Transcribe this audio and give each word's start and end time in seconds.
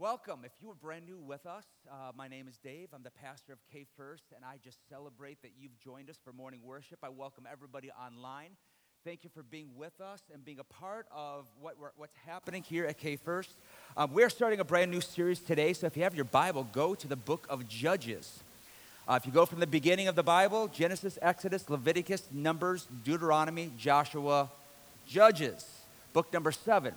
Welcome. 0.00 0.46
If 0.46 0.52
you 0.62 0.70
are 0.70 0.74
brand 0.74 1.04
new 1.04 1.18
with 1.18 1.44
us, 1.44 1.66
uh, 1.86 2.12
my 2.16 2.26
name 2.26 2.48
is 2.48 2.56
Dave. 2.56 2.88
I'm 2.94 3.02
the 3.02 3.10
pastor 3.10 3.52
of 3.52 3.58
K 3.70 3.84
First, 3.98 4.24
and 4.34 4.42
I 4.42 4.56
just 4.64 4.78
celebrate 4.88 5.42
that 5.42 5.50
you've 5.60 5.78
joined 5.78 6.08
us 6.08 6.16
for 6.24 6.32
morning 6.32 6.60
worship. 6.64 7.00
I 7.02 7.10
welcome 7.10 7.44
everybody 7.52 7.90
online. 7.90 8.52
Thank 9.04 9.24
you 9.24 9.30
for 9.34 9.42
being 9.42 9.68
with 9.76 10.00
us 10.00 10.22
and 10.32 10.42
being 10.42 10.58
a 10.58 10.64
part 10.64 11.06
of 11.14 11.44
what 11.60 11.76
what's 11.96 12.16
happening 12.26 12.62
here 12.62 12.86
at 12.86 12.96
K 12.96 13.16
First. 13.16 13.50
Um, 13.94 14.14
we're 14.14 14.30
starting 14.30 14.58
a 14.58 14.64
brand 14.64 14.90
new 14.90 15.02
series 15.02 15.38
today, 15.38 15.74
so 15.74 15.86
if 15.86 15.98
you 15.98 16.02
have 16.02 16.14
your 16.14 16.24
Bible, 16.24 16.66
go 16.72 16.94
to 16.94 17.06
the 17.06 17.14
book 17.14 17.46
of 17.50 17.68
Judges. 17.68 18.40
Uh, 19.06 19.18
if 19.20 19.26
you 19.26 19.32
go 19.32 19.44
from 19.44 19.60
the 19.60 19.66
beginning 19.66 20.08
of 20.08 20.14
the 20.14 20.22
Bible, 20.22 20.68
Genesis, 20.68 21.18
Exodus, 21.20 21.68
Leviticus, 21.68 22.22
Numbers, 22.32 22.88
Deuteronomy, 23.04 23.70
Joshua, 23.76 24.48
Judges, 25.06 25.68
book 26.14 26.32
number 26.32 26.52
seven. 26.52 26.94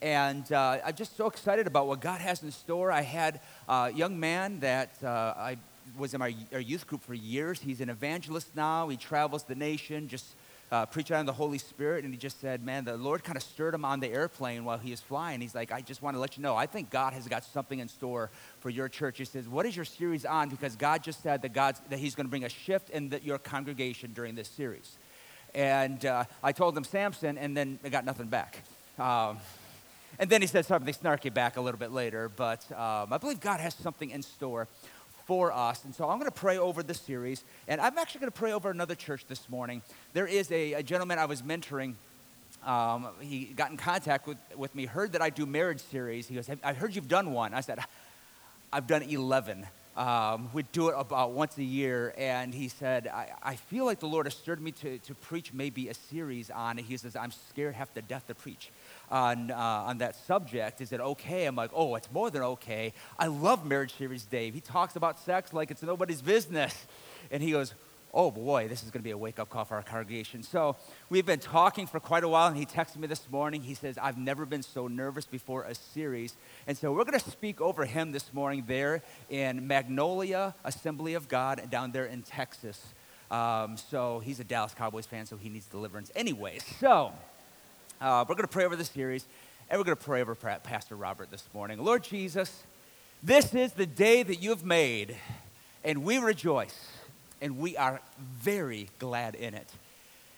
And 0.00 0.50
uh, 0.52 0.78
I'm 0.84 0.94
just 0.94 1.16
so 1.16 1.26
excited 1.26 1.66
about 1.66 1.86
what 1.86 2.00
God 2.00 2.20
has 2.20 2.42
in 2.42 2.50
store. 2.50 2.92
I 2.92 3.02
had 3.02 3.40
a 3.68 3.90
young 3.92 4.18
man 4.18 4.60
that 4.60 4.92
uh, 5.02 5.34
I 5.36 5.56
was 5.96 6.14
in 6.14 6.22
our, 6.22 6.30
our, 6.52 6.60
youth 6.60 6.86
group 6.86 7.02
for 7.02 7.14
years. 7.14 7.60
He's 7.60 7.80
an 7.80 7.88
evangelist 7.88 8.54
now. 8.54 8.88
He 8.88 8.96
travels 8.96 9.44
the 9.44 9.54
nation, 9.54 10.06
just 10.06 10.26
uh, 10.70 10.86
preaching 10.86 11.16
on 11.16 11.26
the 11.26 11.32
Holy 11.32 11.58
Spirit. 11.58 12.04
And 12.04 12.12
he 12.12 12.18
just 12.18 12.40
said, 12.40 12.62
Man, 12.62 12.84
the 12.84 12.96
Lord 12.96 13.24
kind 13.24 13.36
of 13.36 13.42
stirred 13.42 13.74
him 13.74 13.84
on 13.84 14.00
the 14.00 14.08
airplane 14.08 14.64
while 14.64 14.78
he 14.78 14.90
was 14.90 15.00
flying. 15.00 15.40
He's 15.40 15.54
like, 15.54 15.72
I 15.72 15.80
just 15.80 16.02
want 16.02 16.14
to 16.16 16.20
let 16.20 16.36
you 16.36 16.42
know, 16.42 16.54
I 16.56 16.66
think 16.66 16.90
God 16.90 17.12
has 17.12 17.26
got 17.26 17.44
something 17.44 17.78
in 17.78 17.88
store 17.88 18.30
for 18.60 18.70
your 18.70 18.88
church. 18.88 19.18
He 19.18 19.24
says, 19.24 19.48
What 19.48 19.66
is 19.66 19.74
your 19.74 19.84
series 19.84 20.24
on? 20.24 20.48
Because 20.48 20.76
God 20.76 21.02
just 21.02 21.22
said 21.22 21.42
that, 21.42 21.52
God's, 21.52 21.80
that 21.90 21.98
He's 21.98 22.14
going 22.14 22.26
to 22.26 22.30
bring 22.30 22.44
a 22.44 22.48
shift 22.48 22.90
in 22.90 23.08
the, 23.08 23.20
your 23.22 23.38
congregation 23.38 24.12
during 24.12 24.34
this 24.34 24.48
series. 24.48 24.98
And 25.54 26.04
uh, 26.04 26.24
I 26.42 26.52
told 26.52 26.76
him 26.76 26.84
Samson, 26.84 27.38
and 27.38 27.56
then 27.56 27.78
I 27.82 27.88
got 27.88 28.04
nothing 28.04 28.26
back. 28.26 28.62
Um, 28.98 29.38
and 30.18 30.28
then 30.30 30.40
he 30.40 30.46
said 30.46 30.64
something 30.64 30.92
snarky 30.94 31.32
back 31.32 31.56
a 31.56 31.60
little 31.60 31.78
bit 31.78 31.92
later, 31.92 32.28
but 32.28 32.64
um, 32.72 33.12
I 33.12 33.18
believe 33.18 33.40
God 33.40 33.60
has 33.60 33.74
something 33.74 34.10
in 34.10 34.22
store 34.22 34.68
for 35.26 35.52
us. 35.52 35.84
And 35.84 35.94
so 35.94 36.08
I'm 36.08 36.18
going 36.18 36.30
to 36.30 36.36
pray 36.36 36.58
over 36.58 36.82
this 36.82 37.00
series, 37.00 37.44
and 37.68 37.80
I'm 37.80 37.98
actually 37.98 38.20
going 38.20 38.32
to 38.32 38.38
pray 38.38 38.52
over 38.52 38.70
another 38.70 38.94
church 38.94 39.26
this 39.28 39.48
morning. 39.48 39.82
There 40.14 40.26
is 40.26 40.50
a, 40.50 40.74
a 40.74 40.82
gentleman 40.82 41.18
I 41.18 41.26
was 41.26 41.42
mentoring. 41.42 41.94
Um, 42.64 43.08
he 43.20 43.44
got 43.44 43.70
in 43.70 43.76
contact 43.76 44.26
with, 44.26 44.38
with 44.56 44.74
me, 44.74 44.86
heard 44.86 45.12
that 45.12 45.22
I 45.22 45.30
do 45.30 45.46
marriage 45.46 45.80
series. 45.80 46.26
He 46.26 46.34
goes, 46.34 46.48
I 46.64 46.72
heard 46.72 46.96
you've 46.96 47.08
done 47.08 47.32
one. 47.32 47.54
I 47.54 47.60
said, 47.60 47.78
I've 48.72 48.86
done 48.86 49.02
11. 49.02 49.66
Um, 49.98 50.48
we 50.52 50.62
do 50.62 50.90
it 50.90 50.94
about 50.96 51.32
once 51.32 51.58
a 51.58 51.64
year, 51.64 52.14
and 52.16 52.54
he 52.54 52.68
said, 52.68 53.08
I, 53.08 53.32
I 53.42 53.56
feel 53.56 53.84
like 53.84 53.98
the 53.98 54.06
Lord 54.06 54.26
has 54.26 54.34
stirred 54.34 54.60
me 54.60 54.70
to, 54.70 54.98
to 54.98 55.14
preach 55.16 55.52
maybe 55.52 55.88
a 55.88 55.94
series 55.94 56.50
on 56.50 56.78
it. 56.78 56.84
He 56.84 56.96
says, 56.96 57.16
I'm 57.16 57.32
scared 57.32 57.74
half 57.74 57.92
to 57.94 58.02
death 58.02 58.28
to 58.28 58.34
preach 58.36 58.70
on, 59.10 59.50
uh, 59.50 59.56
on 59.56 59.98
that 59.98 60.14
subject. 60.14 60.80
Is 60.80 60.92
it 60.92 61.00
okay? 61.00 61.46
I'm 61.46 61.56
like, 61.56 61.72
oh, 61.74 61.96
it's 61.96 62.12
more 62.12 62.30
than 62.30 62.42
okay. 62.42 62.92
I 63.18 63.26
love 63.26 63.66
Marriage 63.66 63.92
Series 63.96 64.24
Dave. 64.24 64.54
He 64.54 64.60
talks 64.60 64.94
about 64.94 65.18
sex 65.18 65.52
like 65.52 65.72
it's 65.72 65.82
nobody's 65.82 66.22
business. 66.22 66.86
And 67.32 67.42
he 67.42 67.50
goes, 67.50 67.74
oh 68.18 68.32
boy, 68.32 68.66
this 68.66 68.82
is 68.82 68.90
going 68.90 69.00
to 69.00 69.04
be 69.04 69.12
a 69.12 69.16
wake 69.16 69.38
up 69.38 69.48
call 69.48 69.64
for 69.64 69.76
our 69.76 69.82
congregation. 69.82 70.42
So 70.42 70.74
we've 71.08 71.24
been 71.24 71.38
talking 71.38 71.86
for 71.86 72.00
quite 72.00 72.24
a 72.24 72.28
while, 72.28 72.48
and 72.48 72.56
he 72.56 72.66
texted 72.66 72.96
me 72.96 73.06
this 73.06 73.30
morning. 73.30 73.62
He 73.62 73.74
says, 73.74 73.96
I've 73.96 74.18
never 74.18 74.44
been 74.44 74.64
so 74.64 74.88
nervous 74.88 75.24
before 75.24 75.62
a 75.62 75.74
series. 75.74 76.34
And 76.66 76.76
so 76.76 76.92
we're 76.92 77.04
going 77.04 77.16
to 77.20 77.30
speak 77.30 77.60
over 77.60 77.84
him 77.84 78.10
this 78.10 78.34
morning 78.34 78.64
there 78.66 79.02
in 79.30 79.68
Magnolia 79.68 80.56
Assembly 80.64 81.14
of 81.14 81.28
God 81.28 81.70
down 81.70 81.92
there 81.92 82.06
in 82.06 82.22
Texas. 82.22 82.82
Um, 83.30 83.76
so 83.76 84.18
he's 84.18 84.40
a 84.40 84.44
Dallas 84.44 84.74
Cowboys 84.74 85.06
fan, 85.06 85.24
so 85.24 85.36
he 85.36 85.48
needs 85.48 85.66
deliverance. 85.66 86.10
Anyway, 86.16 86.58
so. 86.80 87.12
Uh, 88.00 88.24
we're 88.28 88.36
going 88.36 88.46
to 88.46 88.52
pray 88.52 88.64
over 88.64 88.76
the 88.76 88.84
series, 88.84 89.26
and 89.68 89.78
we're 89.78 89.84
going 89.84 89.96
to 89.96 90.04
pray 90.04 90.20
over 90.20 90.34
Pastor 90.34 90.94
Robert 90.94 91.32
this 91.32 91.42
morning. 91.52 91.84
Lord 91.84 92.04
Jesus, 92.04 92.62
this 93.24 93.54
is 93.54 93.72
the 93.72 93.86
day 93.86 94.22
that 94.22 94.36
you 94.36 94.50
have 94.50 94.64
made, 94.64 95.16
and 95.82 96.04
we 96.04 96.18
rejoice, 96.18 96.97
and 97.40 97.58
we 97.58 97.76
are 97.76 98.00
very 98.18 98.88
glad 98.98 99.34
in 99.34 99.54
it. 99.54 99.70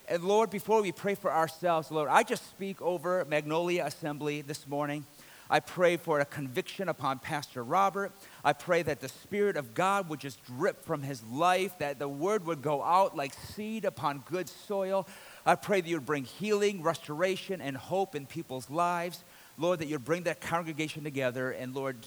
And 0.07 0.23
Lord, 0.23 0.49
before 0.49 0.81
we 0.81 0.91
pray 0.91 1.15
for 1.15 1.31
ourselves, 1.31 1.91
Lord, 1.91 2.09
I 2.09 2.23
just 2.23 2.49
speak 2.49 2.81
over 2.81 3.25
Magnolia 3.29 3.85
Assembly 3.85 4.41
this 4.41 4.67
morning. 4.67 5.05
I 5.49 5.59
pray 5.59 5.97
for 5.97 6.21
a 6.21 6.25
conviction 6.25 6.87
upon 6.87 7.19
Pastor 7.19 7.61
Robert. 7.61 8.13
I 8.43 8.53
pray 8.53 8.83
that 8.83 9.01
the 9.01 9.09
Spirit 9.09 9.57
of 9.57 9.73
God 9.73 10.07
would 10.07 10.19
just 10.21 10.43
drip 10.45 10.83
from 10.85 11.03
his 11.03 11.21
life, 11.23 11.77
that 11.79 11.99
the 11.99 12.07
word 12.07 12.45
would 12.45 12.61
go 12.61 12.81
out 12.81 13.17
like 13.17 13.33
seed 13.33 13.83
upon 13.83 14.23
good 14.29 14.47
soil. 14.47 15.07
I 15.45 15.55
pray 15.55 15.81
that 15.81 15.89
you 15.89 15.97
would 15.97 16.05
bring 16.05 16.23
healing, 16.23 16.81
restoration, 16.81 17.59
and 17.59 17.75
hope 17.75 18.15
in 18.15 18.25
people's 18.25 18.69
lives. 18.69 19.25
Lord, 19.57 19.79
that 19.79 19.87
you'd 19.87 20.05
bring 20.05 20.23
that 20.23 20.39
congregation 20.39 21.03
together 21.03 21.51
and, 21.51 21.75
Lord, 21.75 21.97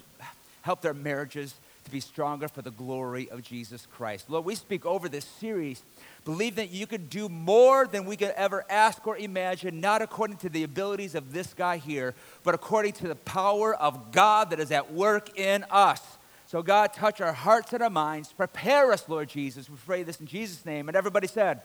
help 0.63 0.81
their 0.81 0.95
marriages 0.95 1.55
to 1.85 1.91
be 1.91 2.01
stronger 2.01 2.49
for 2.49 2.63
the 2.63 2.71
glory 2.71 3.29
of 3.31 3.43
Jesus 3.43 3.87
Christ. 3.87 4.31
Lord, 4.31 4.45
we 4.45 4.55
speak 4.55 4.87
over 4.87 5.09
this 5.09 5.25
series. 5.25 5.83
Believe 6.25 6.57
that 6.57 6.71
you 6.71 6.87
could 6.87 7.11
do 7.11 7.29
more 7.29 7.87
than 7.87 8.07
we 8.07 8.17
could 8.17 8.33
ever 8.37 8.65
ask 8.71 9.07
or 9.07 9.17
imagine, 9.17 9.81
not 9.81 10.01
according 10.03 10.39
to 10.39 10.49
the 10.49 10.63
abilities 10.63 11.15
of 11.15 11.33
this 11.33 11.53
guy 11.53 11.77
here, 11.77 12.15
but 12.43 12.55
according 12.55 12.93
to 12.95 13.09
the 13.09 13.15
power 13.15 13.75
of 13.75 14.13
God 14.13 14.51
that 14.51 14.61
is 14.61 14.71
at 14.71 14.93
work 14.93 15.39
in 15.39 15.65
us. 15.71 16.01
So, 16.47 16.63
God, 16.63 16.93
touch 16.93 17.21
our 17.21 17.33
hearts 17.33 17.73
and 17.73 17.83
our 17.83 17.91
minds. 17.91 18.33
Prepare 18.33 18.93
us, 18.93 19.09
Lord 19.09 19.29
Jesus. 19.29 19.69
We 19.69 19.77
pray 19.85 20.03
this 20.03 20.21
in 20.21 20.27
Jesus' 20.27 20.65
name. 20.65 20.89
And 20.89 20.97
everybody 20.97 21.27
said, 21.27 21.63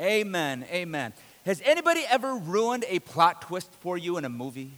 Amen. 0.00 0.64
Amen. 0.70 1.12
Has 1.44 1.62
anybody 1.64 2.02
ever 2.08 2.34
ruined 2.34 2.84
a 2.88 2.98
plot 3.00 3.42
twist 3.42 3.70
for 3.80 3.96
you 3.98 4.16
in 4.16 4.24
a 4.24 4.28
movie? 4.28 4.72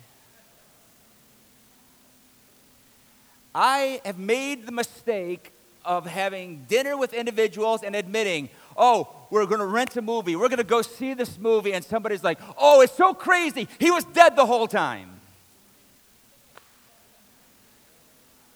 I 3.59 4.03
have 4.05 4.19
made 4.19 4.67
the 4.67 4.73
mistake 4.73 5.51
of 5.83 6.05
having 6.05 6.67
dinner 6.69 6.95
with 6.95 7.15
individuals 7.15 7.83
and 7.83 7.97
admitting, 7.97 8.51
oh, 8.77 9.09
we're 9.31 9.47
going 9.47 9.61
to 9.61 9.67
rent 9.67 9.97
a 9.97 10.03
movie. 10.03 10.37
We're 10.37 10.51
going 10.51 10.59
to 10.59 10.65
go 10.65 10.83
see 10.83 11.15
this 11.15 11.39
movie. 11.39 11.73
And 11.73 11.83
somebody's 11.83 12.23
like, 12.23 12.39
oh, 12.59 12.83
it's 12.83 12.93
so 12.93 13.15
crazy. 13.15 13.67
He 13.79 13.91
was 13.91 14.05
dead 14.05 14.37
the 14.37 14.45
whole 14.45 14.69
time. 14.69 15.09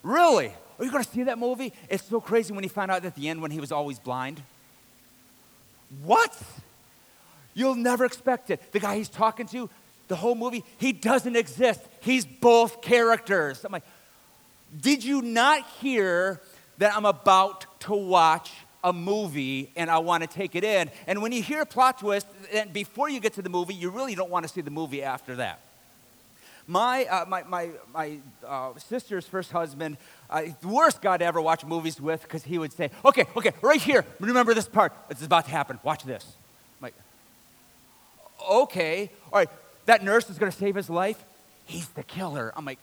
Really? 0.02 0.52
Are 0.78 0.84
you 0.84 0.90
going 0.90 1.02
to 1.02 1.10
see 1.10 1.22
that 1.22 1.38
movie? 1.38 1.72
It's 1.88 2.04
so 2.04 2.20
crazy 2.20 2.52
when 2.52 2.62
he 2.62 2.68
found 2.68 2.90
out 2.90 3.02
at 3.02 3.14
the 3.14 3.26
end 3.30 3.40
when 3.40 3.50
he 3.50 3.60
was 3.60 3.72
always 3.72 3.98
blind. 3.98 4.42
What? 6.02 6.36
You'll 7.54 7.74
never 7.74 8.04
expect 8.04 8.50
it. 8.50 8.60
The 8.72 8.80
guy 8.80 8.96
he's 8.96 9.08
talking 9.08 9.46
to, 9.48 9.70
the 10.08 10.16
whole 10.16 10.34
movie, 10.34 10.62
he 10.76 10.92
doesn't 10.92 11.36
exist. 11.36 11.80
He's 12.00 12.26
both 12.26 12.82
characters. 12.82 13.64
I'm 13.64 13.72
like, 13.72 13.84
did 14.78 15.04
you 15.04 15.22
not 15.22 15.66
hear 15.81 16.41
that 16.78 16.97
I'm 16.97 17.04
about 17.04 17.81
to 17.81 17.94
watch 17.94 18.53
a 18.82 18.92
movie 18.92 19.70
and 19.76 19.91
I 19.91 19.98
want 19.98 20.22
to 20.22 20.28
take 20.28 20.54
it 20.54 20.64
in? 20.64 20.91
And 21.06 21.22
when 21.22 21.32
you 21.32 21.42
hear 21.42 21.62
a 21.62 21.66
plot 21.66 21.98
twist, 21.98 22.26
and 22.53 22.72
before 22.72 23.09
you 23.09 23.20
get 23.20 23.34
to 23.34 23.42
the 23.42 23.48
movie, 23.48 23.75
you 23.75 23.91
really 23.91 24.14
don't 24.14 24.30
want 24.30 24.47
to 24.47 24.53
see 24.53 24.60
the 24.60 24.70
movie 24.70 25.03
after 25.03 25.36
that. 25.36 25.60
My, 26.66 27.04
uh, 27.06 27.25
my, 27.26 27.42
my, 27.42 27.70
my 27.92 28.19
uh, 28.47 28.78
sister's 28.78 29.26
first 29.26 29.50
husband, 29.50 29.97
uh, 30.28 30.42
the 30.60 30.69
worst 30.69 31.03
guy 31.03 31.16
to 31.16 31.25
ever 31.25 31.41
watch 31.41 31.64
movies 31.64 32.00
with 32.00 32.22
because 32.22 32.44
he 32.44 32.59
would 32.59 32.72
say, 32.72 32.91
okay, 33.04 33.25
okay, 33.36 33.50
right 33.60 33.80
here, 33.80 34.04
remember 34.20 34.54
this 34.54 34.69
part. 34.69 34.92
It's 35.10 35.25
about 35.25 35.47
to 35.47 35.50
happen. 35.50 35.80
Watch 35.82 36.04
this. 36.04 36.25
I'm 36.78 36.84
like, 36.84 36.94
okay, 38.48 39.10
all 39.32 39.41
right, 39.41 39.50
that 39.86 40.04
nurse 40.04 40.30
is 40.30 40.38
going 40.38 40.53
to 40.53 40.56
save 40.56 40.76
his 40.76 40.88
life. 40.88 41.25
He's 41.64 41.88
the 41.88 42.04
killer. 42.04 42.53
I'm 42.56 42.64
like, 42.64 42.78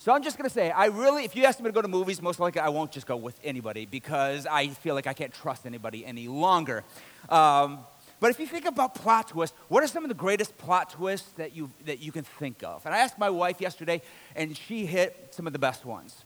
so 0.00 0.12
I'm 0.14 0.22
just 0.22 0.38
to 0.38 0.48
say, 0.48 0.70
I 0.70 0.86
really, 0.86 1.24
if 1.24 1.36
you 1.36 1.44
ask 1.44 1.60
me 1.60 1.66
to 1.66 1.72
go 1.72 1.82
to 1.82 1.88
movies, 1.88 2.22
most 2.22 2.40
likely 2.40 2.62
I 2.62 2.70
won't 2.70 2.90
just 2.90 3.06
go 3.06 3.16
with 3.16 3.38
anybody 3.44 3.84
because 3.84 4.46
I 4.46 4.68
feel 4.68 4.94
like 4.94 5.06
I 5.06 5.12
can't 5.12 5.32
trust 5.32 5.66
anybody 5.66 6.06
any 6.06 6.26
longer. 6.26 6.84
Um, 7.28 7.80
but 8.18 8.30
if 8.30 8.40
you 8.40 8.46
think 8.46 8.64
about 8.64 8.94
plot 8.94 9.28
twists, 9.28 9.54
what 9.68 9.84
are 9.84 9.86
some 9.86 10.02
of 10.02 10.08
the 10.08 10.14
greatest 10.14 10.56
plot 10.56 10.88
twists 10.88 11.30
that 11.32 11.54
you, 11.54 11.70
that 11.84 12.00
you 12.00 12.12
can 12.12 12.24
think 12.24 12.62
of? 12.62 12.86
And 12.86 12.94
I 12.94 12.98
asked 13.00 13.18
my 13.18 13.28
wife 13.28 13.60
yesterday, 13.60 14.00
and 14.34 14.56
she 14.56 14.86
hit 14.86 15.34
some 15.34 15.46
of 15.46 15.52
the 15.52 15.58
best 15.58 15.84
ones. 15.84 16.24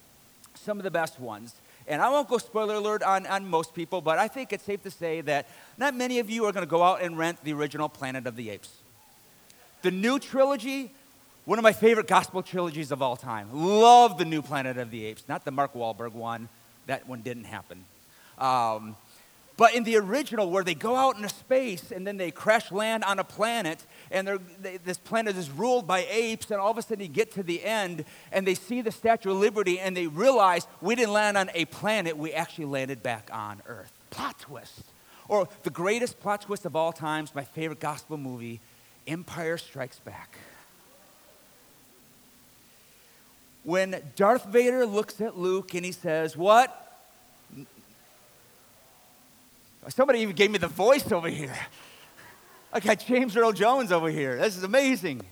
Some 0.54 0.78
of 0.78 0.84
the 0.84 0.90
best 0.92 1.18
ones. 1.18 1.56
And 1.88 2.00
I 2.00 2.10
won't 2.10 2.28
go 2.28 2.38
spoiler 2.38 2.76
alert 2.76 3.02
on, 3.02 3.26
on 3.26 3.48
most 3.48 3.74
people, 3.74 4.00
but 4.00 4.20
I 4.20 4.28
think 4.28 4.52
it's 4.52 4.62
safe 4.62 4.84
to 4.84 4.90
say 4.90 5.20
that 5.22 5.48
not 5.78 5.96
many 5.96 6.20
of 6.20 6.30
you 6.30 6.44
are 6.44 6.52
to 6.52 6.64
go 6.64 6.84
out 6.84 7.02
and 7.02 7.18
rent 7.18 7.42
the 7.42 7.52
original 7.52 7.88
Planet 7.88 8.28
of 8.28 8.36
the 8.36 8.50
Apes. 8.50 8.70
The 9.82 9.90
new 9.90 10.20
trilogy, 10.20 10.92
one 11.44 11.58
of 11.58 11.62
my 11.62 11.72
favorite 11.72 12.06
gospel 12.06 12.42
trilogies 12.42 12.90
of 12.90 13.02
all 13.02 13.16
time. 13.16 13.48
Love 13.52 14.18
the 14.18 14.24
new 14.24 14.40
Planet 14.40 14.78
of 14.78 14.90
the 14.90 15.04
Apes, 15.04 15.24
not 15.28 15.44
the 15.44 15.50
Mark 15.50 15.74
Wahlberg 15.74 16.12
one. 16.12 16.48
That 16.86 17.06
one 17.08 17.20
didn't 17.20 17.44
happen. 17.44 17.84
Um, 18.38 18.96
but 19.56 19.74
in 19.74 19.84
the 19.84 19.96
original, 19.96 20.50
where 20.50 20.64
they 20.64 20.74
go 20.74 20.96
out 20.96 21.16
into 21.16 21.28
space 21.28 21.92
and 21.92 22.06
then 22.06 22.16
they 22.16 22.30
crash 22.32 22.72
land 22.72 23.04
on 23.04 23.18
a 23.20 23.24
planet, 23.24 23.86
and 24.10 24.40
they, 24.60 24.78
this 24.78 24.98
planet 24.98 25.36
is 25.36 25.48
ruled 25.50 25.86
by 25.86 26.06
apes, 26.10 26.50
and 26.50 26.60
all 26.60 26.72
of 26.72 26.78
a 26.78 26.82
sudden 26.82 27.02
you 27.02 27.08
get 27.08 27.30
to 27.32 27.42
the 27.42 27.62
end 27.62 28.04
and 28.32 28.46
they 28.46 28.54
see 28.54 28.80
the 28.80 28.90
Statue 28.90 29.30
of 29.30 29.36
Liberty 29.36 29.78
and 29.78 29.96
they 29.96 30.08
realize 30.08 30.66
we 30.80 30.94
didn't 30.96 31.12
land 31.12 31.36
on 31.36 31.50
a 31.54 31.66
planet, 31.66 32.16
we 32.16 32.32
actually 32.32 32.64
landed 32.64 33.02
back 33.02 33.30
on 33.32 33.62
Earth. 33.66 33.92
Plot 34.10 34.38
twist. 34.40 34.82
Or 35.28 35.48
the 35.62 35.70
greatest 35.70 36.20
plot 36.20 36.42
twist 36.42 36.64
of 36.64 36.74
all 36.74 36.92
times, 36.92 37.34
my 37.34 37.44
favorite 37.44 37.80
gospel 37.80 38.16
movie, 38.16 38.60
Empire 39.06 39.56
Strikes 39.56 40.00
Back. 40.00 40.36
When 43.64 44.00
Darth 44.14 44.44
Vader 44.46 44.86
looks 44.86 45.20
at 45.20 45.36
Luke 45.36 45.74
and 45.74 45.84
he 45.84 45.92
says, 45.92 46.36
What? 46.36 46.80
Somebody 49.88 50.20
even 50.20 50.34
gave 50.34 50.50
me 50.50 50.58
the 50.58 50.68
voice 50.68 51.12
over 51.12 51.28
here. 51.28 51.54
I 52.72 52.80
got 52.80 53.00
James 53.00 53.36
Earl 53.36 53.52
Jones 53.52 53.92
over 53.92 54.08
here. 54.08 54.36
This 54.36 54.56
is 54.56 54.62
amazing. 54.62 55.22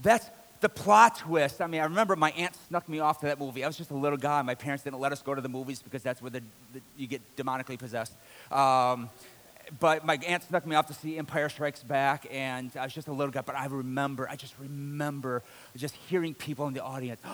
That's 0.00 0.30
the 0.60 0.68
plot 0.68 1.18
twist. 1.18 1.60
I 1.60 1.66
mean, 1.66 1.80
I 1.80 1.84
remember 1.84 2.16
my 2.16 2.30
aunt 2.30 2.56
snuck 2.68 2.88
me 2.88 3.00
off 3.00 3.20
to 3.20 3.26
that 3.26 3.38
movie. 3.38 3.64
I 3.64 3.66
was 3.66 3.76
just 3.76 3.90
a 3.90 3.96
little 3.96 4.16
guy. 4.16 4.40
My 4.42 4.54
parents 4.54 4.84
didn't 4.84 5.00
let 5.00 5.12
us 5.12 5.20
go 5.20 5.34
to 5.34 5.40
the 5.40 5.48
movies 5.48 5.82
because 5.82 6.02
that's 6.02 6.22
where 6.22 6.30
the, 6.30 6.40
the, 6.72 6.80
you 6.96 7.06
get 7.06 7.20
demonically 7.36 7.78
possessed. 7.78 8.12
Um, 8.50 9.10
but 9.78 10.04
my 10.04 10.18
aunt 10.26 10.42
snuck 10.42 10.66
me 10.66 10.76
off 10.76 10.86
to 10.86 10.94
see 10.94 11.18
Empire 11.18 11.48
Strikes 11.48 11.82
Back, 11.82 12.26
and 12.30 12.70
I 12.78 12.84
was 12.84 12.92
just 12.92 13.08
a 13.08 13.12
little 13.12 13.32
guy. 13.32 13.42
But 13.42 13.56
I 13.56 13.66
remember, 13.66 14.28
I 14.28 14.36
just 14.36 14.54
remember 14.58 15.42
just 15.76 15.94
hearing 16.08 16.34
people 16.34 16.66
in 16.66 16.74
the 16.74 16.82
audience. 16.82 17.20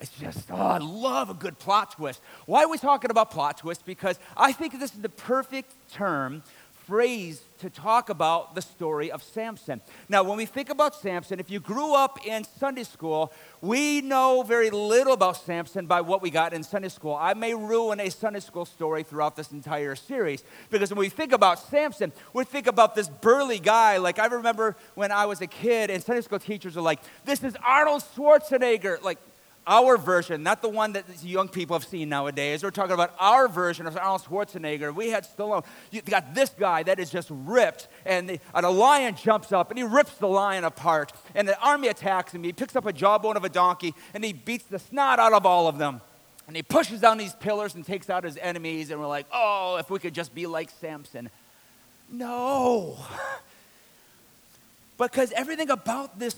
It's 0.00 0.12
just, 0.12 0.48
oh, 0.52 0.54
I 0.54 0.78
love 0.78 1.28
a 1.28 1.34
good 1.34 1.58
plot 1.58 1.96
twist. 1.96 2.20
Why 2.46 2.62
are 2.62 2.68
we 2.68 2.78
talking 2.78 3.10
about 3.10 3.32
plot 3.32 3.58
twist? 3.58 3.84
Because 3.84 4.16
I 4.36 4.52
think 4.52 4.78
this 4.78 4.94
is 4.94 5.00
the 5.00 5.08
perfect 5.08 5.74
term 5.90 6.44
phrase 6.88 7.42
to 7.58 7.68
talk 7.68 8.08
about 8.08 8.54
the 8.54 8.62
story 8.62 9.12
of 9.12 9.22
Samson. 9.22 9.82
Now, 10.08 10.22
when 10.22 10.38
we 10.38 10.46
think 10.46 10.70
about 10.70 10.94
Samson, 10.94 11.38
if 11.38 11.50
you 11.50 11.60
grew 11.60 11.94
up 11.94 12.18
in 12.26 12.44
Sunday 12.44 12.84
school, 12.84 13.30
we 13.60 14.00
know 14.00 14.42
very 14.42 14.70
little 14.70 15.12
about 15.12 15.36
Samson 15.36 15.84
by 15.84 16.00
what 16.00 16.22
we 16.22 16.30
got 16.30 16.54
in 16.54 16.62
Sunday 16.62 16.88
school. 16.88 17.14
I 17.14 17.34
may 17.34 17.52
ruin 17.54 18.00
a 18.00 18.10
Sunday 18.10 18.40
school 18.40 18.64
story 18.64 19.02
throughout 19.02 19.36
this 19.36 19.52
entire 19.52 19.96
series 19.96 20.42
because 20.70 20.88
when 20.88 21.00
we 21.00 21.10
think 21.10 21.32
about 21.32 21.58
Samson, 21.58 22.10
we 22.32 22.44
think 22.44 22.66
about 22.66 22.94
this 22.94 23.10
burly 23.10 23.58
guy. 23.58 23.98
Like, 23.98 24.18
I 24.18 24.24
remember 24.24 24.74
when 24.94 25.12
I 25.12 25.26
was 25.26 25.42
a 25.42 25.46
kid, 25.46 25.90
and 25.90 26.02
Sunday 26.02 26.22
school 26.22 26.38
teachers 26.38 26.74
are 26.78 26.80
like, 26.80 27.00
This 27.26 27.44
is 27.44 27.54
Arnold 27.62 28.02
Schwarzenegger. 28.16 29.02
Like, 29.02 29.18
our 29.68 29.98
version, 29.98 30.42
not 30.42 30.62
the 30.62 30.68
one 30.68 30.94
that 30.94 31.04
young 31.22 31.48
people 31.48 31.78
have 31.78 31.86
seen 31.86 32.08
nowadays. 32.08 32.64
We're 32.64 32.70
talking 32.70 32.94
about 32.94 33.14
our 33.20 33.46
version 33.46 33.86
of 33.86 33.96
Arnold 33.96 34.22
Schwarzenegger. 34.22 34.94
We 34.94 35.10
had 35.10 35.24
Stallone. 35.24 35.64
You 35.90 36.00
got 36.02 36.34
this 36.34 36.50
guy 36.50 36.82
that 36.84 36.98
is 36.98 37.10
just 37.10 37.28
ripped, 37.30 37.86
and, 38.06 38.28
the, 38.28 38.40
and 38.54 38.64
a 38.64 38.70
lion 38.70 39.14
jumps 39.14 39.52
up 39.52 39.70
and 39.70 39.78
he 39.78 39.84
rips 39.84 40.14
the 40.14 40.26
lion 40.26 40.64
apart. 40.64 41.12
And 41.34 41.46
the 41.46 41.60
army 41.60 41.88
attacks 41.88 42.32
him. 42.32 42.42
He 42.42 42.52
picks 42.52 42.74
up 42.74 42.86
a 42.86 42.92
jawbone 42.92 43.36
of 43.36 43.44
a 43.44 43.48
donkey 43.48 43.94
and 44.14 44.24
he 44.24 44.32
beats 44.32 44.64
the 44.64 44.78
snot 44.78 45.18
out 45.18 45.34
of 45.34 45.44
all 45.44 45.68
of 45.68 45.78
them. 45.78 46.00
And 46.46 46.56
he 46.56 46.62
pushes 46.62 47.02
down 47.02 47.18
these 47.18 47.34
pillars 47.34 47.74
and 47.74 47.84
takes 47.84 48.08
out 48.08 48.24
his 48.24 48.38
enemies. 48.38 48.90
And 48.90 48.98
we're 48.98 49.06
like, 49.06 49.26
oh, 49.30 49.76
if 49.76 49.90
we 49.90 49.98
could 49.98 50.14
just 50.14 50.34
be 50.34 50.46
like 50.46 50.70
Samson. 50.80 51.28
No. 52.10 52.96
because 54.98 55.30
everything 55.32 55.68
about 55.68 56.18
this 56.18 56.34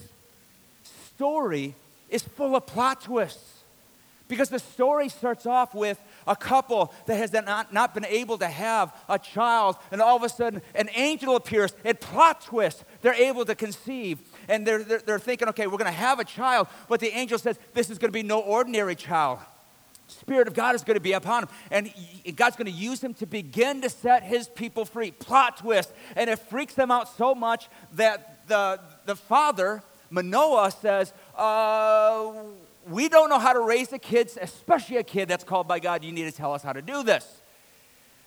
story 1.15 1.77
is 2.11 2.23
full 2.23 2.57
of 2.57 2.67
plot 2.67 3.03
twists. 3.03 3.59
Because 4.29 4.49
the 4.49 4.61
story 4.61 5.09
starts 5.09 5.45
off 5.45 5.75
with 5.75 6.01
a 6.25 6.37
couple 6.37 6.95
that 7.07 7.17
has 7.17 7.33
not, 7.33 7.73
not 7.73 7.95
been 7.95 8.05
able 8.05 8.39
to 8.39 8.47
have 8.47 8.95
a 9.09 9.19
child, 9.19 9.75
and 9.91 10.01
all 10.01 10.17
of 10.17 10.23
a 10.23 10.29
sudden 10.29 10.63
an 10.77 10.89
angel 10.95 11.35
appears, 11.35 11.75
and 11.85 11.99
plot 11.99 12.43
twist, 12.43 12.85
they're 13.03 13.13
able 13.13 13.45
to 13.45 13.57
conceive. 13.57 14.21
And 14.49 14.65
they're, 14.65 14.85
they're, 14.85 15.01
they're 15.01 15.19
thinking, 15.19 15.49
okay, 15.49 15.67
we're 15.67 15.79
going 15.79 15.87
to 15.87 15.91
have 15.91 16.21
a 16.21 16.25
child, 16.25 16.69
but 16.89 17.01
the 17.01 17.09
angel 17.09 17.39
says, 17.39 17.59
this 17.75 17.91
is 17.91 17.99
going 17.99 18.11
to 18.11 18.17
be 18.17 18.23
no 18.23 18.39
ordinary 18.39 18.95
child. 18.95 19.41
Spirit 20.07 20.49
of 20.49 20.55
God 20.55 20.75
is 20.75 20.83
going 20.83 20.97
to 20.97 21.01
be 21.01 21.13
upon 21.13 21.45
him, 21.45 21.49
and 21.71 21.93
God's 22.37 22.57
going 22.57 22.67
to 22.67 22.73
use 22.73 23.03
him 23.03 23.15
to 23.15 23.27
begin 23.27 23.81
to 23.83 23.89
set 23.89 24.23
his 24.23 24.49
people 24.49 24.85
free. 24.85 25.11
Plot 25.11 25.59
twist. 25.59 25.93
And 26.17 26.29
it 26.29 26.39
freaks 26.39 26.75
them 26.75 26.91
out 26.91 27.09
so 27.17 27.35
much 27.35 27.69
that 27.95 28.47
the, 28.49 28.81
the 29.07 29.17
father, 29.17 29.83
Manoah, 30.11 30.73
says, 30.73 31.13
uh, 31.41 32.33
we 32.89 33.09
don't 33.09 33.31
know 33.31 33.39
how 33.39 33.53
to 33.53 33.61
raise 33.61 33.89
the 33.89 33.99
kids, 33.99 34.37
especially 34.41 34.99
a 34.99 35.03
kid 35.03 35.29
that's 35.29 35.45
called 35.45 35.67
by 35.67 35.81
God. 35.81 36.05
You 36.05 36.13
need 36.13 36.25
to 36.25 36.33
tell 36.33 36.53
us 36.53 36.63
how 36.63 36.73
to 36.73 36.83
do 36.83 37.03
this. 37.03 37.41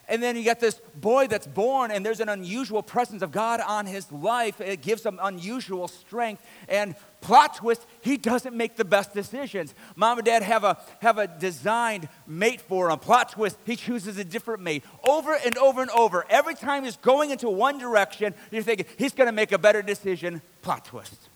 And 0.10 0.22
then 0.22 0.36
you 0.36 0.44
get 0.44 0.60
this 0.60 0.82
boy 0.96 1.28
that's 1.28 1.48
born, 1.48 1.90
and 1.90 2.06
there's 2.06 2.20
an 2.20 2.28
unusual 2.28 2.84
presence 2.84 3.22
of 3.22 3.32
God 3.32 3.62
on 3.62 3.86
his 3.86 4.12
life. 4.12 4.60
It 4.60 4.82
gives 4.82 5.06
him 5.06 5.18
unusual 5.22 5.88
strength. 5.88 6.44
And 6.68 6.96
plot 7.22 7.56
twist, 7.56 7.86
he 8.02 8.18
doesn't 8.18 8.56
make 8.56 8.76
the 8.76 8.84
best 8.84 9.14
decisions. 9.14 9.74
Mom 9.96 10.18
and 10.18 10.26
dad 10.26 10.44
have 10.44 10.66
a, 10.66 10.78
have 11.00 11.18
a 11.20 11.28
designed 11.28 12.10
mate 12.28 12.60
for 12.60 12.90
him. 12.90 13.00
Plot 13.00 13.30
twist, 13.30 13.58
he 13.66 13.78
chooses 13.78 14.18
a 14.18 14.26
different 14.26 14.62
mate. 14.62 14.84
Over 15.08 15.36
and 15.36 15.58
over 15.58 15.82
and 15.82 15.92
over. 15.92 16.26
Every 16.30 16.56
time 16.56 16.84
he's 16.84 16.98
going 16.98 17.32
into 17.32 17.50
one 17.50 17.78
direction, 17.78 18.34
you're 18.52 18.64
thinking, 18.64 18.88
he's 18.98 19.14
going 19.14 19.28
to 19.28 19.34
make 19.34 19.54
a 19.54 19.58
better 19.58 19.82
decision. 19.82 20.42
Plot 20.64 20.84
twist. 20.84 21.30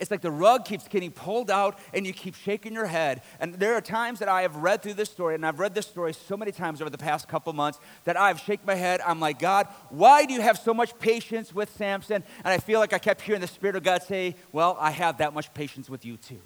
It's 0.00 0.10
like 0.10 0.22
the 0.22 0.30
rug 0.30 0.64
keeps 0.64 0.88
getting 0.88 1.10
pulled 1.10 1.50
out 1.50 1.78
and 1.92 2.06
you 2.06 2.14
keep 2.14 2.34
shaking 2.34 2.72
your 2.72 2.86
head. 2.86 3.20
And 3.38 3.54
there 3.54 3.74
are 3.74 3.82
times 3.82 4.18
that 4.20 4.28
I 4.28 4.42
have 4.42 4.56
read 4.56 4.82
through 4.82 4.94
this 4.94 5.10
story, 5.10 5.34
and 5.34 5.44
I've 5.44 5.60
read 5.60 5.74
this 5.74 5.86
story 5.86 6.14
so 6.14 6.38
many 6.38 6.52
times 6.52 6.80
over 6.80 6.88
the 6.88 6.98
past 6.98 7.28
couple 7.28 7.52
months 7.52 7.78
that 8.04 8.16
I've 8.16 8.40
shaken 8.40 8.64
my 8.66 8.74
head. 8.74 9.02
I'm 9.06 9.20
like, 9.20 9.38
God, 9.38 9.68
why 9.90 10.24
do 10.24 10.32
you 10.32 10.40
have 10.40 10.58
so 10.58 10.72
much 10.72 10.98
patience 10.98 11.54
with 11.54 11.70
Samson? 11.76 12.24
And 12.44 12.48
I 12.48 12.58
feel 12.58 12.80
like 12.80 12.94
I 12.94 12.98
kept 12.98 13.20
hearing 13.20 13.42
the 13.42 13.46
Spirit 13.46 13.76
of 13.76 13.82
God 13.82 14.02
say, 14.02 14.36
Well, 14.52 14.76
I 14.80 14.90
have 14.90 15.18
that 15.18 15.34
much 15.34 15.52
patience 15.52 15.90
with 15.90 16.06
you 16.06 16.16
too. 16.16 16.40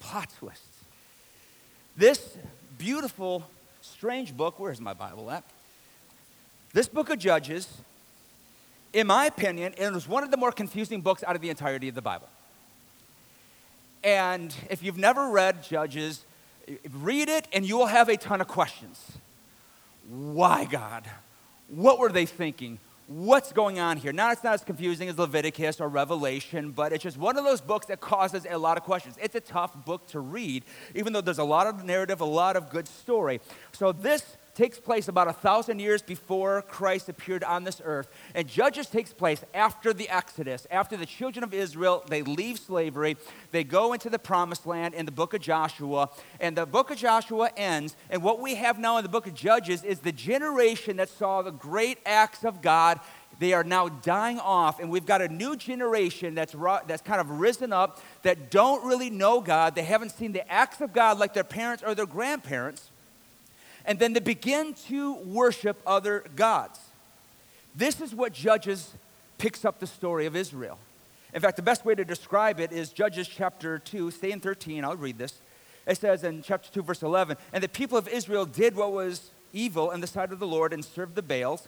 Plot 0.00 0.30
twists. 0.38 0.64
This 1.94 2.38
beautiful, 2.78 3.44
strange 3.82 4.34
book, 4.34 4.58
where's 4.58 4.80
my 4.80 4.94
Bible 4.94 5.30
at? 5.30 5.44
This 6.72 6.88
book 6.88 7.10
of 7.10 7.18
Judges 7.18 7.68
in 8.92 9.06
my 9.06 9.26
opinion, 9.26 9.74
it 9.76 9.92
was 9.92 10.08
one 10.08 10.24
of 10.24 10.30
the 10.30 10.36
more 10.36 10.52
confusing 10.52 11.00
books 11.00 11.22
out 11.26 11.36
of 11.36 11.42
the 11.42 11.50
entirety 11.50 11.88
of 11.88 11.94
the 11.94 12.02
Bible. 12.02 12.28
And 14.02 14.54
if 14.70 14.82
you've 14.82 14.98
never 14.98 15.28
read 15.28 15.62
Judges, 15.62 16.24
read 16.92 17.28
it 17.28 17.48
and 17.52 17.66
you 17.66 17.76
will 17.76 17.86
have 17.86 18.08
a 18.08 18.16
ton 18.16 18.40
of 18.40 18.48
questions. 18.48 19.18
Why, 20.08 20.64
God? 20.64 21.04
What 21.68 21.98
were 21.98 22.10
they 22.10 22.24
thinking? 22.26 22.78
What's 23.08 23.52
going 23.52 23.78
on 23.78 23.96
here? 23.96 24.12
Now, 24.12 24.30
it's 24.32 24.44
not 24.44 24.54
as 24.54 24.64
confusing 24.64 25.08
as 25.08 25.18
Leviticus 25.18 25.80
or 25.80 25.88
Revelation, 25.88 26.72
but 26.72 26.92
it's 26.92 27.02
just 27.02 27.16
one 27.16 27.38
of 27.38 27.44
those 27.44 27.60
books 27.60 27.86
that 27.86 28.00
causes 28.00 28.46
a 28.48 28.58
lot 28.58 28.76
of 28.76 28.84
questions. 28.84 29.16
It's 29.20 29.34
a 29.34 29.40
tough 29.40 29.84
book 29.86 30.06
to 30.08 30.20
read, 30.20 30.62
even 30.94 31.14
though 31.14 31.22
there's 31.22 31.38
a 31.38 31.44
lot 31.44 31.66
of 31.66 31.84
narrative, 31.84 32.20
a 32.20 32.26
lot 32.26 32.54
of 32.54 32.68
good 32.68 32.86
story. 32.86 33.40
So, 33.72 33.92
this 33.92 34.36
takes 34.58 34.80
place 34.80 35.06
about 35.06 35.28
a 35.28 35.32
thousand 35.32 35.78
years 35.78 36.02
before 36.02 36.62
Christ 36.62 37.08
appeared 37.08 37.44
on 37.44 37.62
this 37.62 37.80
earth. 37.84 38.08
And 38.34 38.48
Judges 38.48 38.88
takes 38.88 39.12
place 39.12 39.44
after 39.54 39.92
the 39.92 40.08
Exodus, 40.08 40.66
after 40.68 40.96
the 40.96 41.06
children 41.06 41.44
of 41.44 41.54
Israel, 41.54 42.02
they 42.08 42.22
leave 42.22 42.58
slavery, 42.58 43.16
they 43.52 43.62
go 43.62 43.92
into 43.92 44.10
the 44.10 44.18
promised 44.18 44.66
land 44.66 44.94
in 44.94 45.06
the 45.06 45.12
book 45.12 45.32
of 45.32 45.40
Joshua, 45.40 46.10
and 46.40 46.56
the 46.56 46.66
book 46.66 46.90
of 46.90 46.98
Joshua 46.98 47.50
ends. 47.56 47.94
And 48.10 48.20
what 48.20 48.40
we 48.40 48.56
have 48.56 48.80
now 48.80 48.96
in 48.96 49.04
the 49.04 49.08
book 49.08 49.28
of 49.28 49.34
Judges 49.34 49.84
is 49.84 50.00
the 50.00 50.10
generation 50.10 50.96
that 50.96 51.08
saw 51.08 51.40
the 51.42 51.52
great 51.52 51.98
acts 52.04 52.44
of 52.44 52.60
God 52.60 52.98
they 53.38 53.52
are 53.52 53.62
now 53.62 53.88
dying 53.88 54.40
off 54.40 54.80
and 54.80 54.90
we've 54.90 55.06
got 55.06 55.22
a 55.22 55.28
new 55.28 55.54
generation 55.54 56.34
that's, 56.34 56.56
that's 56.88 57.02
kind 57.02 57.20
of 57.20 57.30
risen 57.38 57.72
up 57.72 58.00
that 58.22 58.50
don't 58.50 58.84
really 58.84 59.10
know 59.10 59.40
god 59.40 59.76
they 59.76 59.84
haven't 59.84 60.10
seen 60.10 60.32
the 60.32 60.50
acts 60.50 60.80
of 60.80 60.92
god 60.92 61.18
like 61.18 61.34
their 61.34 61.44
parents 61.44 61.84
or 61.86 61.94
their 61.94 62.06
grandparents 62.06 62.90
and 63.88 63.98
then 63.98 64.12
they 64.12 64.20
begin 64.20 64.74
to 64.88 65.14
worship 65.14 65.80
other 65.86 66.22
gods. 66.36 66.78
This 67.74 68.02
is 68.02 68.14
what 68.14 68.34
Judges 68.34 68.92
picks 69.38 69.64
up 69.64 69.80
the 69.80 69.86
story 69.86 70.26
of 70.26 70.36
Israel. 70.36 70.78
In 71.32 71.40
fact, 71.40 71.56
the 71.56 71.62
best 71.62 71.86
way 71.86 71.94
to 71.94 72.04
describe 72.04 72.60
it 72.60 72.70
is 72.70 72.90
Judges 72.90 73.26
chapter 73.26 73.78
2, 73.78 74.10
stay 74.10 74.30
in 74.30 74.40
13, 74.40 74.84
I'll 74.84 74.94
read 74.94 75.16
this. 75.16 75.40
It 75.86 75.96
says 75.96 76.22
in 76.22 76.42
chapter 76.42 76.70
2, 76.70 76.82
verse 76.82 77.02
11, 77.02 77.38
And 77.52 77.64
the 77.64 77.68
people 77.68 77.96
of 77.96 78.06
Israel 78.08 78.44
did 78.44 78.76
what 78.76 78.92
was 78.92 79.30
evil 79.54 79.90
in 79.90 80.02
the 80.02 80.06
sight 80.06 80.32
of 80.32 80.38
the 80.38 80.46
Lord 80.46 80.74
and 80.74 80.84
served 80.84 81.14
the 81.14 81.22
Baals 81.22 81.66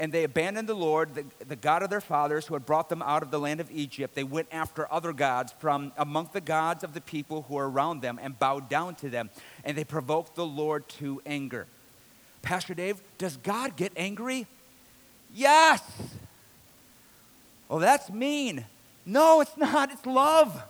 and 0.00 0.10
they 0.10 0.24
abandoned 0.24 0.66
the 0.66 0.74
Lord, 0.74 1.14
the, 1.14 1.24
the, 1.46 1.56
God 1.56 1.82
of 1.82 1.90
their 1.90 2.00
fathers, 2.00 2.46
who 2.46 2.54
had 2.54 2.64
brought 2.64 2.88
them 2.88 3.02
out 3.02 3.22
of 3.22 3.30
the 3.30 3.38
land 3.38 3.60
of 3.60 3.70
Egypt. 3.70 4.14
They 4.14 4.24
went 4.24 4.48
after 4.50 4.90
other 4.90 5.12
gods 5.12 5.52
from 5.58 5.92
among 5.98 6.30
the 6.32 6.40
gods 6.40 6.82
of 6.82 6.94
the 6.94 7.02
people 7.02 7.42
who 7.42 7.54
were 7.54 7.70
around 7.70 8.00
them 8.00 8.18
and 8.20 8.36
bowed 8.36 8.70
down 8.70 8.94
to 8.96 9.10
them, 9.10 9.28
and 9.62 9.76
they 9.76 9.84
provoked 9.84 10.34
the 10.34 10.46
Lord 10.46 10.88
to 11.00 11.20
anger. 11.26 11.66
Pastor 12.40 12.72
Dave, 12.72 13.02
does 13.18 13.36
God 13.36 13.76
get 13.76 13.92
angry? 13.94 14.46
Yes. 15.34 15.82
Oh, 17.68 17.78
that's 17.78 18.10
mean. 18.10 18.64
No, 19.04 19.42
it's 19.42 19.56
not. 19.58 19.92
It's 19.92 20.06
love. 20.06 20.62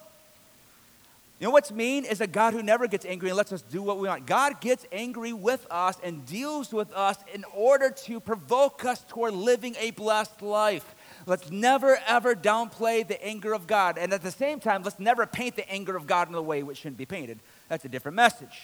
You 1.41 1.47
know 1.47 1.53
what's 1.53 1.73
mean 1.73 2.05
is 2.05 2.21
a 2.21 2.27
God 2.27 2.53
who 2.53 2.63
never 2.63 2.87
gets 2.87 3.07
angry 3.07 3.31
and 3.31 3.37
lets 3.37 3.51
us 3.51 3.63
do 3.63 3.81
what 3.81 3.99
we 3.99 4.07
want. 4.07 4.27
God 4.27 4.61
gets 4.61 4.85
angry 4.93 5.33
with 5.33 5.67
us 5.71 5.97
and 6.05 6.27
deals 6.27 6.71
with 6.71 6.93
us 6.93 7.17
in 7.33 7.45
order 7.55 7.89
to 8.05 8.21
provoke 8.21 8.85
us 8.85 9.03
toward 9.09 9.33
living 9.33 9.75
a 9.81 9.91
blessed 9.93 10.43
life. 10.43 10.95
Let's 11.25 11.51
never 11.51 11.99
ever 12.07 12.35
downplay 12.35 13.09
the 13.09 13.25
anger 13.25 13.55
of 13.55 13.67
God. 13.67 13.97
And 13.97 14.13
at 14.13 14.23
the 14.23 14.31
same 14.31 14.61
time, 14.61 14.83
let's 14.83 14.99
never 14.99 15.25
paint 15.25 15.57
the 15.57 15.67
anger 15.71 15.97
of 15.97 16.07
God 16.07 16.29
in 16.29 16.35
a 16.35 16.43
way 16.43 16.63
which 16.63 16.77
shouldn't 16.77 16.99
be 16.99 17.07
painted. 17.07 17.39
That's 17.71 17.87
a 17.87 17.89
different 17.89 18.17
message. 18.17 18.61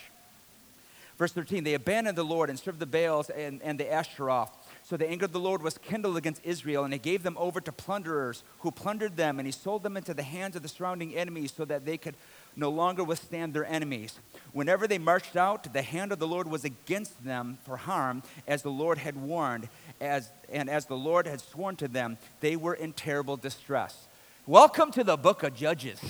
Verse 1.19 1.33
13, 1.33 1.65
they 1.65 1.73
abandoned 1.73 2.19
the 2.19 2.25
Lord 2.25 2.51
and 2.51 2.59
served 2.59 2.79
the 2.79 2.85
Baals 2.85 3.31
and, 3.31 3.63
and 3.63 3.81
the 3.81 3.91
Ashtaroth. 3.91 4.51
So 4.85 4.99
the 4.99 5.09
anger 5.09 5.25
of 5.25 5.33
the 5.33 5.41
Lord 5.41 5.63
was 5.63 5.79
kindled 5.79 6.19
against 6.19 6.45
Israel, 6.45 6.85
and 6.85 6.93
he 6.93 6.99
gave 6.99 7.23
them 7.23 7.37
over 7.39 7.59
to 7.59 7.73
plunderers 7.73 8.45
who 8.59 8.71
plundered 8.71 9.17
them, 9.17 9.39
and 9.39 9.47
he 9.47 9.53
sold 9.53 9.83
them 9.83 9.97
into 9.97 10.13
the 10.13 10.23
hands 10.23 10.57
of 10.57 10.63
the 10.63 10.69
surrounding 10.69 11.15
enemies 11.15 11.55
so 11.57 11.65
that 11.65 11.87
they 11.87 11.97
could 11.97 12.17
no 12.57 12.71
longer 12.71 13.05
withstand 13.05 13.53
their 13.53 13.67
enemies. 13.67 14.19
Whenever 14.53 14.87
they 14.89 14.99
marched 14.99 15.37
out, 15.37 15.73
the 15.73 15.83
hand 15.83 16.11
of 16.11 16.19
the 16.19 16.27
Lord 16.27 16.49
was 16.49 16.65
against 16.65 17.25
them 17.25 17.59
for 17.65 17.77
harm, 17.77 18.23
as 18.47 18.63
the 18.63 18.71
Lord 18.71 18.99
had 18.99 19.17
warned, 19.17 19.69
as, 20.01 20.31
and 20.51 20.71
as 20.71 20.87
the 20.87 20.97
Lord 20.97 21.27
had 21.27 21.41
sworn 21.41 21.77
to 21.77 21.89
them, 21.89 22.17
they 22.41 22.57
were 22.57 22.75
in 22.75 22.93
terrible 22.93 23.37
distress. 23.37 24.07
Welcome 24.47 24.91
to 24.93 25.05
the 25.05 25.17
book 25.17 25.43
of 25.43 25.55
Judges. 25.55 26.01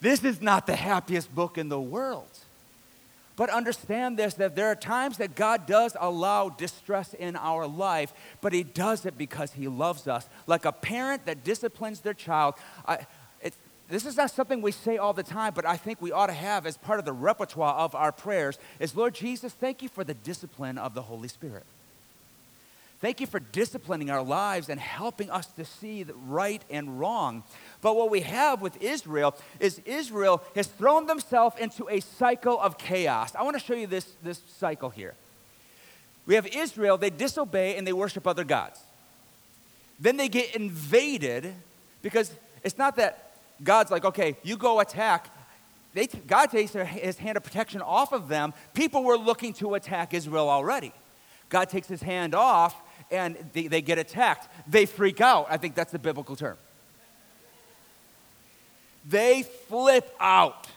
This 0.00 0.24
is 0.24 0.42
not 0.42 0.66
the 0.66 0.76
happiest 0.76 1.34
book 1.34 1.58
in 1.58 1.68
the 1.68 1.80
world. 1.80 2.28
But 3.38 3.50
understand 3.50 4.18
this 4.18 4.34
that 4.34 4.56
there 4.56 4.66
are 4.66 4.74
times 4.74 5.18
that 5.18 5.36
God 5.36 5.64
does 5.64 5.96
allow 6.00 6.48
distress 6.48 7.14
in 7.14 7.36
our 7.36 7.68
life, 7.68 8.12
but 8.40 8.52
He 8.52 8.64
does 8.64 9.06
it 9.06 9.16
because 9.16 9.52
He 9.52 9.68
loves 9.68 10.08
us. 10.08 10.28
Like 10.48 10.64
a 10.64 10.72
parent 10.72 11.24
that 11.26 11.44
disciplines 11.44 12.00
their 12.00 12.14
child. 12.14 12.54
I, 12.84 13.06
this 13.88 14.04
is 14.04 14.16
not 14.16 14.30
something 14.30 14.60
we 14.60 14.72
say 14.72 14.98
all 14.98 15.14
the 15.14 15.22
time, 15.22 15.52
but 15.54 15.64
I 15.64 15.76
think 15.76 16.02
we 16.02 16.12
ought 16.12 16.26
to 16.26 16.34
have 16.34 16.66
as 16.66 16.76
part 16.76 16.98
of 16.98 17.06
the 17.06 17.12
repertoire 17.12 17.74
of 17.74 17.94
our 17.94 18.12
prayers 18.12 18.58
is 18.78 18.94
Lord 18.94 19.14
Jesus, 19.14 19.52
thank 19.52 19.82
you 19.82 19.88
for 19.88 20.04
the 20.04 20.14
discipline 20.14 20.76
of 20.76 20.94
the 20.94 21.02
Holy 21.02 21.28
Spirit. 21.28 21.64
Thank 23.00 23.20
you 23.20 23.28
for 23.28 23.38
disciplining 23.38 24.10
our 24.10 24.22
lives 24.22 24.68
and 24.68 24.80
helping 24.80 25.30
us 25.30 25.46
to 25.46 25.64
see 25.64 26.02
the 26.02 26.14
right 26.14 26.60
and 26.68 26.98
wrong. 26.98 27.44
But 27.80 27.94
what 27.94 28.10
we 28.10 28.22
have 28.22 28.60
with 28.60 28.82
Israel 28.82 29.36
is 29.60 29.80
Israel 29.86 30.42
has 30.56 30.66
thrown 30.66 31.06
themselves 31.06 31.56
into 31.60 31.88
a 31.88 32.00
cycle 32.00 32.58
of 32.60 32.76
chaos. 32.76 33.34
I 33.36 33.44
want 33.44 33.56
to 33.56 33.64
show 33.64 33.74
you 33.74 33.86
this, 33.86 34.16
this 34.24 34.40
cycle 34.58 34.90
here. 34.90 35.14
We 36.26 36.34
have 36.34 36.46
Israel, 36.48 36.98
they 36.98 37.10
disobey 37.10 37.76
and 37.76 37.86
they 37.86 37.92
worship 37.92 38.26
other 38.26 38.44
gods. 38.44 38.80
Then 40.00 40.16
they 40.16 40.28
get 40.28 40.54
invaded 40.56 41.54
because 42.02 42.32
it's 42.64 42.78
not 42.78 42.96
that 42.96 43.27
God's 43.62 43.90
like, 43.90 44.04
okay, 44.04 44.36
you 44.42 44.56
go 44.56 44.80
attack. 44.80 45.34
They, 45.94 46.06
God 46.06 46.50
takes 46.50 46.72
his 46.72 47.18
hand 47.18 47.36
of 47.36 47.42
protection 47.42 47.80
off 47.80 48.12
of 48.12 48.28
them. 48.28 48.54
People 48.74 49.04
were 49.04 49.16
looking 49.16 49.52
to 49.54 49.74
attack 49.74 50.14
Israel 50.14 50.48
already. 50.48 50.92
God 51.48 51.68
takes 51.68 51.88
his 51.88 52.02
hand 52.02 52.34
off 52.34 52.76
and 53.10 53.36
they, 53.52 53.68
they 53.68 53.80
get 53.80 53.98
attacked. 53.98 54.48
They 54.68 54.86
freak 54.86 55.20
out. 55.20 55.46
I 55.50 55.56
think 55.56 55.74
that's 55.74 55.92
the 55.92 55.98
biblical 55.98 56.36
term. 56.36 56.56
They 59.08 59.42
flip 59.42 60.14
out. 60.20 60.68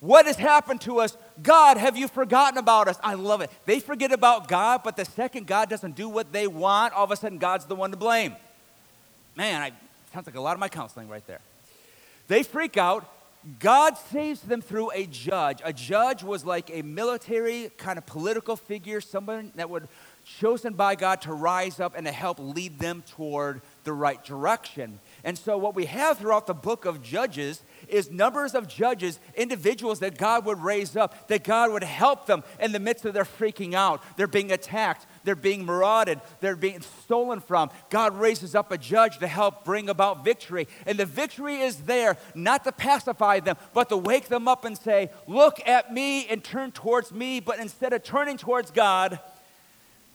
What 0.00 0.26
has 0.26 0.36
happened 0.36 0.82
to 0.82 1.00
us? 1.00 1.16
God, 1.42 1.78
have 1.78 1.96
you 1.96 2.06
forgotten 2.06 2.58
about 2.58 2.86
us? 2.86 2.98
I 3.02 3.14
love 3.14 3.40
it. 3.40 3.50
They 3.64 3.80
forget 3.80 4.12
about 4.12 4.46
God, 4.46 4.82
but 4.84 4.96
the 4.96 5.04
second 5.04 5.46
God 5.46 5.68
doesn't 5.68 5.96
do 5.96 6.08
what 6.08 6.32
they 6.32 6.46
want, 6.46 6.92
all 6.94 7.04
of 7.04 7.10
a 7.10 7.16
sudden 7.16 7.38
God's 7.38 7.64
the 7.64 7.74
one 7.74 7.90
to 7.90 7.96
blame. 7.96 8.36
Man, 9.34 9.60
I, 9.62 9.72
sounds 10.12 10.26
like 10.26 10.36
a 10.36 10.40
lot 10.40 10.52
of 10.52 10.60
my 10.60 10.68
counseling 10.68 11.08
right 11.08 11.26
there. 11.26 11.40
They 12.28 12.42
freak 12.42 12.76
out. 12.76 13.12
God 13.60 13.96
saves 13.96 14.40
them 14.40 14.60
through 14.60 14.90
a 14.92 15.06
judge. 15.06 15.60
A 15.64 15.72
judge 15.72 16.24
was 16.24 16.44
like 16.44 16.68
a 16.72 16.82
military 16.82 17.70
kind 17.76 17.96
of 17.96 18.04
political 18.04 18.56
figure, 18.56 19.00
someone 19.00 19.52
that 19.54 19.70
would 19.70 19.86
chosen 20.26 20.74
by 20.74 20.96
God 20.96 21.20
to 21.22 21.32
rise 21.32 21.78
up 21.78 21.94
and 21.96 22.04
to 22.04 22.12
help 22.12 22.38
lead 22.40 22.80
them 22.80 23.04
toward 23.06 23.62
the 23.84 23.92
right 23.92 24.22
direction. 24.24 24.98
And 25.22 25.38
so, 25.38 25.56
what 25.56 25.76
we 25.76 25.86
have 25.86 26.18
throughout 26.18 26.48
the 26.48 26.54
book 26.54 26.84
of 26.84 27.00
Judges 27.00 27.62
is 27.86 28.10
numbers 28.10 28.54
of 28.54 28.66
judges, 28.66 29.20
individuals 29.36 30.00
that 30.00 30.18
God 30.18 30.44
would 30.44 30.60
raise 30.60 30.96
up, 30.96 31.28
that 31.28 31.44
God 31.44 31.70
would 31.70 31.84
help 31.84 32.26
them 32.26 32.42
in 32.58 32.72
the 32.72 32.80
midst 32.80 33.04
of 33.04 33.14
their 33.14 33.24
freaking 33.24 33.74
out. 33.74 34.02
They're 34.16 34.26
being 34.26 34.50
attacked, 34.50 35.06
they're 35.26 35.34
being 35.34 35.66
marauded, 35.66 36.20
they're 36.40 36.56
being 36.56 36.80
stolen 36.80 37.40
from. 37.40 37.70
God 37.90 38.18
raises 38.18 38.54
up 38.54 38.72
a 38.72 38.78
judge 38.78 39.18
to 39.18 39.26
help 39.26 39.64
bring 39.64 39.90
about 39.90 40.24
victory. 40.24 40.68
And 40.86 40.96
the 40.96 41.04
victory 41.04 41.56
is 41.60 41.76
there 41.78 42.16
not 42.34 42.64
to 42.64 42.72
pacify 42.72 43.40
them, 43.40 43.56
but 43.74 43.90
to 43.90 43.96
wake 43.96 44.28
them 44.28 44.48
up 44.48 44.64
and 44.64 44.78
say, 44.78 45.10
Look 45.26 45.60
at 45.66 45.92
me 45.92 46.26
and 46.28 46.42
turn 46.42 46.72
towards 46.72 47.12
me. 47.12 47.40
But 47.40 47.58
instead 47.58 47.92
of 47.92 48.04
turning 48.04 48.38
towards 48.38 48.70
God, 48.70 49.18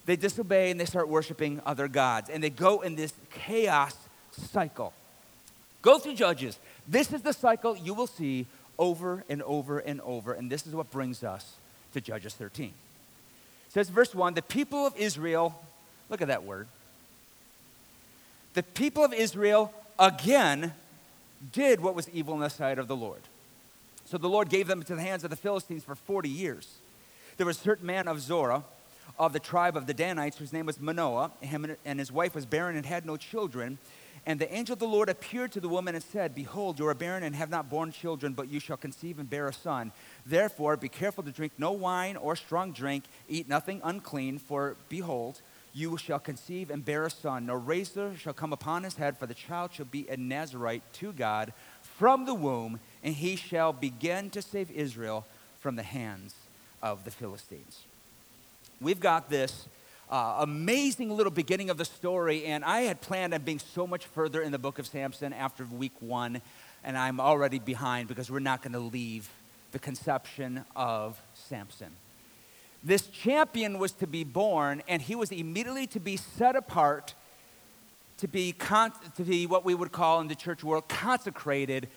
they 0.05 0.15
disobey 0.15 0.71
and 0.71 0.79
they 0.79 0.85
start 0.85 1.09
worshiping 1.09 1.61
other 1.65 1.87
gods. 1.87 2.29
And 2.29 2.41
they 2.41 2.49
go 2.49 2.81
in 2.81 2.95
this 2.95 3.13
chaos 3.31 3.95
cycle. 4.31 4.93
Go 5.81 5.99
through 5.99 6.15
Judges. 6.15 6.57
This 6.87 7.11
is 7.11 7.21
the 7.21 7.33
cycle 7.33 7.75
you 7.75 7.93
will 7.93 8.07
see 8.07 8.45
over 8.79 9.25
and 9.27 9.43
over 9.43 9.79
and 9.79 9.99
over. 10.01 10.33
And 10.33 10.49
this 10.49 10.65
is 10.65 10.73
what 10.73 10.89
brings 10.89 11.21
us 11.21 11.55
to 11.93 11.99
Judges 11.99 12.33
13. 12.33 12.73
Says, 13.71 13.89
verse 13.89 14.13
1 14.13 14.33
The 14.33 14.41
people 14.41 14.85
of 14.85 14.95
Israel, 14.97 15.59
look 16.09 16.21
at 16.21 16.27
that 16.27 16.43
word. 16.43 16.67
The 18.53 18.63
people 18.63 19.05
of 19.05 19.13
Israel 19.13 19.73
again 19.97 20.73
did 21.53 21.79
what 21.79 21.95
was 21.95 22.09
evil 22.09 22.33
in 22.33 22.41
the 22.41 22.49
sight 22.49 22.77
of 22.77 22.89
the 22.89 22.95
Lord. 22.95 23.21
So 24.05 24.17
the 24.17 24.27
Lord 24.27 24.49
gave 24.49 24.67
them 24.67 24.79
into 24.79 24.95
the 24.95 25.01
hands 25.01 25.23
of 25.23 25.29
the 25.29 25.37
Philistines 25.37 25.85
for 25.85 25.95
40 25.95 26.27
years. 26.27 26.79
There 27.37 27.45
was 27.45 27.57
a 27.57 27.61
certain 27.61 27.85
man 27.85 28.09
of 28.09 28.19
Zorah 28.19 28.65
of 29.17 29.31
the 29.31 29.39
tribe 29.39 29.77
of 29.77 29.87
the 29.87 29.93
Danites, 29.93 30.37
whose 30.37 30.51
name 30.51 30.65
was 30.65 30.79
Manoah. 30.79 31.31
Him 31.39 31.75
and 31.85 31.97
his 31.97 32.11
wife 32.11 32.35
was 32.35 32.45
barren 32.45 32.75
and 32.75 32.85
had 32.85 33.05
no 33.05 33.15
children. 33.15 33.77
And 34.25 34.39
the 34.39 34.53
angel 34.53 34.73
of 34.73 34.79
the 34.79 34.87
Lord 34.87 35.09
appeared 35.09 35.51
to 35.53 35.59
the 35.59 35.69
woman 35.69 35.95
and 35.95 36.03
said, 36.03 36.35
Behold, 36.35 36.77
you 36.77 36.87
are 36.87 36.93
barren 36.93 37.23
and 37.23 37.35
have 37.35 37.49
not 37.49 37.69
borne 37.69 37.91
children, 37.91 38.33
but 38.33 38.49
you 38.49 38.59
shall 38.59 38.77
conceive 38.77 39.17
and 39.17 39.29
bear 39.29 39.47
a 39.47 39.53
son. 39.53 39.91
Therefore, 40.25 40.77
be 40.77 40.89
careful 40.89 41.23
to 41.23 41.31
drink 41.31 41.53
no 41.57 41.71
wine 41.71 42.17
or 42.17 42.35
strong 42.35 42.71
drink, 42.71 43.05
eat 43.27 43.49
nothing 43.49 43.81
unclean, 43.83 44.37
for 44.37 44.75
behold, 44.89 45.41
you 45.73 45.97
shall 45.97 46.19
conceive 46.19 46.69
and 46.69 46.85
bear 46.85 47.05
a 47.05 47.09
son. 47.09 47.47
No 47.47 47.55
razor 47.55 48.15
shall 48.15 48.33
come 48.33 48.53
upon 48.53 48.83
his 48.83 48.95
head, 48.95 49.17
for 49.17 49.25
the 49.25 49.33
child 49.33 49.73
shall 49.73 49.85
be 49.85 50.07
a 50.07 50.17
Nazarite 50.17 50.83
to 50.93 51.13
God 51.13 51.53
from 51.81 52.25
the 52.25 52.35
womb, 52.35 52.79
and 53.03 53.15
he 53.15 53.35
shall 53.35 53.73
begin 53.73 54.29
to 54.31 54.41
save 54.41 54.69
Israel 54.69 55.25
from 55.59 55.75
the 55.75 55.83
hands 55.83 56.35
of 56.83 57.05
the 57.05 57.11
Philistines 57.11 57.85
we've 58.81 58.99
got 58.99 59.29
this 59.29 59.67
uh, 60.11 60.37
amazing 60.39 61.09
little 61.09 61.31
beginning 61.31 61.69
of 61.69 61.77
the 61.77 61.85
story, 61.85 62.45
and 62.45 62.65
I 62.65 62.81
had 62.81 62.99
planned 62.99 63.33
on 63.33 63.43
being 63.43 63.59
so 63.59 63.87
much 63.87 64.05
further 64.05 64.41
in 64.41 64.51
the 64.51 64.59
book 64.59 64.77
of 64.77 64.85
Samson 64.85 65.31
after 65.31 65.63
week 65.65 65.93
one, 66.01 66.41
and 66.83 66.97
I'm 66.97 67.19
already 67.21 67.59
behind 67.59 68.09
because 68.09 68.29
we're 68.29 68.39
not 68.39 68.61
going 68.61 68.73
to 68.73 68.79
leave 68.79 69.29
the 69.71 69.79
conception 69.79 70.65
of 70.75 71.21
Samson. 71.33 71.91
This 72.83 73.07
champion 73.07 73.79
was 73.79 73.93
to 73.93 74.07
be 74.07 74.23
born, 74.25 74.83
and 74.87 75.01
he 75.01 75.15
was 75.15 75.31
immediately 75.31 75.87
to 75.87 75.99
be 75.99 76.17
set 76.17 76.55
apart 76.55 77.13
to 78.17 78.27
be, 78.27 78.51
con- 78.51 78.91
to 79.15 79.23
be 79.23 79.47
what 79.47 79.65
we 79.65 79.73
would 79.73 79.91
call 79.91 80.19
in 80.19 80.27
the 80.27 80.35
church 80.35 80.63
world 80.63 80.87
consecrated, 80.87 81.87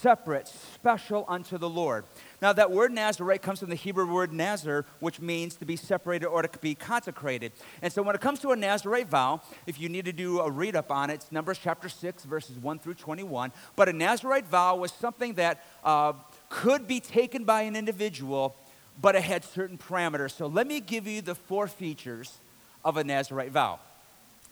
separate, 0.00 0.48
special 0.48 1.24
unto 1.28 1.58
the 1.58 1.68
Lord. 1.68 2.04
Now, 2.42 2.52
that 2.52 2.70
word 2.70 2.92
Nazarite 2.92 3.40
comes 3.40 3.60
from 3.60 3.70
the 3.70 3.74
Hebrew 3.74 4.06
word 4.06 4.32
Nazar, 4.32 4.84
which 5.00 5.20
means 5.20 5.54
to 5.56 5.64
be 5.64 5.76
separated 5.76 6.26
or 6.26 6.42
to 6.42 6.58
be 6.58 6.74
consecrated. 6.74 7.52
And 7.80 7.92
so, 7.92 8.02
when 8.02 8.14
it 8.14 8.20
comes 8.20 8.40
to 8.40 8.52
a 8.52 8.56
Nazarite 8.56 9.08
vow, 9.08 9.40
if 9.66 9.80
you 9.80 9.88
need 9.88 10.04
to 10.04 10.12
do 10.12 10.40
a 10.40 10.50
read 10.50 10.76
up 10.76 10.90
on 10.90 11.10
it, 11.10 11.14
it's 11.14 11.32
Numbers 11.32 11.58
chapter 11.62 11.88
6, 11.88 12.24
verses 12.24 12.58
1 12.58 12.78
through 12.80 12.94
21. 12.94 13.52
But 13.76 13.88
a 13.88 13.92
Nazarite 13.92 14.46
vow 14.46 14.76
was 14.76 14.92
something 14.92 15.34
that 15.34 15.64
uh, 15.84 16.12
could 16.50 16.86
be 16.86 17.00
taken 17.00 17.44
by 17.44 17.62
an 17.62 17.76
individual, 17.76 18.54
but 19.00 19.14
it 19.14 19.22
had 19.22 19.44
certain 19.44 19.78
parameters. 19.78 20.32
So, 20.32 20.46
let 20.46 20.66
me 20.66 20.80
give 20.80 21.06
you 21.06 21.22
the 21.22 21.34
four 21.34 21.66
features 21.66 22.38
of 22.84 22.96
a 22.96 23.04
Nazarite 23.04 23.52
vow. 23.52 23.78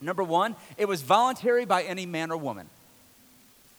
Number 0.00 0.25
one, 0.25 0.56
it 0.78 0.88
was 0.88 1.02
voluntary 1.02 1.64
by 1.64 1.82
any 1.82 2.06
man 2.06 2.30
or 2.30 2.37
woman. 2.37 2.68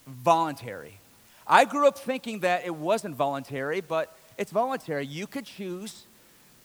Voluntary. 0.08 1.00
I 1.48 1.66
grew 1.66 1.88
up 1.88 1.98
thinking 1.98 2.40
that 2.40 2.66
it 2.66 2.76
wasn't 2.76 3.16
voluntary, 3.16 3.82
but 3.82 4.16
it's 4.38 4.52
voluntary. 4.52 5.06
You 5.06 5.28
could 5.28 5.46
choose 5.46 6.06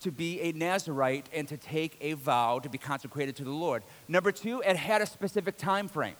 to 0.01 0.13
be 0.13 0.41
a 0.43 0.53
Nazarite 0.53 1.27
and 1.33 1.49
to 1.49 1.57
take 1.57 1.97
a 2.01 2.13
vow 2.13 2.61
to 2.61 2.69
be 2.69 2.79
consecrated 2.79 3.37
to 3.37 3.45
the 3.45 3.51
Lord. 3.51 3.83
Number 4.07 4.33
two, 4.33 4.61
it 4.61 4.77
had 4.77 5.03
a 5.03 5.07
specific 5.07 5.59
time 5.59 5.89
frame. 5.89 6.15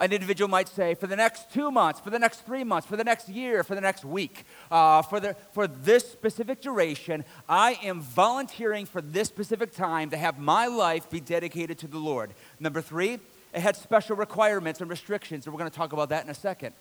An 0.00 0.12
individual 0.12 0.46
might 0.48 0.68
say, 0.68 0.94
for 0.94 1.08
the 1.08 1.16
next 1.16 1.52
two 1.52 1.72
months, 1.72 1.98
for 1.98 2.10
the 2.10 2.20
next 2.20 2.46
three 2.46 2.62
months, 2.62 2.86
for 2.86 2.96
the 2.96 3.02
next 3.02 3.28
year, 3.28 3.64
for 3.64 3.74
the 3.74 3.80
next 3.80 4.04
week, 4.04 4.44
uh, 4.70 5.02
for, 5.02 5.18
the, 5.18 5.34
for 5.52 5.66
this 5.66 6.08
specific 6.08 6.60
duration, 6.60 7.24
I 7.48 7.80
am 7.82 8.00
volunteering 8.00 8.86
for 8.86 9.00
this 9.00 9.26
specific 9.26 9.74
time 9.74 10.10
to 10.10 10.16
have 10.16 10.38
my 10.38 10.66
life 10.66 11.10
be 11.10 11.18
dedicated 11.18 11.78
to 11.78 11.88
the 11.88 11.98
Lord. 11.98 12.30
Number 12.60 12.80
three, 12.80 13.18
it 13.52 13.60
had 13.60 13.74
special 13.74 14.14
requirements 14.14 14.80
and 14.80 14.88
restrictions, 14.88 15.46
and 15.46 15.54
we're 15.54 15.58
going 15.58 15.70
to 15.70 15.76
talk 15.76 15.92
about 15.92 16.10
that 16.10 16.22
in 16.22 16.30
a 16.30 16.34
second. 16.34 16.74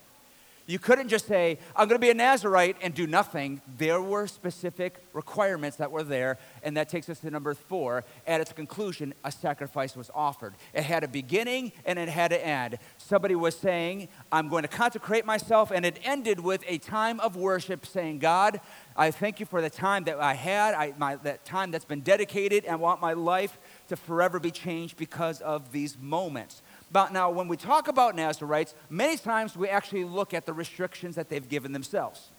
You 0.67 0.79
couldn't 0.79 1.07
just 1.07 1.27
say, 1.27 1.59
I'm 1.77 1.87
going 1.87 1.99
to 1.99 2.05
be 2.05 2.09
a 2.09 2.13
Nazarite 2.13 2.75
and 2.81 2.93
do 2.93 3.07
nothing. 3.07 3.61
There 3.77 4.01
were 4.01 4.27
specific 4.27 5.01
requirements 5.13 5.77
that 5.77 5.91
were 5.91 6.03
there, 6.03 6.37
and 6.61 6.75
that 6.75 6.89
takes 6.89 7.07
us 7.07 7.19
to 7.21 7.31
number 7.31 7.53
four. 7.53 8.03
At 8.27 8.41
its 8.41 8.51
conclusion, 8.51 9.13
a 9.23 9.31
sacrifice 9.31 9.95
was 9.95 10.11
offered. 10.13 10.55
It 10.73 10.83
had 10.83 11.05
a 11.05 11.07
beginning 11.07 11.71
and 11.85 11.97
it 11.97 12.09
had 12.09 12.33
an 12.33 12.41
end. 12.41 12.79
Somebody 12.97 13.33
was 13.33 13.55
saying, 13.55 14.09
I'm 14.29 14.49
going 14.49 14.63
to 14.63 14.67
consecrate 14.67 15.25
myself, 15.25 15.71
and 15.71 15.85
it 15.85 15.99
ended 16.03 16.41
with 16.41 16.65
a 16.67 16.79
time 16.79 17.21
of 17.21 17.37
worship 17.37 17.85
saying, 17.85 18.19
God, 18.19 18.59
I 18.97 19.11
thank 19.11 19.39
you 19.39 19.45
for 19.45 19.61
the 19.61 19.69
time 19.69 20.03
that 20.03 20.19
I 20.19 20.33
had, 20.33 20.73
I, 20.73 20.93
my, 20.97 21.15
that 21.17 21.45
time 21.45 21.71
that's 21.71 21.85
been 21.85 22.01
dedicated, 22.01 22.65
and 22.65 22.73
I 22.73 22.75
want 22.75 22.99
my 22.99 23.13
life 23.13 23.57
to 23.87 23.95
forever 23.95 24.37
be 24.37 24.51
changed 24.51 24.97
because 24.97 25.39
of 25.39 25.71
these 25.71 25.97
moments. 25.97 26.61
But 26.91 27.11
now, 27.11 27.29
when 27.29 27.47
we 27.47 27.57
talk 27.57 27.87
about 27.87 28.15
Nazarites, 28.15 28.73
many 28.89 29.17
times 29.17 29.57
we 29.57 29.67
actually 29.67 30.05
look 30.05 30.33
at 30.33 30.45
the 30.45 30.53
restrictions 30.53 31.15
that 31.15 31.29
they've 31.29 31.47
given 31.47 31.73
themselves. 31.73 32.29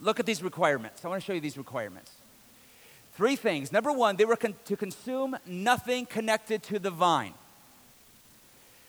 Look 0.00 0.20
at 0.20 0.26
these 0.26 0.42
requirements. 0.42 1.04
I 1.04 1.08
want 1.08 1.22
to 1.22 1.26
show 1.26 1.32
you 1.32 1.40
these 1.40 1.58
requirements. 1.58 2.12
Three 3.14 3.36
things. 3.36 3.72
Number 3.72 3.92
one, 3.92 4.16
they 4.16 4.24
were 4.24 4.36
con- 4.36 4.54
to 4.64 4.76
consume 4.76 5.36
nothing 5.44 6.06
connected 6.06 6.62
to 6.64 6.78
the 6.78 6.90
vine. 6.90 7.34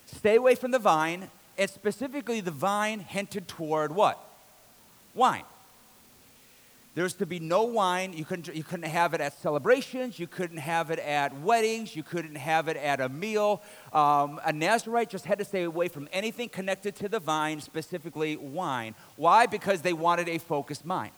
Stay 0.06 0.36
away 0.36 0.56
from 0.56 0.72
the 0.72 0.80
vine, 0.80 1.30
and 1.58 1.70
specifically 1.70 2.40
the 2.40 2.52
vine 2.52 3.00
hinted 3.00 3.48
toward 3.48 3.94
what? 3.94 4.20
Wine. 5.16 5.44
There's 6.94 7.14
to 7.16 7.26
be 7.26 7.40
no 7.40 7.64
wine. 7.64 8.12
You 8.12 8.26
couldn't, 8.26 8.54
you 8.54 8.64
couldn't 8.64 8.90
have 8.90 9.14
it 9.14 9.22
at 9.22 9.40
celebrations. 9.42 10.20
You 10.20 10.28
couldn't 10.28 10.58
have 10.58 10.92
it 10.92 11.00
at 11.00 11.40
weddings. 11.40 11.96
You 11.96 12.04
couldn't 12.04 12.36
have 12.36 12.68
it 12.68 12.76
at 12.76 13.00
a 13.00 13.08
meal. 13.08 13.62
Um, 13.94 14.42
a 14.44 14.52
Nazarite 14.52 15.10
just 15.10 15.26
had 15.26 15.38
to 15.40 15.46
stay 15.46 15.64
away 15.64 15.88
from 15.88 16.10
anything 16.12 16.50
connected 16.50 16.96
to 16.98 17.08
the 17.08 17.20
vine, 17.20 17.62
specifically 17.62 18.36
wine. 18.36 18.94
Why? 19.16 19.46
Because 19.46 19.82
they 19.82 19.94
wanted 19.94 20.28
a 20.28 20.38
focused 20.38 20.86
mind. 20.86 21.14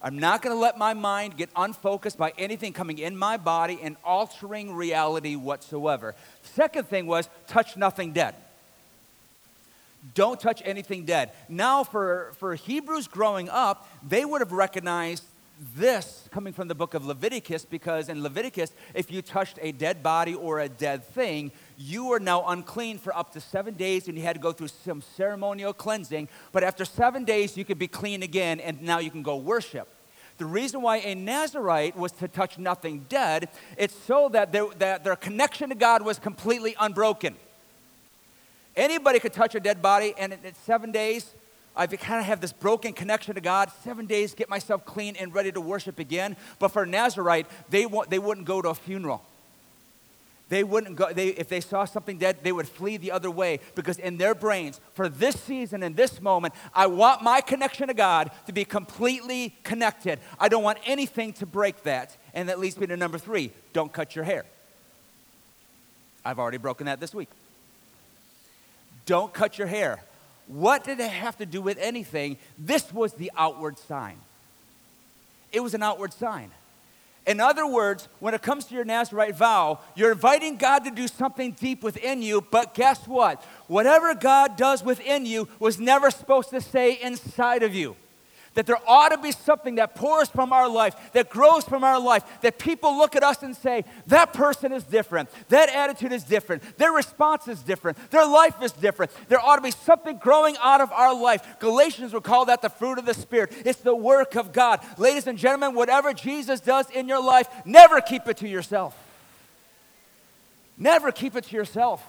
I'm 0.00 0.18
not 0.18 0.40
going 0.40 0.54
to 0.54 0.60
let 0.60 0.78
my 0.78 0.94
mind 0.94 1.36
get 1.36 1.50
unfocused 1.56 2.16
by 2.16 2.32
anything 2.38 2.72
coming 2.72 2.98
in 2.98 3.16
my 3.16 3.36
body 3.36 3.78
and 3.82 3.96
altering 4.04 4.74
reality 4.74 5.34
whatsoever. 5.34 6.14
Second 6.42 6.88
thing 6.88 7.06
was 7.06 7.28
touch 7.46 7.76
nothing 7.76 8.12
dead. 8.12 8.34
Don't 10.12 10.38
touch 10.38 10.60
anything 10.64 11.06
dead. 11.06 11.30
Now, 11.48 11.82
for, 11.82 12.32
for 12.36 12.54
Hebrews 12.54 13.08
growing 13.08 13.48
up, 13.48 13.88
they 14.06 14.24
would 14.24 14.42
have 14.42 14.52
recognized 14.52 15.24
this 15.76 16.28
coming 16.30 16.52
from 16.52 16.68
the 16.68 16.74
book 16.74 16.94
of 16.94 17.06
Leviticus 17.06 17.64
because 17.64 18.08
in 18.08 18.22
Leviticus, 18.22 18.72
if 18.92 19.10
you 19.10 19.22
touched 19.22 19.58
a 19.62 19.72
dead 19.72 20.02
body 20.02 20.34
or 20.34 20.60
a 20.60 20.68
dead 20.68 21.04
thing, 21.04 21.52
you 21.78 22.06
were 22.06 22.20
now 22.20 22.44
unclean 22.46 22.98
for 22.98 23.16
up 23.16 23.32
to 23.32 23.40
seven 23.40 23.74
days 23.74 24.08
and 24.08 24.18
you 24.18 24.24
had 24.24 24.34
to 24.34 24.42
go 24.42 24.52
through 24.52 24.68
some 24.68 25.00
ceremonial 25.00 25.72
cleansing. 25.72 26.28
But 26.52 26.64
after 26.64 26.84
seven 26.84 27.24
days, 27.24 27.56
you 27.56 27.64
could 27.64 27.78
be 27.78 27.88
clean 27.88 28.22
again 28.22 28.60
and 28.60 28.82
now 28.82 28.98
you 28.98 29.10
can 29.10 29.22
go 29.22 29.36
worship. 29.36 29.88
The 30.36 30.46
reason 30.46 30.82
why 30.82 30.96
a 30.96 31.14
Nazarite 31.14 31.96
was 31.96 32.10
to 32.12 32.26
touch 32.26 32.58
nothing 32.58 33.06
dead, 33.08 33.48
it's 33.78 33.94
so 33.94 34.28
that 34.30 34.52
that 34.78 35.04
their 35.04 35.16
connection 35.16 35.68
to 35.68 35.76
God 35.76 36.02
was 36.02 36.18
completely 36.18 36.74
unbroken. 36.80 37.36
Anybody 38.76 39.20
could 39.20 39.32
touch 39.32 39.54
a 39.54 39.60
dead 39.60 39.80
body, 39.80 40.14
and 40.18 40.32
in, 40.32 40.54
seven 40.64 40.90
days, 40.90 41.34
I 41.76 41.86
kind 41.86 42.20
of 42.20 42.26
have 42.26 42.40
this 42.40 42.52
broken 42.52 42.92
connection 42.92 43.34
to 43.34 43.40
God. 43.40 43.70
Seven 43.82 44.06
days, 44.06 44.34
get 44.34 44.48
myself 44.48 44.84
clean 44.84 45.16
and 45.16 45.34
ready 45.34 45.50
to 45.52 45.60
worship 45.60 45.98
again. 45.98 46.36
But 46.58 46.68
for 46.68 46.82
a 46.82 46.86
Nazarite, 46.86 47.46
they, 47.70 47.86
they 48.08 48.18
wouldn't 48.18 48.46
go 48.46 48.62
to 48.62 48.70
a 48.70 48.74
funeral. 48.74 49.22
They 50.50 50.62
wouldn't 50.62 50.96
go, 50.96 51.12
they, 51.12 51.28
if 51.28 51.48
they 51.48 51.60
saw 51.60 51.84
something 51.84 52.18
dead, 52.18 52.38
they 52.42 52.52
would 52.52 52.68
flee 52.68 52.96
the 52.96 53.12
other 53.12 53.30
way 53.30 53.60
because 53.74 53.98
in 53.98 54.18
their 54.18 54.34
brains, 54.34 54.78
for 54.92 55.08
this 55.08 55.40
season 55.40 55.82
and 55.82 55.96
this 55.96 56.20
moment, 56.20 56.54
I 56.74 56.86
want 56.86 57.22
my 57.22 57.40
connection 57.40 57.88
to 57.88 57.94
God 57.94 58.30
to 58.46 58.52
be 58.52 58.64
completely 58.64 59.56
connected. 59.62 60.20
I 60.38 60.48
don't 60.48 60.62
want 60.62 60.78
anything 60.84 61.32
to 61.34 61.46
break 61.46 61.82
that. 61.84 62.16
And 62.34 62.48
that 62.50 62.58
leads 62.58 62.78
me 62.78 62.86
to 62.88 62.96
number 62.96 63.18
three 63.18 63.52
don't 63.72 63.92
cut 63.92 64.14
your 64.14 64.24
hair. 64.24 64.44
I've 66.24 66.38
already 66.38 66.58
broken 66.58 66.86
that 66.86 67.00
this 67.00 67.14
week. 67.14 67.28
Don't 69.06 69.32
cut 69.32 69.58
your 69.58 69.66
hair. 69.66 70.02
What 70.46 70.84
did 70.84 71.00
it 71.00 71.10
have 71.10 71.36
to 71.38 71.46
do 71.46 71.62
with 71.62 71.78
anything? 71.78 72.36
This 72.58 72.92
was 72.92 73.14
the 73.14 73.30
outward 73.36 73.78
sign. 73.78 74.16
It 75.52 75.60
was 75.60 75.74
an 75.74 75.82
outward 75.82 76.12
sign. 76.12 76.50
In 77.26 77.40
other 77.40 77.66
words, 77.66 78.08
when 78.20 78.34
it 78.34 78.42
comes 78.42 78.66
to 78.66 78.74
your 78.74 78.84
Nazarite 78.84 79.34
vow, 79.34 79.78
you're 79.94 80.12
inviting 80.12 80.56
God 80.56 80.80
to 80.80 80.90
do 80.90 81.08
something 81.08 81.52
deep 81.52 81.82
within 81.82 82.20
you, 82.20 82.42
but 82.42 82.74
guess 82.74 83.06
what? 83.08 83.42
Whatever 83.66 84.14
God 84.14 84.56
does 84.56 84.84
within 84.84 85.24
you 85.24 85.48
was 85.58 85.78
never 85.78 86.10
supposed 86.10 86.50
to 86.50 86.60
stay 86.60 86.98
inside 87.00 87.62
of 87.62 87.74
you 87.74 87.96
that 88.54 88.66
there 88.66 88.78
ought 88.86 89.10
to 89.10 89.18
be 89.18 89.32
something 89.32 89.76
that 89.76 89.94
pours 89.94 90.28
from 90.28 90.52
our 90.52 90.68
life, 90.68 90.94
that 91.12 91.28
grows 91.28 91.64
from 91.64 91.84
our 91.84 92.00
life, 92.00 92.24
that 92.40 92.58
people 92.58 92.96
look 92.96 93.14
at 93.16 93.22
us 93.22 93.42
and 93.42 93.56
say, 93.56 93.84
that 94.06 94.32
person 94.32 94.72
is 94.72 94.84
different, 94.84 95.28
that 95.48 95.68
attitude 95.68 96.12
is 96.12 96.24
different, 96.24 96.62
their 96.78 96.92
response 96.92 97.48
is 97.48 97.60
different, 97.60 97.98
their 98.10 98.26
life 98.26 98.62
is 98.62 98.72
different. 98.72 99.10
There 99.28 99.40
ought 99.40 99.56
to 99.56 99.62
be 99.62 99.70
something 99.70 100.18
growing 100.18 100.56
out 100.62 100.80
of 100.80 100.92
our 100.92 101.14
life. 101.14 101.58
Galatians 101.58 102.12
would 102.12 102.22
call 102.22 102.46
that 102.46 102.62
the 102.62 102.70
fruit 102.70 102.98
of 102.98 103.06
the 103.06 103.14
Spirit. 103.14 103.52
It's 103.64 103.80
the 103.80 103.94
work 103.94 104.36
of 104.36 104.52
God. 104.52 104.80
Ladies 104.98 105.26
and 105.26 105.38
gentlemen, 105.38 105.74
whatever 105.74 106.12
Jesus 106.12 106.60
does 106.60 106.88
in 106.90 107.08
your 107.08 107.22
life, 107.22 107.48
never 107.64 108.00
keep 108.00 108.26
it 108.28 108.38
to 108.38 108.48
yourself. 108.48 108.96
Never 110.76 111.12
keep 111.12 111.36
it 111.36 111.44
to 111.44 111.56
yourself. 111.56 112.04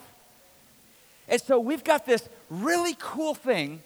And 1.27 1.41
so 1.41 1.59
we've 1.59 1.83
got 1.83 2.05
this 2.05 2.27
really 2.49 2.95
cool 2.99 3.33
thing 3.33 3.81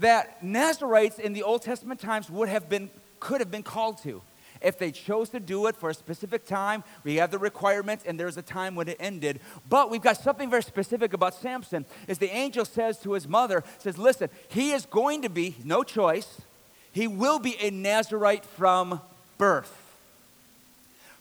that 0.00 0.42
Nazarites 0.42 1.18
in 1.18 1.32
the 1.32 1.42
Old 1.42 1.62
Testament 1.62 2.00
times 2.00 2.28
would 2.28 2.48
have 2.48 2.68
been, 2.68 2.90
could 3.20 3.40
have 3.40 3.50
been 3.50 3.62
called 3.62 4.02
to. 4.02 4.22
If 4.60 4.78
they 4.78 4.90
chose 4.90 5.30
to 5.30 5.40
do 5.40 5.66
it 5.68 5.76
for 5.76 5.88
a 5.88 5.94
specific 5.94 6.44
time, 6.44 6.84
we 7.02 7.16
have 7.16 7.30
the 7.30 7.38
requirements, 7.38 8.04
and 8.06 8.20
there's 8.20 8.36
a 8.36 8.42
time 8.42 8.74
when 8.74 8.88
it 8.88 8.98
ended. 9.00 9.40
But 9.68 9.90
we've 9.90 10.02
got 10.02 10.18
something 10.18 10.50
very 10.50 10.62
specific 10.62 11.14
about 11.14 11.34
Samson. 11.34 11.86
Is 12.08 12.18
the 12.18 12.30
angel 12.30 12.66
says 12.66 12.98
to 13.00 13.12
his 13.12 13.26
mother, 13.26 13.64
says, 13.78 13.96
"Listen, 13.96 14.28
he 14.48 14.72
is 14.72 14.84
going 14.84 15.22
to 15.22 15.30
be 15.30 15.56
no 15.64 15.82
choice. 15.82 16.42
He 16.92 17.06
will 17.06 17.38
be 17.38 17.56
a 17.58 17.70
Nazarite 17.70 18.44
from 18.44 19.00
birth. 19.38 19.74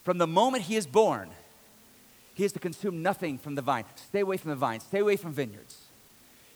From 0.03 0.17
the 0.17 0.27
moment 0.27 0.63
he 0.63 0.75
is 0.75 0.87
born, 0.87 1.29
he 2.33 2.43
is 2.43 2.51
to 2.53 2.59
consume 2.59 3.01
nothing 3.01 3.37
from 3.37 3.55
the 3.55 3.61
vine. 3.61 3.85
Stay 3.95 4.19
away 4.19 4.35
from 4.35 4.49
the 4.49 4.57
vine. 4.57 4.81
Stay 4.81 4.99
away 4.99 5.15
from 5.15 5.31
vineyards." 5.31 5.88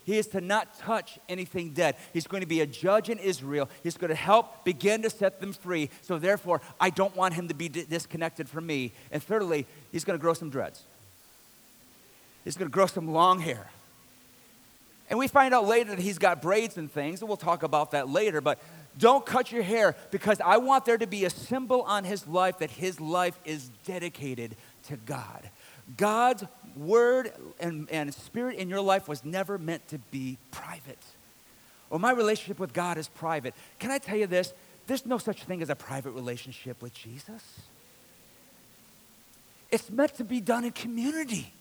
He 0.06 0.18
is 0.18 0.28
to 0.28 0.42
not 0.42 0.78
touch 0.80 1.18
anything 1.30 1.72
dead. 1.72 1.96
He's 2.12 2.28
going 2.28 2.42
to 2.42 2.48
be 2.48 2.62
a 2.62 2.66
judge 2.66 3.10
in 3.10 3.20
Israel. 3.20 3.70
He's 3.84 3.98
going 3.98 4.10
to 4.10 4.16
help 4.16 4.66
begin 4.66 5.02
to 5.04 5.10
set 5.10 5.40
them 5.40 5.54
free. 5.54 5.90
So, 6.02 6.20
therefore, 6.20 6.62
I 6.80 6.90
don't 6.90 7.16
want 7.16 7.34
him 7.34 7.48
to 7.48 7.54
be 7.54 7.70
disconnected 7.70 8.50
from 8.50 8.66
me. 8.66 8.92
And 9.12 9.24
thirdly, 9.24 9.66
he's 9.92 10.04
going 10.04 10.18
to 10.18 10.22
grow 10.22 10.34
some 10.34 10.50
dreads. 10.50 10.84
He's 12.44 12.58
going 12.58 12.70
to 12.70 12.74
grow 12.74 12.88
some 12.88 13.14
long 13.14 13.40
hair. 13.40 13.70
And 15.10 15.20
we 15.20 15.28
find 15.28 15.54
out 15.54 15.68
later 15.68 15.92
that 15.92 16.00
he's 16.00 16.18
got 16.18 16.42
braids 16.42 16.78
and 16.78 16.92
things, 16.92 17.22
and 17.22 17.30
we'll 17.30 17.38
talk 17.38 17.64
about 17.64 17.92
that 17.92 18.10
later. 18.10 18.42
But 18.42 18.60
don't 18.98 19.26
cut 19.26 19.52
your 19.52 19.64
hair 19.64 19.96
because 20.12 20.40
I 20.42 20.58
want 20.58 20.86
there 20.86 20.98
to 20.98 21.08
be 21.08 21.26
a 21.26 21.30
symbol 21.30 21.82
on 21.84 22.04
his 22.04 22.28
life 22.28 22.60
that 22.60 22.72
his 22.72 23.00
life 23.00 23.40
is 23.46 23.70
dedicated 23.86 24.56
to 24.88 24.98
God. 24.98 25.50
God's 25.98 26.44
word 26.76 27.32
and, 27.60 27.90
and 27.92 28.14
spirit 28.14 28.58
in 28.58 28.70
your 28.70 28.82
life 28.82 29.08
was 29.08 29.24
never 29.24 29.58
meant 29.58 29.88
to 29.90 30.00
be 30.00 30.38
private. 30.52 31.04
Well, 31.90 32.00
my 32.00 32.12
relationship 32.12 32.60
with 32.60 32.74
God 32.74 32.98
is 32.98 33.08
private. 33.08 33.54
Can 33.80 33.92
I 33.92 33.98
tell 33.98 34.18
you 34.18 34.28
this? 34.28 34.54
There's 34.88 35.06
no 35.06 35.18
such 35.18 35.44
thing 35.44 35.62
as 35.62 35.70
a 35.70 35.76
private 35.76 36.12
relationship 36.12 36.82
with 36.82 36.94
Jesus. 36.94 37.44
It's 39.70 39.90
meant 39.90 40.16
to 40.16 40.24
be 40.24 40.42
done 40.42 40.66
in 40.66 40.72
community. 40.72 41.54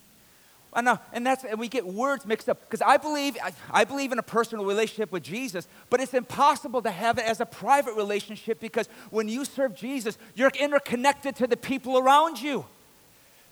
I 0.75 0.81
know, 0.81 0.99
and 1.13 1.27
that's 1.27 1.45
and 1.45 1.59
we 1.59 1.69
get 1.69 1.87
words 1.87 2.25
mixed 2.25 2.49
up 2.49 2.63
because 2.63 2.81
I 2.81 2.97
believe 2.97 3.37
I, 3.43 3.53
I, 3.71 3.85
believe 3.85 4.11
in 4.11 4.19
a 4.19 4.23
personal 4.23 4.65
relationship 4.65 5.13
with 5.13 5.23
Jesus, 5.23 5.69
but 5.91 6.01
it's 6.01 6.15
impossible 6.15 6.81
to 6.81 6.91
have 6.91 7.19
it 7.19 7.27
as 7.27 7.41
a 7.41 7.47
private 7.47 7.95
relationship 7.95 8.59
because 8.59 8.89
when 9.11 9.29
you 9.29 9.45
serve 9.45 9.75
Jesus, 9.75 10.17
you're 10.35 10.53
interconnected 10.59 11.37
to 11.37 11.47
the 11.47 11.59
people 11.59 11.99
around 11.99 12.41
you. 12.41 12.65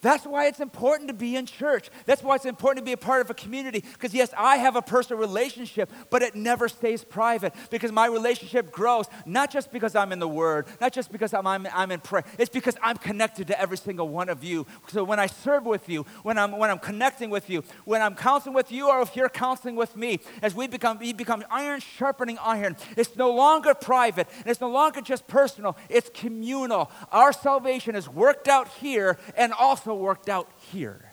That's 0.00 0.24
why 0.24 0.46
it's 0.46 0.60
important 0.60 1.08
to 1.08 1.14
be 1.14 1.36
in 1.36 1.46
church. 1.46 1.90
That's 2.06 2.22
why 2.22 2.36
it's 2.36 2.44
important 2.44 2.84
to 2.84 2.88
be 2.88 2.92
a 2.92 2.96
part 2.96 3.20
of 3.20 3.30
a 3.30 3.34
community. 3.34 3.84
Because, 3.92 4.14
yes, 4.14 4.32
I 4.36 4.56
have 4.56 4.76
a 4.76 4.82
personal 4.82 5.20
relationship, 5.20 5.90
but 6.08 6.22
it 6.22 6.34
never 6.34 6.68
stays 6.68 7.04
private 7.04 7.54
because 7.70 7.92
my 7.92 8.06
relationship 8.06 8.72
grows, 8.72 9.06
not 9.26 9.50
just 9.50 9.72
because 9.72 9.94
I'm 9.94 10.12
in 10.12 10.18
the 10.18 10.28
Word, 10.28 10.66
not 10.80 10.92
just 10.92 11.12
because 11.12 11.34
I'm, 11.34 11.46
I'm, 11.46 11.66
I'm 11.72 11.90
in 11.90 12.00
prayer. 12.00 12.24
It's 12.38 12.50
because 12.50 12.76
I'm 12.82 12.96
connected 12.96 13.46
to 13.48 13.60
every 13.60 13.76
single 13.76 14.08
one 14.08 14.28
of 14.28 14.42
you. 14.42 14.66
So 14.88 15.04
when 15.04 15.18
I 15.18 15.26
serve 15.26 15.66
with 15.66 15.88
you, 15.88 16.06
when 16.22 16.38
I'm, 16.38 16.56
when 16.56 16.70
I'm 16.70 16.78
connecting 16.78 17.30
with 17.30 17.50
you, 17.50 17.62
when 17.84 18.00
I'm 18.00 18.14
counseling 18.14 18.54
with 18.54 18.72
you, 18.72 18.88
or 18.88 19.02
if 19.02 19.16
you're 19.16 19.28
counseling 19.28 19.76
with 19.76 19.96
me, 19.96 20.20
as 20.42 20.54
we 20.54 20.66
become, 20.66 20.98
we 20.98 21.12
become 21.12 21.44
iron 21.50 21.80
sharpening 21.80 22.38
iron, 22.40 22.76
it's 22.96 23.16
no 23.16 23.30
longer 23.30 23.74
private, 23.74 24.28
and 24.38 24.46
it's 24.46 24.60
no 24.60 24.70
longer 24.70 25.00
just 25.00 25.26
personal, 25.26 25.76
it's 25.88 26.10
communal. 26.12 26.90
Our 27.12 27.32
salvation 27.32 27.94
is 27.94 28.08
worked 28.08 28.48
out 28.48 28.68
here 28.68 29.18
and 29.36 29.52
also 29.52 29.89
worked 29.98 30.29
out 30.29 30.48
here. 30.72 31.12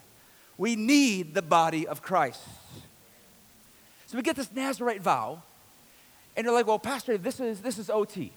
We 0.56 0.76
need 0.76 1.34
the 1.34 1.42
body 1.42 1.86
of 1.86 2.02
Christ. 2.02 2.42
So 4.06 4.16
we 4.16 4.22
get 4.22 4.36
this 4.36 4.50
Nazarite 4.52 5.02
vow, 5.02 5.42
and 6.36 6.44
you're 6.44 6.54
like, 6.54 6.66
well, 6.66 6.78
Pastor, 6.78 7.18
this 7.18 7.40
is, 7.40 7.60
this 7.60 7.78
is 7.78 7.90
OT. 7.90 8.32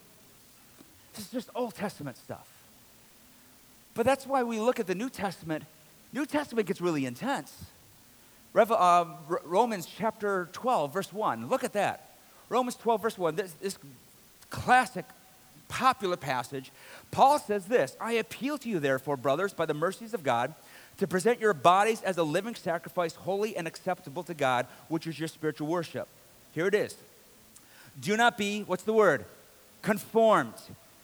This 1.15 1.25
is 1.25 1.31
just 1.31 1.49
Old 1.55 1.75
Testament 1.75 2.17
stuff. 2.17 2.47
But 3.93 4.05
that's 4.05 4.25
why 4.25 4.43
we 4.43 4.59
look 4.59 4.79
at 4.79 4.87
the 4.87 4.95
New 4.95 5.09
Testament. 5.09 5.63
New 6.13 6.25
Testament 6.25 6.67
gets 6.67 6.81
really 6.81 7.05
intense. 7.05 7.53
Uh, 8.53 9.05
Romans 9.43 9.87
chapter 9.97 10.49
12, 10.51 10.93
verse 10.93 11.13
1. 11.13 11.47
Look 11.47 11.63
at 11.63 11.73
that. 11.73 12.15
Romans 12.49 12.75
12, 12.75 13.01
verse 13.01 13.17
1. 13.17 13.35
This, 13.35 13.53
this 13.61 13.77
classic, 14.49 15.05
popular 15.71 16.17
passage. 16.17 16.69
Paul 17.11 17.39
says 17.39 17.65
this 17.65 17.95
I 17.99 18.13
appeal 18.13 18.57
to 18.59 18.69
you, 18.69 18.79
therefore, 18.79 19.17
brothers, 19.17 19.53
by 19.53 19.65
the 19.65 19.73
mercies 19.73 20.13
of 20.13 20.21
God, 20.21 20.53
to 20.97 21.07
present 21.07 21.39
your 21.39 21.53
bodies 21.53 22.01
as 22.03 22.17
a 22.17 22.23
living 22.23 22.55
sacrifice, 22.55 23.15
holy 23.15 23.55
and 23.55 23.67
acceptable 23.67 24.21
to 24.23 24.33
God, 24.33 24.67
which 24.89 25.07
is 25.07 25.17
your 25.17 25.29
spiritual 25.29 25.67
worship. 25.67 26.07
Here 26.51 26.67
it 26.67 26.75
is. 26.75 26.95
Do 27.99 28.17
not 28.17 28.37
be, 28.37 28.63
what's 28.63 28.83
the 28.83 28.93
word? 28.93 29.25
Conformed 29.81 30.53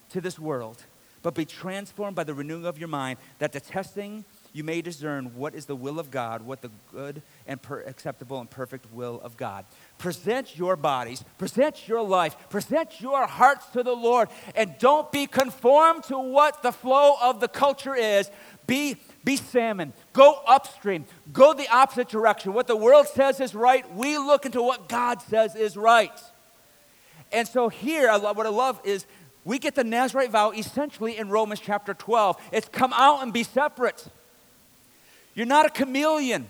to 0.10 0.21
this 0.21 0.38
world, 0.38 0.84
but 1.23 1.34
be 1.34 1.45
transformed 1.45 2.15
by 2.15 2.25
the 2.25 2.34
renewing 2.34 2.65
of 2.65 2.77
your 2.77 2.89
mind, 2.89 3.19
that 3.39 3.53
the 3.53 3.60
testing 3.62 4.25
you 4.53 4.63
may 4.63 4.81
discern 4.81 5.36
what 5.36 5.55
is 5.55 5.65
the 5.65 5.75
will 5.75 5.99
of 5.99 6.12
God, 6.12 6.41
what 6.41 6.62
the 6.62 6.71
good 6.91 7.21
and 7.45 7.62
per- 7.62 7.81
acceptable 7.81 8.39
and 8.39 8.49
perfect 8.49 8.91
will 8.91 9.21
of 9.21 9.38
God. 9.38 9.65
Present 9.97 10.57
your 10.57 10.75
bodies, 10.75 11.23
present 11.38 11.88
your 11.88 12.01
life, 12.01 12.36
present 12.49 13.01
your 13.01 13.27
hearts 13.27 13.65
to 13.67 13.83
the 13.83 13.95
Lord, 13.95 14.29
and 14.55 14.75
don't 14.79 15.12
be 15.12 15.27
conformed 15.27 16.03
to 16.05 16.17
what 16.17 16.63
the 16.63 16.71
flow 16.71 17.15
of 17.21 17.39
the 17.39 17.47
culture 17.47 17.95
is. 17.95 18.29
Be, 18.65 18.97
be 19.23 19.38
salmon. 19.38 19.93
Go 20.13 20.41
upstream. 20.45 21.05
Go 21.31 21.53
the 21.53 21.69
opposite 21.69 22.10
direction. 22.10 22.53
What 22.53 22.67
the 22.67 22.75
world 22.75 23.07
says 23.07 23.39
is 23.39 23.55
right, 23.55 23.89
we 23.95 24.17
look 24.17 24.45
into 24.45 24.62
what 24.62 24.89
God 24.89 25.21
says 25.21 25.55
is 25.55 25.77
right. 25.77 26.12
And 27.31 27.47
so 27.47 27.69
here, 27.69 28.10
I 28.10 28.17
love, 28.17 28.38
what 28.38 28.45
I 28.45 28.49
love 28.49 28.79
is 28.83 29.05
we 29.43 29.60
get 29.60 29.75
the 29.75 29.83
Nazarite 29.86 30.31
vow 30.31 30.51
essentially 30.51 31.17
in 31.17 31.29
Romans 31.29 31.62
chapter 31.62 31.93
12. 31.93 32.38
It's 32.51 32.67
come 32.67 32.91
out 32.93 33.23
and 33.23 33.31
be 33.31 33.43
separate. 33.43 34.05
You're 35.38 35.45
not 35.45 35.67
a 35.67 35.69
chameleon. 35.69 36.50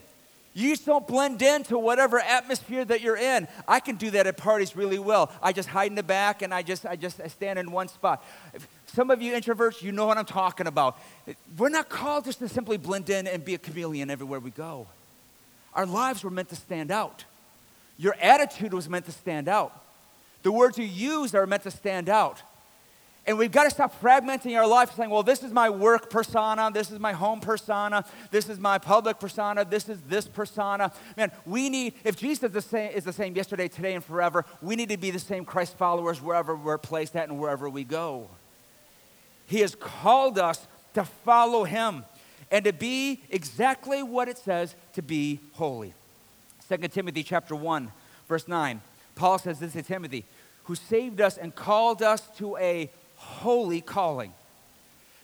You 0.54 0.70
just 0.70 0.86
don't 0.86 1.06
blend 1.06 1.42
into 1.42 1.78
whatever 1.78 2.20
atmosphere 2.20 2.86
that 2.86 3.02
you're 3.02 3.18
in. 3.18 3.50
I 3.68 3.82
can 3.82 3.98
do 3.98 4.10
that 4.12 4.26
at 4.28 4.38
parties 4.38 4.78
really 4.78 4.98
well. 4.98 5.30
I 5.44 5.52
just 5.52 5.68
hide 5.68 5.92
in 5.92 5.96
the 5.96 6.04
back 6.04 6.42
and 6.42 6.54
I 6.54 6.62
just 6.64 6.86
I 6.86 6.96
just 6.96 7.20
I 7.20 7.28
stand 7.28 7.60
in 7.60 7.70
one 7.72 7.90
spot. 7.90 8.24
Some 8.88 9.12
of 9.12 9.22
you 9.22 9.34
introverts, 9.34 9.82
you 9.84 9.92
know 9.92 10.08
what 10.08 10.18
I'm 10.18 10.26
talking 10.26 10.68
about. 10.68 10.98
We're 11.58 11.68
not 11.68 11.90
called 11.90 12.24
just 12.24 12.40
to 12.40 12.48
simply 12.48 12.78
blend 12.78 13.10
in 13.10 13.28
and 13.28 13.44
be 13.44 13.54
a 13.56 13.58
chameleon 13.58 14.10
everywhere 14.10 14.40
we 14.40 14.52
go. 14.52 14.88
Our 15.74 15.86
lives 15.86 16.24
were 16.24 16.32
meant 16.32 16.48
to 16.50 16.56
stand 16.56 16.90
out. 16.90 17.26
Your 17.98 18.16
attitude 18.22 18.74
was 18.74 18.88
meant 18.88 19.06
to 19.08 19.12
stand 19.12 19.50
out. 19.50 19.84
The 20.44 20.52
words 20.52 20.78
you 20.78 20.86
use 20.86 21.36
are 21.36 21.46
meant 21.46 21.64
to 21.64 21.72
stand 21.72 22.08
out. 22.08 22.42
And 23.28 23.38
we've 23.38 23.52
got 23.52 23.66
to 23.66 23.70
stop 23.70 24.02
fragmenting 24.02 24.58
our 24.58 24.66
life 24.66 24.96
saying, 24.96 25.10
well, 25.10 25.22
this 25.22 25.44
is 25.44 25.52
my 25.52 25.70
work 25.70 26.10
persona, 26.10 26.72
this 26.74 26.90
is 26.90 26.98
my 26.98 27.12
home 27.12 27.42
persona, 27.42 28.06
this 28.32 28.48
is 28.48 28.58
my 28.58 28.78
public 28.78 29.20
persona, 29.20 29.66
this 29.66 29.90
is 29.90 30.00
this 30.08 30.26
persona. 30.26 30.94
Man, 31.18 31.34
we 31.46 31.70
need, 31.70 31.96
if 32.06 32.16
Jesus 32.16 32.46
is 32.46 32.52
the 32.52 32.62
same, 32.62 32.92
is 32.92 33.04
the 33.04 33.12
same 33.12 33.36
yesterday, 33.36 33.68
today, 33.68 33.96
and 33.96 34.04
forever, 34.04 34.46
we 34.62 34.78
need 34.78 34.88
to 34.90 34.98
be 34.98 35.12
the 35.12 35.20
same 35.20 35.44
Christ 35.44 35.78
followers 35.78 36.22
wherever 36.22 36.56
we're 36.56 36.78
placed 36.78 37.18
at 37.18 37.28
and 37.28 37.38
wherever 37.38 37.70
we 37.70 37.84
go. 37.84 38.30
He 39.46 39.60
has 39.60 39.76
called 39.76 40.40
us 40.40 40.66
to 40.94 41.04
follow 41.04 41.66
him 41.66 42.06
and 42.50 42.64
to 42.64 42.72
be 42.72 43.24
exactly 43.30 44.04
what 44.04 44.30
it 44.30 44.38
says 44.38 44.74
to 44.94 45.02
be 45.02 45.42
holy. 45.54 45.94
2 46.70 46.78
Timothy 46.88 47.24
chapter 47.24 47.58
1, 47.58 47.92
verse 48.30 48.48
9. 48.48 48.82
Paul 49.16 49.38
says 49.38 49.60
this 49.60 49.74
to 49.74 49.84
Timothy, 49.84 50.24
who 50.64 50.76
saved 50.76 51.20
us 51.20 51.38
and 51.38 51.54
called 51.54 52.02
us 52.02 52.30
to 52.38 52.56
a 52.56 52.90
holy 53.18 53.82
calling. 53.82 54.34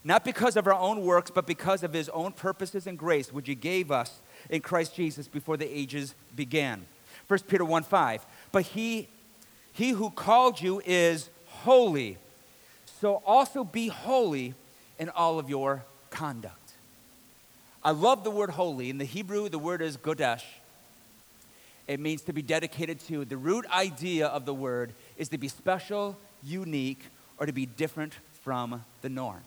Not 0.04 0.26
because 0.26 0.58
of 0.58 0.68
our 0.68 0.74
own 0.74 1.02
works, 1.06 1.32
but 1.32 1.48
because 1.48 1.82
of 1.82 1.94
his 1.94 2.10
own 2.10 2.34
purposes 2.34 2.88
and 2.88 2.98
grace, 2.98 3.32
which 3.32 3.48
he 3.48 3.56
gave 3.56 3.90
us 3.90 4.20
in 4.50 4.62
Christ 4.62 4.96
Jesus 4.96 5.28
before 5.28 5.56
the 5.56 5.66
ages 5.66 6.14
began. 6.36 6.86
1 7.28 7.40
Peter 7.48 7.64
1 7.64 7.84
5. 7.84 8.26
But 8.52 8.64
he, 8.64 9.08
he 9.72 9.92
who 9.92 10.10
called 10.10 10.62
you 10.62 10.82
is 10.86 11.30
holy. 11.48 12.18
So 13.00 13.22
also 13.26 13.64
be 13.64 13.88
holy 13.88 14.56
in 15.00 15.10
all 15.10 15.40
of 15.40 15.50
your 15.50 15.84
conduct. 16.10 16.74
I 17.84 17.92
love 17.92 18.24
the 18.24 18.32
word 18.32 18.52
holy. 18.52 18.90
In 18.90 18.98
the 18.98 19.06
Hebrew, 19.06 19.50
the 19.50 19.60
word 19.60 19.82
is 19.82 19.98
qodesh. 19.98 20.44
It 21.88 22.00
means 22.00 22.22
to 22.24 22.34
be 22.34 22.42
dedicated 22.42 23.00
to. 23.08 23.26
The 23.26 23.36
root 23.36 23.66
idea 23.70 24.28
of 24.28 24.46
the 24.46 24.54
word 24.54 24.94
is 25.18 25.30
to 25.30 25.38
be 25.38 25.50
special, 25.50 26.18
unique, 26.42 27.04
or 27.38 27.46
to 27.46 27.52
be 27.52 27.66
different 27.66 28.14
from 28.42 28.84
the 29.02 29.10
norm. 29.10 29.42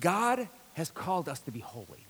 God 0.00 0.48
has 0.74 0.90
called 0.90 1.28
us 1.28 1.40
to 1.40 1.50
be 1.50 1.60
holy. 1.60 2.06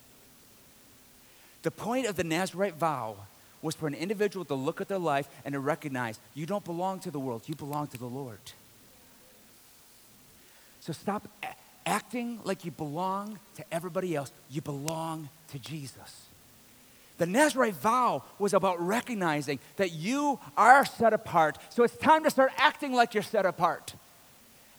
The 1.63 1.71
point 1.71 2.07
of 2.07 2.17
the 2.17 2.25
Nazarite 2.25 2.75
vow 2.75 3.17
was 3.63 3.75
for 3.75 3.87
an 3.87 3.95
individual 3.95 4.45
to 4.45 4.55
look 4.55 4.81
at 4.81 4.89
their 4.89 4.99
life 4.99 5.29
and 5.45 5.55
to 5.55 5.61
recognize 5.61 6.19
you 6.35 6.45
don't 6.45 6.65
belong 6.65 7.01
to 7.01 7.11
the 7.11 7.19
world, 7.19 7.43
you 7.47 7.55
belong 7.55 7.87
to 7.89 7.99
the 7.99 8.07
Lord. 8.07 8.39
So 10.81 10.93
stop 10.93 11.29
a- 11.43 11.55
acting 11.87 12.41
like 12.45 12.65
you 12.65 12.71
belong 12.71 13.39
to 13.57 13.65
everybody 13.73 14.15
else, 14.15 14.31
you 14.51 14.61
belong 14.61 15.31
to 15.49 15.59
Jesus. 15.59 16.27
The 17.17 17.27
Nazarite 17.27 17.75
vow 17.75 18.25
was 18.39 18.53
about 18.53 18.85
recognizing 18.85 19.61
that 19.77 19.93
you 19.93 20.39
are 20.57 20.85
set 20.85 21.13
apart. 21.13 21.59
So 21.71 21.85
it's 21.85 21.97
time 21.97 22.25
to 22.25 22.31
start 22.31 22.53
acting 22.59 22.93
like 22.93 23.15
you're 23.15 23.23
set 23.23 23.47
apart. 23.47 23.95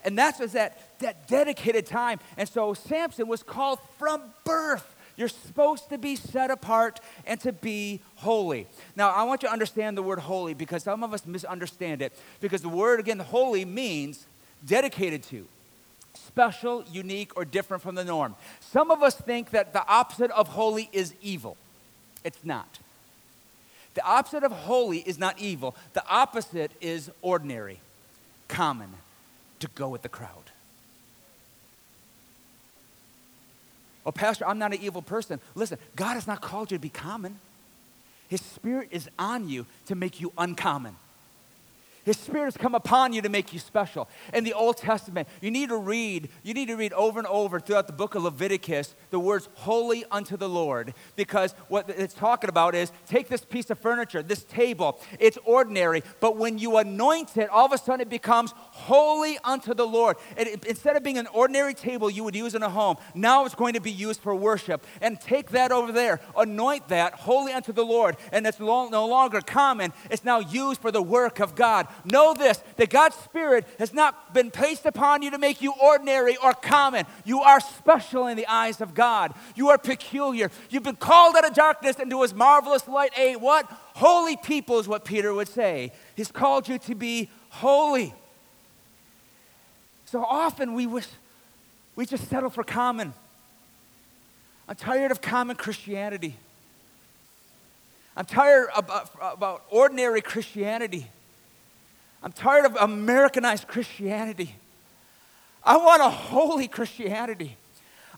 And 0.06 0.16
that's 0.16 0.38
was 0.38 0.52
that, 0.52 0.78
that 1.00 1.26
dedicated 1.26 1.84
time. 1.84 2.20
And 2.38 2.48
so 2.48 2.74
Samson 2.74 3.26
was 3.26 3.42
called 3.42 3.80
from 3.98 4.22
birth. 4.44 4.94
You're 5.16 5.28
supposed 5.28 5.88
to 5.88 5.98
be 5.98 6.14
set 6.14 6.50
apart 6.50 7.00
and 7.26 7.40
to 7.40 7.52
be 7.52 8.00
holy. 8.14 8.68
Now, 8.94 9.10
I 9.10 9.24
want 9.24 9.42
you 9.42 9.48
to 9.48 9.52
understand 9.52 9.96
the 9.96 10.02
word 10.02 10.20
holy 10.20 10.54
because 10.54 10.84
some 10.84 11.02
of 11.02 11.12
us 11.12 11.26
misunderstand 11.26 12.02
it. 12.02 12.12
Because 12.40 12.62
the 12.62 12.68
word, 12.68 13.00
again, 13.00 13.18
holy 13.18 13.64
means 13.64 14.26
dedicated 14.64 15.24
to, 15.24 15.46
special, 16.14 16.84
unique, 16.92 17.36
or 17.36 17.44
different 17.44 17.82
from 17.82 17.96
the 17.96 18.04
norm. 18.04 18.36
Some 18.60 18.92
of 18.92 19.02
us 19.02 19.16
think 19.16 19.50
that 19.50 19.72
the 19.72 19.84
opposite 19.88 20.30
of 20.30 20.48
holy 20.48 20.88
is 20.92 21.14
evil. 21.20 21.56
It's 22.22 22.44
not. 22.44 22.78
The 23.94 24.04
opposite 24.04 24.44
of 24.44 24.52
holy 24.52 24.98
is 24.98 25.18
not 25.18 25.40
evil, 25.40 25.74
the 25.94 26.06
opposite 26.08 26.70
is 26.80 27.10
ordinary, 27.22 27.80
common 28.46 28.90
to 29.60 29.68
go 29.74 29.88
with 29.88 30.02
the 30.02 30.08
crowd. 30.08 30.50
Oh, 34.04 34.12
Pastor, 34.12 34.46
I'm 34.46 34.58
not 34.58 34.72
an 34.72 34.80
evil 34.80 35.02
person. 35.02 35.40
Listen, 35.54 35.78
God 35.96 36.14
has 36.14 36.26
not 36.26 36.40
called 36.40 36.70
you 36.70 36.76
to 36.76 36.80
be 36.80 36.88
common. 36.88 37.40
His 38.28 38.40
Spirit 38.40 38.88
is 38.92 39.08
on 39.18 39.48
you 39.48 39.66
to 39.86 39.94
make 39.94 40.20
you 40.20 40.32
uncommon. 40.38 40.96
His 42.06 42.16
Spirit 42.16 42.44
has 42.44 42.56
come 42.56 42.76
upon 42.76 43.12
you 43.12 43.20
to 43.22 43.28
make 43.28 43.52
you 43.52 43.58
special. 43.58 44.08
In 44.32 44.44
the 44.44 44.52
Old 44.52 44.76
Testament, 44.76 45.26
you 45.40 45.50
need 45.50 45.70
to 45.70 45.76
read, 45.76 46.28
you 46.44 46.54
need 46.54 46.68
to 46.68 46.76
read 46.76 46.92
over 46.92 47.18
and 47.18 47.26
over 47.26 47.58
throughout 47.58 47.88
the 47.88 47.92
book 47.92 48.14
of 48.14 48.22
Leviticus 48.22 48.94
the 49.10 49.18
words 49.18 49.48
holy 49.54 50.04
unto 50.08 50.36
the 50.36 50.48
Lord. 50.48 50.94
Because 51.16 51.52
what 51.66 51.90
it's 51.90 52.14
talking 52.14 52.48
about 52.48 52.76
is 52.76 52.92
take 53.06 53.26
this 53.26 53.44
piece 53.44 53.70
of 53.70 53.80
furniture, 53.80 54.22
this 54.22 54.44
table, 54.44 55.00
it's 55.18 55.36
ordinary, 55.44 56.04
but 56.20 56.36
when 56.36 56.58
you 56.58 56.76
anoint 56.76 57.36
it, 57.36 57.50
all 57.50 57.66
of 57.66 57.72
a 57.72 57.78
sudden 57.78 58.02
it 58.02 58.08
becomes 58.08 58.52
holy 58.56 59.36
unto 59.42 59.74
the 59.74 59.86
Lord. 59.86 60.16
It, 60.36 60.64
instead 60.64 60.94
of 60.94 61.02
being 61.02 61.18
an 61.18 61.26
ordinary 61.26 61.74
table 61.74 62.08
you 62.08 62.22
would 62.22 62.36
use 62.36 62.54
in 62.54 62.62
a 62.62 62.70
home, 62.70 62.98
now 63.16 63.46
it's 63.46 63.56
going 63.56 63.74
to 63.74 63.80
be 63.80 63.90
used 63.90 64.20
for 64.20 64.32
worship. 64.32 64.86
And 65.00 65.20
take 65.20 65.50
that 65.50 65.72
over 65.72 65.90
there, 65.90 66.20
anoint 66.36 66.86
that 66.86 67.14
holy 67.14 67.52
unto 67.52 67.72
the 67.72 67.84
Lord, 67.84 68.16
and 68.30 68.46
it's 68.46 68.60
no 68.60 69.06
longer 69.08 69.40
common, 69.40 69.92
it's 70.08 70.22
now 70.22 70.38
used 70.38 70.80
for 70.80 70.92
the 70.92 71.02
work 71.02 71.40
of 71.40 71.56
God 71.56 71.88
know 72.04 72.34
this 72.34 72.58
that 72.76 72.90
God's 72.90 73.16
Spirit 73.16 73.66
has 73.78 73.92
not 73.92 74.34
been 74.34 74.50
placed 74.50 74.86
upon 74.86 75.22
you 75.22 75.30
to 75.30 75.38
make 75.38 75.62
you 75.62 75.72
ordinary 75.80 76.36
or 76.36 76.52
common. 76.52 77.06
You 77.24 77.40
are 77.40 77.60
special 77.60 78.26
in 78.26 78.36
the 78.36 78.46
eyes 78.46 78.80
of 78.80 78.94
God. 78.94 79.34
You 79.54 79.68
are 79.70 79.78
peculiar. 79.78 80.50
You've 80.70 80.82
been 80.82 80.96
called 80.96 81.36
out 81.36 81.46
of 81.46 81.54
darkness 81.54 81.96
into 81.96 82.22
his 82.22 82.34
marvelous 82.34 82.86
light. 82.88 83.12
A 83.18 83.36
what? 83.36 83.64
Holy 83.94 84.36
people 84.36 84.78
is 84.78 84.86
what 84.86 85.04
Peter 85.04 85.32
would 85.32 85.48
say. 85.48 85.92
He's 86.14 86.30
called 86.30 86.68
you 86.68 86.78
to 86.80 86.94
be 86.94 87.30
holy. 87.48 88.14
So 90.06 90.24
often 90.24 90.74
we 90.74 90.86
wish 90.86 91.06
we 91.96 92.06
just 92.06 92.28
settle 92.28 92.50
for 92.50 92.62
common. 92.62 93.14
I'm 94.68 94.76
tired 94.76 95.10
of 95.10 95.20
common 95.20 95.56
Christianity. 95.56 96.36
I'm 98.16 98.24
tired 98.24 98.68
about, 98.74 99.10
about 99.20 99.64
ordinary 99.70 100.22
Christianity. 100.22 101.06
I'm 102.26 102.32
tired 102.32 102.64
of 102.64 102.74
Americanized 102.74 103.68
Christianity. 103.68 104.56
I 105.62 105.76
want 105.76 106.02
a 106.02 106.10
holy 106.10 106.66
Christianity. 106.66 107.56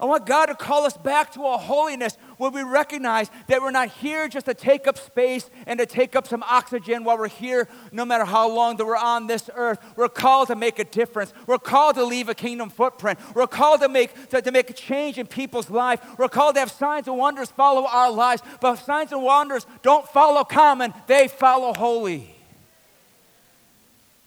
I 0.01 0.07
want 0.07 0.25
God 0.25 0.47
to 0.47 0.55
call 0.55 0.87
us 0.87 0.97
back 0.97 1.35
to 1.35 1.45
a 1.45 1.59
holiness 1.59 2.17
where 2.39 2.51
we 2.51 2.63
recognize 2.63 3.31
that 3.49 3.61
we're 3.61 3.71
not 3.71 3.91
here 3.91 4.27
just 4.27 4.47
to 4.47 4.55
take 4.55 4.87
up 4.87 4.97
space 4.97 5.51
and 5.67 5.79
to 5.79 5.85
take 5.85 6.17
up 6.17 6.27
some 6.27 6.43
oxygen 6.45 7.05
while 7.05 7.19
we're 7.19 7.29
here, 7.29 7.69
no 7.93 8.07
matter 8.07 8.25
how 8.25 8.51
long 8.51 8.79
that 8.79 8.87
we're 8.87 8.97
on 8.97 9.27
this 9.27 9.51
earth. 9.55 9.79
We're 9.95 10.09
called 10.09 10.49
to 10.49 10.57
make 10.57 10.79
a 10.79 10.85
difference. 10.85 11.35
We're 11.47 11.59
called 11.59 11.97
to 11.97 12.05
leave 12.05 12.31
a 12.31 12.35
kingdom 12.35 12.71
footprint. 12.71 13.19
We're 13.35 13.47
called 13.47 13.83
to 13.83 13.91
make, 13.91 14.31
to, 14.31 14.41
to 14.41 14.51
make 14.51 14.71
a 14.71 14.73
change 14.73 15.19
in 15.19 15.27
people's 15.27 15.69
life. 15.69 16.01
We're 16.19 16.31
called 16.31 16.55
to 16.55 16.61
have 16.61 16.73
signs 16.73 17.09
and 17.09 17.19
wonders 17.19 17.51
follow 17.51 17.87
our 17.87 18.11
lives. 18.11 18.41
But 18.63 18.77
signs 18.77 19.13
and 19.13 19.23
wonders 19.23 19.67
don't 19.83 20.09
follow 20.09 20.45
common, 20.45 20.95
they 21.07 21.29
follow 21.29 21.75
holy. 21.75 22.37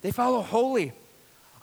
They 0.02 0.12
follow 0.12 0.42
holy. 0.42 0.94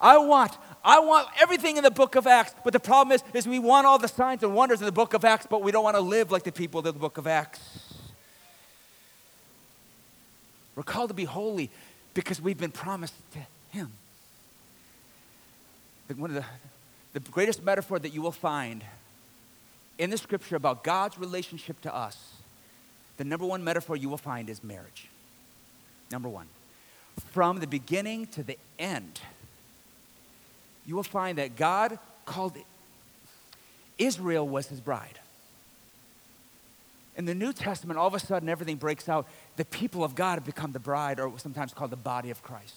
I 0.01 0.19
want, 0.19 0.57
I 0.85 1.01
want 1.01 1.29
everything 1.41 1.77
in 1.77 1.83
the 1.83 1.91
book 1.91 2.15
of 2.15 2.27
Acts, 2.27 2.55
but 2.65 2.73
the 2.73 2.81
problem 2.81 3.15
is, 3.15 3.25
is 3.35 3.49
we 3.49 3.59
want 3.59 3.87
all 3.87 3.99
the 3.99 4.09
signs 4.09 4.43
and 4.43 4.55
wonders 4.55 4.81
in 4.81 4.87
the 4.87 4.93
book 4.93 5.13
of 5.13 5.25
Acts, 5.25 5.47
but 5.49 5.63
we 5.63 5.73
don't 5.73 5.83
want 5.83 5.97
to 5.97 6.03
live 6.03 6.31
like 6.31 6.45
the 6.45 6.53
people 6.53 6.79
of 6.79 6.85
the 6.85 6.93
book 6.93 7.19
of 7.19 7.27
Acts. 7.27 7.61
We're 10.77 10.85
called 10.85 11.09
to 11.09 11.15
be 11.15 11.25
holy 11.25 11.71
because 12.15 12.41
we've 12.41 12.59
been 12.59 12.71
promised 12.71 13.15
to 13.33 13.41
Him. 13.77 13.91
One 16.17 16.31
of 16.31 16.37
the, 16.37 16.45
the 17.15 17.31
greatest 17.31 17.65
metaphor 17.65 17.99
that 17.99 18.15
you 18.15 18.23
will 18.23 18.33
find 18.33 18.85
in 19.99 20.11
the 20.11 20.17
scripture 20.17 20.55
about 20.55 20.85
God's 20.85 21.19
relationship 21.19 21.81
to 21.83 21.95
us, 21.95 22.35
the 23.17 23.25
number 23.25 23.45
one 23.45 23.65
metaphor 23.65 23.97
you 23.97 24.09
will 24.09 24.17
find 24.17 24.49
is 24.49 24.63
marriage. 24.63 25.09
Number 26.11 26.29
one. 26.29 26.47
From 27.19 27.61
the 27.61 27.67
beginning 27.67 28.27
to 28.29 28.43
the 28.43 28.59
end, 28.79 29.21
you 30.87 30.97
will 30.97 31.03
find 31.03 31.39
that 31.39 31.57
God 31.57 31.99
called 32.25 32.57
it. 32.57 32.65
Israel 33.99 34.47
was 34.49 34.69
his 34.69 34.81
bride. 34.81 35.19
In 37.17 37.25
the 37.25 37.35
New 37.35 37.53
Testament, 37.53 37.99
all 37.99 38.07
of 38.07 38.15
a 38.15 38.21
sudden 38.21 38.49
everything 38.49 38.77
breaks 38.77 39.09
out. 39.09 39.27
The 39.57 39.65
people 39.65 40.05
of 40.05 40.15
God 40.15 40.35
have 40.35 40.45
become 40.45 40.73
the 40.73 40.79
bride, 40.79 41.19
or 41.19 41.37
sometimes 41.39 41.75
called 41.75 41.91
the 41.91 41.97
body 41.97 42.31
of 42.31 42.43
Christ. 42.43 42.75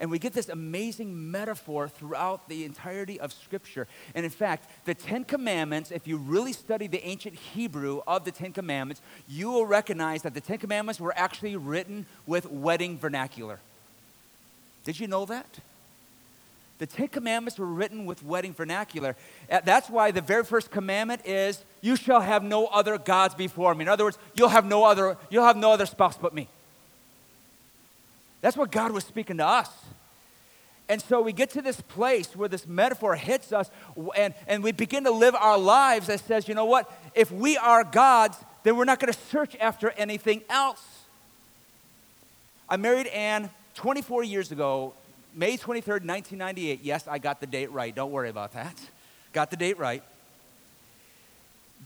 And 0.00 0.10
we 0.10 0.18
get 0.18 0.32
this 0.32 0.48
amazing 0.48 1.30
metaphor 1.30 1.86
throughout 1.86 2.48
the 2.48 2.64
entirety 2.64 3.20
of 3.20 3.34
Scripture. 3.34 3.86
And 4.14 4.24
in 4.24 4.30
fact, 4.30 4.70
the 4.86 4.94
Ten 4.94 5.24
Commandments, 5.24 5.90
if 5.90 6.06
you 6.06 6.16
really 6.16 6.54
study 6.54 6.86
the 6.86 7.06
ancient 7.06 7.34
Hebrew 7.34 8.00
of 8.06 8.24
the 8.24 8.32
Ten 8.32 8.52
Commandments, 8.52 9.02
you 9.28 9.50
will 9.50 9.66
recognize 9.66 10.22
that 10.22 10.32
the 10.32 10.40
Ten 10.40 10.56
Commandments 10.56 11.00
were 11.00 11.12
actually 11.16 11.54
written 11.54 12.06
with 12.26 12.50
wedding 12.50 12.98
vernacular. 12.98 13.60
Did 14.84 14.98
you 14.98 15.06
know 15.06 15.26
that? 15.26 15.60
The 16.78 16.86
Ten 16.86 17.08
Commandments 17.08 17.58
were 17.58 17.66
written 17.66 18.06
with 18.06 18.24
wedding 18.24 18.54
vernacular. 18.54 19.14
Uh, 19.52 19.60
that's 19.62 19.90
why 19.90 20.12
the 20.12 20.22
very 20.22 20.44
first 20.44 20.70
commandment 20.70 21.26
is, 21.26 21.62
"You 21.82 21.94
shall 21.94 22.22
have 22.22 22.42
no 22.42 22.68
other 22.68 22.96
gods 22.96 23.34
before 23.34 23.74
me." 23.74 23.82
In 23.82 23.88
other 23.90 24.04
words, 24.04 24.18
you'll 24.32 24.48
have 24.48 24.64
no 24.64 24.84
other, 24.84 25.18
you'll 25.28 25.44
have 25.44 25.58
no 25.58 25.72
other 25.72 25.84
spouse 25.84 26.16
but 26.16 26.32
me. 26.32 26.48
That's 28.40 28.56
what 28.56 28.70
God 28.70 28.92
was 28.92 29.04
speaking 29.04 29.38
to 29.38 29.46
us. 29.46 29.70
And 30.88 31.00
so 31.00 31.20
we 31.20 31.32
get 31.32 31.50
to 31.50 31.62
this 31.62 31.80
place 31.80 32.34
where 32.34 32.48
this 32.48 32.66
metaphor 32.66 33.14
hits 33.14 33.52
us, 33.52 33.70
and, 34.16 34.34
and 34.48 34.62
we 34.62 34.72
begin 34.72 35.04
to 35.04 35.12
live 35.12 35.36
our 35.36 35.56
lives 35.56 36.08
that 36.08 36.20
says, 36.20 36.48
you 36.48 36.54
know 36.54 36.64
what? 36.64 36.90
If 37.14 37.30
we 37.30 37.56
are 37.56 37.84
God's, 37.84 38.36
then 38.64 38.76
we're 38.76 38.84
not 38.84 38.98
going 38.98 39.12
to 39.12 39.18
search 39.30 39.54
after 39.60 39.90
anything 39.90 40.42
else. 40.48 40.84
I 42.68 42.76
married 42.76 43.06
Ann 43.08 43.50
24 43.74 44.24
years 44.24 44.50
ago 44.50 44.94
May 45.34 45.56
23rd, 45.56 46.04
1998. 46.04 46.80
Yes, 46.82 47.06
I 47.06 47.18
got 47.18 47.40
the 47.40 47.46
date 47.46 47.70
right. 47.70 47.94
Don't 47.94 48.10
worry 48.10 48.30
about 48.30 48.52
that. 48.54 48.76
Got 49.32 49.50
the 49.50 49.56
date 49.56 49.78
right. 49.78 50.02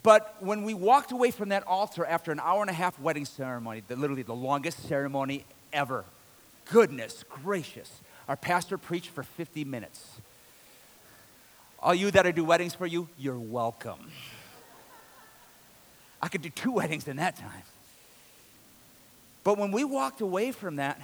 But 0.02 0.36
when 0.40 0.64
we 0.64 0.74
walked 0.74 1.12
away 1.12 1.30
from 1.30 1.50
that 1.50 1.66
altar 1.66 2.04
after 2.04 2.32
an 2.32 2.40
hour 2.40 2.62
and 2.62 2.70
a 2.70 2.74
half 2.74 2.98
wedding 2.98 3.24
ceremony, 3.24 3.82
the, 3.86 3.96
literally 3.96 4.22
the 4.22 4.34
longest 4.34 4.88
ceremony 4.88 5.44
ever, 5.72 6.04
goodness 6.70 7.24
gracious, 7.42 7.90
our 8.28 8.36
pastor 8.36 8.78
preached 8.78 9.10
for 9.10 9.22
50 9.22 9.64
minutes. 9.64 10.08
All 11.80 11.94
you 11.94 12.10
that 12.12 12.26
I 12.26 12.30
do 12.30 12.44
weddings 12.44 12.74
for 12.74 12.86
you, 12.86 13.08
you're 13.18 13.38
welcome. 13.38 14.10
I 16.22 16.28
could 16.28 16.42
do 16.42 16.48
two 16.48 16.72
weddings 16.80 17.06
in 17.06 17.16
that 17.16 17.36
time. 17.36 17.62
But 19.42 19.58
when 19.58 19.72
we 19.72 19.84
walked 19.84 20.22
away 20.22 20.52
from 20.52 20.76
that, 20.76 21.00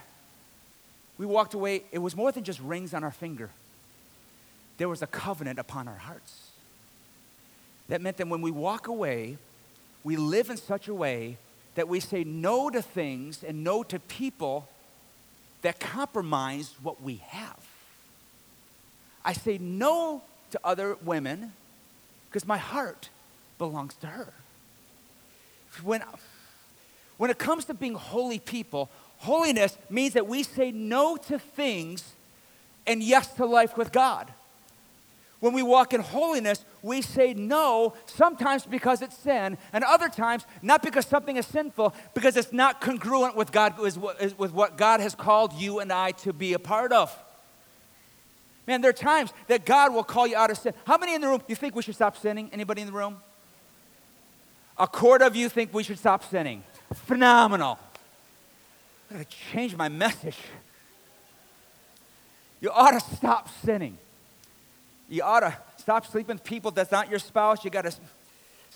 we 1.19 1.27
walked 1.27 1.53
away, 1.53 1.83
it 1.93 1.99
was 1.99 2.17
more 2.17 2.33
than 2.33 2.45
just 2.45 2.59
rings 2.61 2.95
on 2.95 3.05
our 3.05 3.11
finger. 3.11 3.51
There 4.79 4.89
was 4.89 5.03
a 5.03 5.07
covenant 5.07 5.59
upon 5.59 5.87
our 5.87 5.97
hearts. 5.97 6.49
That 7.89 8.01
meant 8.01 8.17
that 8.17 8.29
when 8.29 8.41
we 8.41 8.51
walk 8.51 8.89
away, 8.89 9.37
we 10.03 10.17
live 10.17 10.49
in 10.49 10.57
such 10.57 10.89
a 10.89 10.95
way 10.95 11.37
that 11.75 11.89
we 11.89 12.01
say 12.01 12.25
no 12.25 12.71
to 12.71 12.81
things 12.81 13.45
and 13.45 13.63
no 13.63 13.83
to 13.83 13.99
people 13.99 14.67
that 15.63 15.81
compromise 15.81 16.75
what 16.83 17.03
we 17.03 17.17
have. 17.29 17.59
I 19.25 19.33
say 19.33 19.59
no 19.59 20.23
to 20.51 20.61
other 20.65 20.97
women 21.05 21.53
because 22.29 22.47
my 22.47 22.59
heart 22.59 23.09
belongs 23.59 23.95
to 23.97 24.07
her. 24.07 24.33
When, 25.83 26.03
when 27.19 27.31
it 27.31 27.39
comes 27.39 27.67
to 27.67 27.75
being 27.75 27.95
holy 27.95 28.39
people, 28.39 28.91
Holiness 29.21 29.77
means 29.91 30.15
that 30.15 30.27
we 30.27 30.43
say 30.43 30.71
no 30.73 31.17
to 31.17 31.39
things 31.39 32.15
and 32.87 33.03
yes 33.03 33.27
to 33.35 33.45
life 33.45 33.77
with 33.77 33.93
God. 33.93 34.33
When 35.41 35.55
we 35.55 35.63
walk 35.63 35.95
in 35.95 36.03
holiness, 36.03 36.65
we 36.83 37.01
say 37.01 37.33
no, 37.33 37.95
sometimes 38.05 38.67
because 38.67 39.01
it's 39.01 39.17
sin, 39.17 39.57
and 39.73 39.85
other 39.85 40.11
times 40.11 40.45
not 40.61 40.83
because 40.83 41.07
something 41.07 41.39
is 41.39 41.47
sinful, 41.47 41.95
because 42.15 42.37
it's 42.37 42.53
not 42.53 42.83
congruent 42.83 43.37
with 43.37 43.51
God 43.51 43.79
with 43.79 43.97
what 44.53 44.77
God 44.77 45.01
has 45.01 45.15
called 45.15 45.55
you 45.55 45.81
and 45.81 45.91
I 45.91 46.13
to 46.13 46.35
be 46.35 46.53
a 46.53 46.59
part 46.59 46.93
of. 46.93 47.17
Man, 48.67 48.83
there 48.83 48.91
are 48.91 48.93
times 48.93 49.33
that 49.49 49.65
God 49.65 49.95
will 49.95 50.05
call 50.05 50.27
you 50.27 50.37
out 50.37 50.51
of 50.51 50.59
sin. 50.59 50.75
How 50.87 50.99
many 50.99 51.15
in 51.15 51.23
the 51.23 51.29
room 51.29 51.41
you 51.49 51.57
think 51.57 51.75
we 51.75 51.83
should 51.83 51.95
stop 51.95 52.19
sinning? 52.19 52.51
Anybody 52.53 52.83
in 52.83 52.87
the 52.87 52.93
room? 52.93 53.17
A 54.79 54.87
quarter 54.87 55.25
of 55.25 55.35
you 55.35 55.49
think 55.49 55.73
we 55.73 55.83
should 55.83 55.99
stop 55.99 56.23
sinning. 56.23 56.63
Phenomenal. 56.93 57.79
I 59.11 59.15
gotta 59.15 59.25
change 59.25 59.75
my 59.75 59.89
message. 59.89 60.37
You 62.61 62.71
ought 62.71 62.93
to 62.93 63.01
stop 63.17 63.49
sinning. 63.65 63.97
You 65.11 65.25
ought 65.25 65.41
to 65.41 65.57
stop 65.79 66.07
sleeping 66.07 66.37
with 66.37 66.45
people 66.45 66.71
that's 66.71 66.93
not 66.93 67.11
your 67.11 67.19
spouse. 67.19 67.65
You 67.65 67.71
got 67.71 67.83
to 67.83 67.93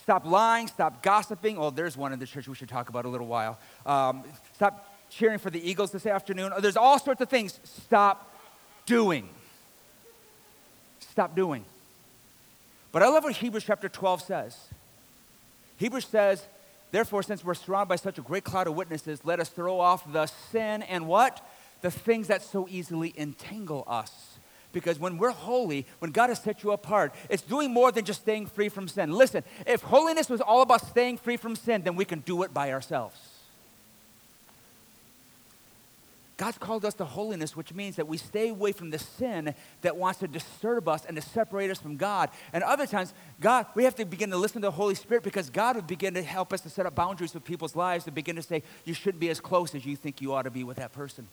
stop 0.02 0.26
lying, 0.26 0.66
stop 0.66 1.00
gossiping. 1.00 1.56
Oh, 1.56 1.70
there's 1.70 1.96
one 1.96 2.12
in 2.12 2.18
the 2.18 2.26
church 2.26 2.48
we 2.48 2.56
should 2.56 2.68
talk 2.68 2.88
about 2.88 3.04
a 3.04 3.08
little 3.08 3.28
while. 3.28 3.58
Um, 3.86 4.24
stop 4.56 4.92
cheering 5.10 5.38
for 5.38 5.50
the 5.50 5.66
Eagles 5.66 5.92
this 5.92 6.06
afternoon. 6.06 6.52
Oh, 6.54 6.60
there's 6.60 6.76
all 6.76 6.98
sorts 6.98 7.20
of 7.20 7.28
things. 7.28 7.60
Stop 7.62 8.34
doing. 8.84 9.28
Stop 10.98 11.36
doing. 11.36 11.64
But 12.90 13.04
I 13.04 13.08
love 13.08 13.22
what 13.22 13.36
Hebrews 13.36 13.64
chapter 13.64 13.88
12 13.88 14.22
says. 14.22 14.58
Hebrews 15.76 16.06
says, 16.06 16.44
Therefore, 16.90 17.22
since 17.22 17.44
we're 17.44 17.54
surrounded 17.54 17.88
by 17.88 17.96
such 17.96 18.18
a 18.18 18.22
great 18.22 18.42
cloud 18.42 18.66
of 18.66 18.74
witnesses, 18.74 19.20
let 19.24 19.38
us 19.38 19.48
throw 19.48 19.78
off 19.78 20.12
the 20.12 20.26
sin 20.26 20.82
and 20.82 21.06
what? 21.06 21.44
The 21.80 21.90
things 21.90 22.26
that 22.26 22.42
so 22.42 22.66
easily 22.68 23.14
entangle 23.16 23.84
us. 23.86 24.33
Because 24.74 24.98
when 24.98 25.16
we're 25.16 25.30
holy, 25.30 25.86
when 26.00 26.10
God 26.10 26.28
has 26.28 26.38
set 26.38 26.62
you 26.62 26.72
apart, 26.72 27.14
it's 27.30 27.42
doing 27.42 27.72
more 27.72 27.90
than 27.90 28.04
just 28.04 28.20
staying 28.20 28.46
free 28.46 28.68
from 28.68 28.88
sin. 28.88 29.12
Listen, 29.12 29.42
if 29.66 29.80
holiness 29.80 30.28
was 30.28 30.42
all 30.42 30.60
about 30.60 30.86
staying 30.86 31.16
free 31.16 31.38
from 31.38 31.56
sin, 31.56 31.80
then 31.82 31.96
we 31.96 32.04
can 32.04 32.18
do 32.20 32.42
it 32.42 32.52
by 32.52 32.72
ourselves. 32.72 33.16
God's 36.36 36.58
called 36.58 36.84
us 36.84 36.94
to 36.94 37.04
holiness, 37.04 37.54
which 37.54 37.72
means 37.72 37.94
that 37.94 38.08
we 38.08 38.16
stay 38.16 38.48
away 38.48 38.72
from 38.72 38.90
the 38.90 38.98
sin 38.98 39.54
that 39.82 39.96
wants 39.96 40.18
to 40.18 40.26
disturb 40.26 40.88
us 40.88 41.04
and 41.04 41.16
to 41.16 41.22
separate 41.22 41.70
us 41.70 41.78
from 41.78 41.96
God. 41.96 42.28
And 42.52 42.64
other 42.64 42.86
times, 42.86 43.14
God, 43.40 43.66
we 43.76 43.84
have 43.84 43.94
to 43.94 44.04
begin 44.04 44.30
to 44.30 44.36
listen 44.36 44.60
to 44.62 44.66
the 44.66 44.72
Holy 44.72 44.96
Spirit 44.96 45.22
because 45.22 45.48
God 45.48 45.76
would 45.76 45.86
begin 45.86 46.14
to 46.14 46.22
help 46.22 46.52
us 46.52 46.60
to 46.62 46.68
set 46.68 46.86
up 46.86 46.96
boundaries 46.96 47.34
with 47.34 47.44
people's 47.44 47.76
lives 47.76 48.04
to 48.06 48.10
begin 48.10 48.34
to 48.34 48.42
say, 48.42 48.64
you 48.84 48.94
shouldn't 48.94 49.20
be 49.20 49.30
as 49.30 49.38
close 49.38 49.76
as 49.76 49.86
you 49.86 49.94
think 49.94 50.20
you 50.20 50.32
ought 50.32 50.42
to 50.42 50.50
be 50.50 50.64
with 50.64 50.78
that 50.78 50.92
person. 50.92 51.28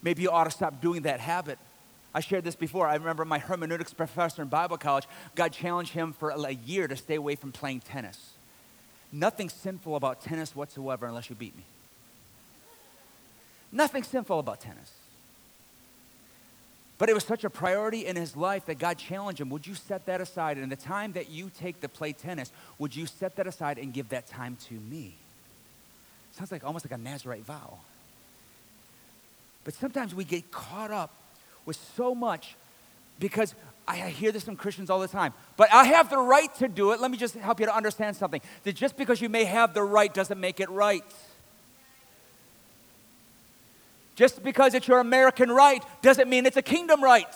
Maybe 0.00 0.22
you 0.22 0.30
ought 0.30 0.44
to 0.44 0.52
stop 0.52 0.80
doing 0.80 1.02
that 1.02 1.18
habit. 1.18 1.58
I 2.16 2.20
shared 2.20 2.44
this 2.44 2.56
before. 2.56 2.88
I 2.88 2.94
remember 2.94 3.26
my 3.26 3.38
hermeneutics 3.38 3.92
professor 3.92 4.40
in 4.40 4.48
Bible 4.48 4.78
college, 4.78 5.04
God 5.34 5.52
challenged 5.52 5.92
him 5.92 6.14
for 6.14 6.30
a 6.30 6.52
year 6.52 6.88
to 6.88 6.96
stay 6.96 7.16
away 7.16 7.36
from 7.36 7.52
playing 7.52 7.80
tennis. 7.80 8.30
Nothing 9.12 9.50
sinful 9.50 9.94
about 9.96 10.22
tennis 10.22 10.56
whatsoever 10.56 11.04
unless 11.04 11.28
you 11.28 11.36
beat 11.36 11.54
me. 11.54 11.64
Nothing 13.70 14.02
sinful 14.02 14.38
about 14.38 14.60
tennis. 14.60 14.90
But 16.96 17.10
it 17.10 17.12
was 17.12 17.22
such 17.22 17.44
a 17.44 17.50
priority 17.50 18.06
in 18.06 18.16
his 18.16 18.34
life 18.34 18.64
that 18.64 18.78
God 18.78 18.96
challenged 18.96 19.42
him. 19.42 19.50
Would 19.50 19.66
you 19.66 19.74
set 19.74 20.06
that 20.06 20.22
aside? 20.22 20.56
And 20.56 20.72
the 20.72 20.76
time 20.76 21.12
that 21.12 21.28
you 21.28 21.50
take 21.50 21.82
to 21.82 21.88
play 21.90 22.14
tennis, 22.14 22.50
would 22.78 22.96
you 22.96 23.04
set 23.04 23.36
that 23.36 23.46
aside 23.46 23.76
and 23.76 23.92
give 23.92 24.08
that 24.08 24.26
time 24.26 24.56
to 24.68 24.74
me? 24.74 25.16
Sounds 26.32 26.50
like 26.50 26.64
almost 26.64 26.86
like 26.86 26.98
a 26.98 27.02
Nazarite 27.02 27.44
vow. 27.44 27.74
But 29.64 29.74
sometimes 29.74 30.14
we 30.14 30.24
get 30.24 30.50
caught 30.50 30.90
up 30.90 31.10
with 31.66 31.76
so 31.96 32.14
much 32.14 32.56
because 33.18 33.54
I 33.88 33.96
hear 34.08 34.32
this 34.32 34.44
from 34.44 34.56
Christians 34.56 34.90
all 34.90 34.98
the 34.98 35.08
time. 35.08 35.32
But 35.56 35.72
I 35.72 35.84
have 35.84 36.10
the 36.10 36.18
right 36.18 36.52
to 36.56 36.68
do 36.68 36.92
it. 36.92 37.00
Let 37.00 37.10
me 37.10 37.16
just 37.16 37.34
help 37.34 37.60
you 37.60 37.66
to 37.66 37.74
understand 37.74 38.16
something. 38.16 38.40
That 38.64 38.74
just 38.74 38.96
because 38.96 39.20
you 39.20 39.28
may 39.28 39.44
have 39.44 39.74
the 39.74 39.82
right 39.82 40.12
doesn't 40.12 40.40
make 40.40 40.58
it 40.60 40.68
right. 40.70 41.04
Just 44.16 44.42
because 44.42 44.74
it's 44.74 44.88
your 44.88 44.98
American 44.98 45.50
right 45.50 45.84
doesn't 46.02 46.28
mean 46.28 46.46
it's 46.46 46.56
a 46.56 46.62
kingdom 46.62 47.04
right. 47.04 47.26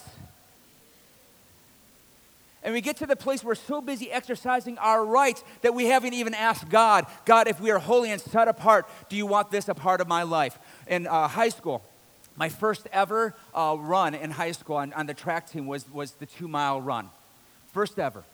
And 2.63 2.75
we 2.75 2.81
get 2.81 2.97
to 2.99 3.07
the 3.07 3.17
place 3.17 3.43
where 3.43 3.53
we're 3.53 3.55
so 3.55 3.81
busy 3.81 4.11
exercising 4.11 4.77
our 4.79 5.05
rights 5.05 5.43
that 5.63 5.75
we 5.75 5.87
haven't 5.87 6.15
even 6.15 6.35
asked 6.35 6.69
God, 6.69 7.07
God, 7.25 7.49
if 7.49 7.59
we 7.61 7.71
are 7.71 7.79
holy 7.79 8.11
and 8.11 8.21
set 8.21 8.49
apart, 8.49 8.87
do 9.09 9.17
you 9.17 9.25
want 9.25 9.51
this 9.51 9.69
a 9.69 9.75
part 9.75 10.01
of 10.01 10.09
my 10.09 10.25
life? 10.25 10.59
In 10.87 11.07
uh, 11.07 11.29
high 11.29 11.49
school, 11.49 11.83
my 12.41 12.49
first 12.49 12.89
ever 12.91 13.35
uh, 13.55 13.77
run 13.79 14.15
in 14.15 14.31
high 14.31 14.53
school 14.53 14.77
on, 14.77 14.95
on 14.95 15.05
the 15.05 15.13
track 15.13 15.51
team 15.51 15.67
was, 15.67 15.85
was 15.93 16.13
the 16.13 16.25
two 16.25 16.49
mile 16.49 16.81
run. 16.81 17.11
First 17.75 17.99
ever. 17.99 18.25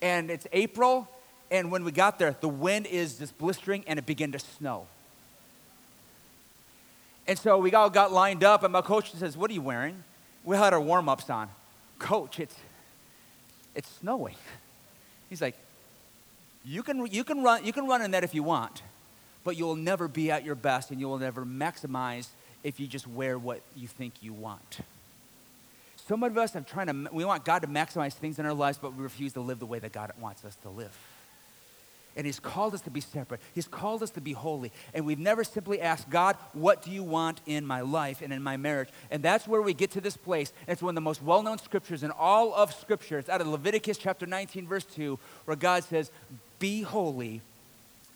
And 0.00 0.30
it's 0.30 0.46
April, 0.52 1.08
and 1.50 1.72
when 1.72 1.82
we 1.82 1.90
got 1.90 2.20
there, 2.20 2.36
the 2.40 2.48
wind 2.48 2.86
is 2.86 3.18
just 3.18 3.36
blistering 3.36 3.82
and 3.88 3.98
it 3.98 4.06
began 4.06 4.30
to 4.30 4.38
snow. 4.38 4.86
And 7.26 7.36
so 7.36 7.58
we 7.58 7.74
all 7.74 7.90
got 7.90 8.12
lined 8.12 8.44
up, 8.44 8.62
and 8.62 8.72
my 8.72 8.80
coach 8.80 9.12
says, 9.12 9.36
What 9.36 9.50
are 9.50 9.54
you 9.54 9.62
wearing? 9.62 10.04
We 10.44 10.56
had 10.56 10.72
our 10.72 10.80
warm 10.80 11.08
ups 11.08 11.28
on. 11.28 11.48
Coach, 11.98 12.38
it's, 12.38 12.56
it's 13.74 13.88
snowing. 14.00 14.36
He's 15.28 15.42
like, 15.42 15.56
you 16.64 16.84
can, 16.84 17.06
you, 17.06 17.24
can 17.24 17.42
run, 17.42 17.64
you 17.64 17.72
can 17.72 17.88
run 17.88 18.02
in 18.02 18.12
that 18.12 18.22
if 18.22 18.36
you 18.36 18.44
want, 18.44 18.82
but 19.42 19.56
you'll 19.56 19.74
never 19.74 20.06
be 20.06 20.30
at 20.30 20.44
your 20.44 20.54
best 20.54 20.92
and 20.92 21.00
you 21.00 21.08
will 21.08 21.18
never 21.18 21.44
maximize 21.44 22.28
if 22.62 22.80
you 22.80 22.86
just 22.86 23.06
wear 23.06 23.38
what 23.38 23.60
you 23.76 23.88
think 23.88 24.14
you 24.22 24.32
want. 24.32 24.80
Some 26.08 26.22
of 26.24 26.36
us 26.36 26.56
are 26.56 26.60
trying 26.60 26.86
to, 26.88 27.08
we 27.12 27.24
want 27.24 27.44
God 27.44 27.62
to 27.62 27.68
maximize 27.68 28.14
things 28.14 28.38
in 28.38 28.46
our 28.46 28.54
lives, 28.54 28.78
but 28.80 28.96
we 28.96 29.02
refuse 29.02 29.32
to 29.34 29.40
live 29.40 29.60
the 29.60 29.66
way 29.66 29.78
that 29.78 29.92
God 29.92 30.12
wants 30.20 30.44
us 30.44 30.56
to 30.62 30.68
live. 30.68 30.96
And 32.16 32.26
He's 32.26 32.40
called 32.40 32.74
us 32.74 32.80
to 32.82 32.90
be 32.90 33.00
separate. 33.00 33.40
He's 33.54 33.68
called 33.68 34.02
us 34.02 34.10
to 34.10 34.20
be 34.20 34.32
holy. 34.32 34.72
And 34.92 35.06
we've 35.06 35.18
never 35.18 35.44
simply 35.44 35.80
asked, 35.80 36.10
God, 36.10 36.36
what 36.52 36.82
do 36.82 36.90
you 36.90 37.04
want 37.04 37.40
in 37.46 37.64
my 37.64 37.82
life 37.82 38.20
and 38.20 38.32
in 38.32 38.42
my 38.42 38.56
marriage? 38.56 38.88
And 39.10 39.22
that's 39.22 39.46
where 39.46 39.62
we 39.62 39.72
get 39.72 39.92
to 39.92 40.00
this 40.00 40.16
place. 40.16 40.52
It's 40.66 40.82
one 40.82 40.90
of 40.90 40.94
the 40.96 41.00
most 41.00 41.22
well 41.22 41.42
known 41.42 41.58
scriptures 41.58 42.02
in 42.02 42.10
all 42.10 42.52
of 42.54 42.74
Scripture. 42.74 43.18
It's 43.18 43.28
out 43.28 43.40
of 43.40 43.46
Leviticus 43.46 43.96
chapter 43.96 44.26
19, 44.26 44.66
verse 44.66 44.84
2, 44.84 45.18
where 45.44 45.56
God 45.56 45.84
says, 45.84 46.10
Be 46.58 46.82
holy 46.82 47.40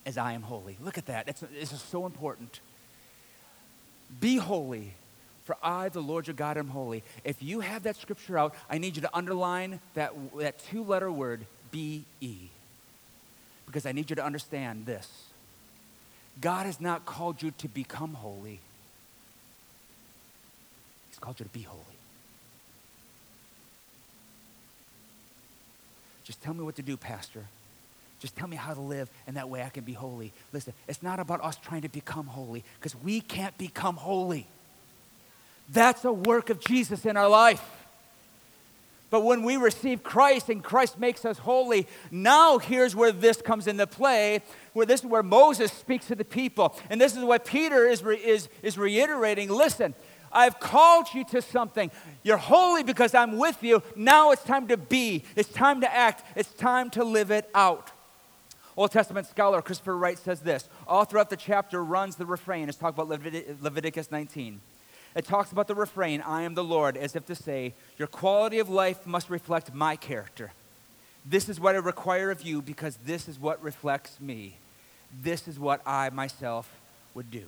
as 0.04 0.18
I 0.18 0.33
am 0.33 0.42
holy. 0.42 0.76
Look 0.83 0.98
at 0.98 1.07
that. 1.07 1.26
This 1.26 1.72
is 1.72 1.80
so 1.80 2.07
important. 2.07 2.61
Be 4.20 4.37
holy, 4.37 4.94
for 5.44 5.57
I, 5.62 5.88
the 5.88 6.00
Lord 6.00 6.27
your 6.27 6.35
God, 6.35 6.57
am 6.57 6.68
holy. 6.68 7.03
If 7.24 7.42
you 7.42 7.61
have 7.61 7.83
that 7.85 7.96
scripture 7.96 8.38
out, 8.38 8.55
I 8.70 8.79
need 8.79 8.96
you 8.96 9.03
to 9.03 9.16
underline 9.16 9.81
that, 9.94 10.12
that 10.38 10.59
two 10.70 10.83
letter 10.83 11.11
word, 11.11 11.46
B 11.70 12.05
E 12.20 12.48
because 13.74 13.87
I 13.87 13.92
need 13.92 14.09
you 14.09 14.16
to 14.16 14.24
understand 14.24 14.87
this 14.87 15.09
God 16.40 16.66
has 16.66 16.81
not 16.81 17.05
called 17.05 17.42
you 17.42 17.50
to 17.59 17.68
become 17.68 18.14
holy, 18.14 18.61
He's 21.09 21.18
called 21.18 21.40
you 21.40 21.44
to 21.44 21.50
be 21.50 21.62
holy. 21.62 21.83
Just 26.24 26.42
tell 26.42 26.55
me 26.55 26.62
what 26.62 26.77
to 26.77 26.83
do, 26.83 26.96
Pastor. 26.96 27.46
Just 28.20 28.37
tell 28.37 28.48
me 28.48 28.57
how 28.57 28.72
to 28.72 28.81
live, 28.81 29.11
and 29.27 29.37
that 29.37 29.48
way 29.48 29.62
I 29.62 29.68
can 29.68 29.85
be 29.85 29.92
holy. 29.92 30.33
Listen, 30.53 30.72
it's 30.88 31.03
not 31.03 31.20
about 31.20 31.42
us 31.44 31.57
trying 31.57 31.83
to 31.83 31.88
become 31.88 32.27
holy, 32.27 32.64
because 32.79 32.94
we 32.96 33.20
can't 33.20 33.57
become 33.59 33.96
holy. 33.96 34.46
That's 35.70 36.05
a 36.05 36.12
work 36.12 36.50
of 36.50 36.61
Jesus 36.61 37.05
in 37.07 37.16
our 37.16 37.29
life. 37.29 37.62
But 39.11 39.22
when 39.22 39.44
we 39.44 39.57
receive 39.57 40.03
Christ 40.03 40.48
and 40.48 40.62
Christ 40.62 40.98
makes 40.98 41.24
us 41.24 41.38
holy, 41.38 41.87
now 42.11 42.59
here's 42.59 42.96
where 42.96 43.12
this 43.12 43.40
comes 43.40 43.66
into 43.68 43.87
play, 43.87 44.42
where 44.72 44.87
this 44.87 45.00
is 45.00 45.07
where 45.07 45.22
Moses 45.22 45.70
speaks 45.72 46.07
to 46.07 46.16
the 46.16 46.24
people. 46.24 46.77
And 46.90 47.00
this 47.00 47.16
is 47.16 47.22
what 47.22 47.44
Peter 47.44 47.87
is, 47.87 48.03
re, 48.03 48.16
is, 48.16 48.48
is 48.62 48.77
reiterating. 48.77 49.50
Listen, 49.50 49.94
I've 50.33 50.59
called 50.59 51.07
you 51.14 51.24
to 51.27 51.40
something. 51.42 51.92
You're 52.24 52.38
holy 52.38 52.83
because 52.83 53.14
I'm 53.14 53.38
with 53.38 53.62
you. 53.62 53.85
Now 53.94 54.33
it's 54.33 54.42
time 54.42 54.66
to 54.66 54.77
be, 54.77 55.22
it's 55.37 55.48
time 55.48 55.83
to 55.83 55.94
act, 55.94 56.24
it's 56.35 56.53
time 56.53 56.90
to 56.90 57.05
live 57.05 57.31
it 57.31 57.48
out. 57.55 57.92
Old 58.77 58.91
Testament 58.91 59.27
scholar 59.27 59.63
Christopher 59.63 59.97
Wright 59.97 60.19
says 60.19 60.41
this 60.41 60.69
all 60.89 61.05
throughout 61.05 61.31
the 61.31 61.37
chapter 61.37 61.85
runs 61.85 62.17
the 62.17 62.27
refrain. 62.27 62.69
It's 62.69 62.79
talk 62.79 62.95
about 62.95 63.09
Leviticus 63.09 64.11
19 64.11 64.61
it 65.15 65.25
talks 65.25 65.53
about 65.53 65.69
the 65.69 65.75
refrain, 65.75 66.21
I 66.23 66.43
am 66.43 66.55
the 66.55 66.65
Lord, 66.65 66.97
as 66.97 67.15
if 67.15 67.25
to 67.27 67.35
say, 67.35 67.75
Your 67.99 68.09
quality 68.09 68.59
of 68.59 68.69
life 68.69 69.07
must 69.07 69.31
reflect 69.31 69.73
my 69.73 69.97
character. 69.97 70.53
This 71.25 71.49
is 71.49 71.61
what 71.61 71.75
I 71.75 71.79
require 71.79 72.31
of 72.31 72.43
you 72.43 72.61
because 72.61 72.99
this 73.05 73.29
is 73.29 73.39
what 73.39 73.63
reflects 73.63 74.21
me. 74.21 74.57
This 75.23 75.47
is 75.47 75.59
what 75.59 75.81
I 75.87 76.11
myself 76.11 76.81
would 77.15 77.31
do. 77.31 77.45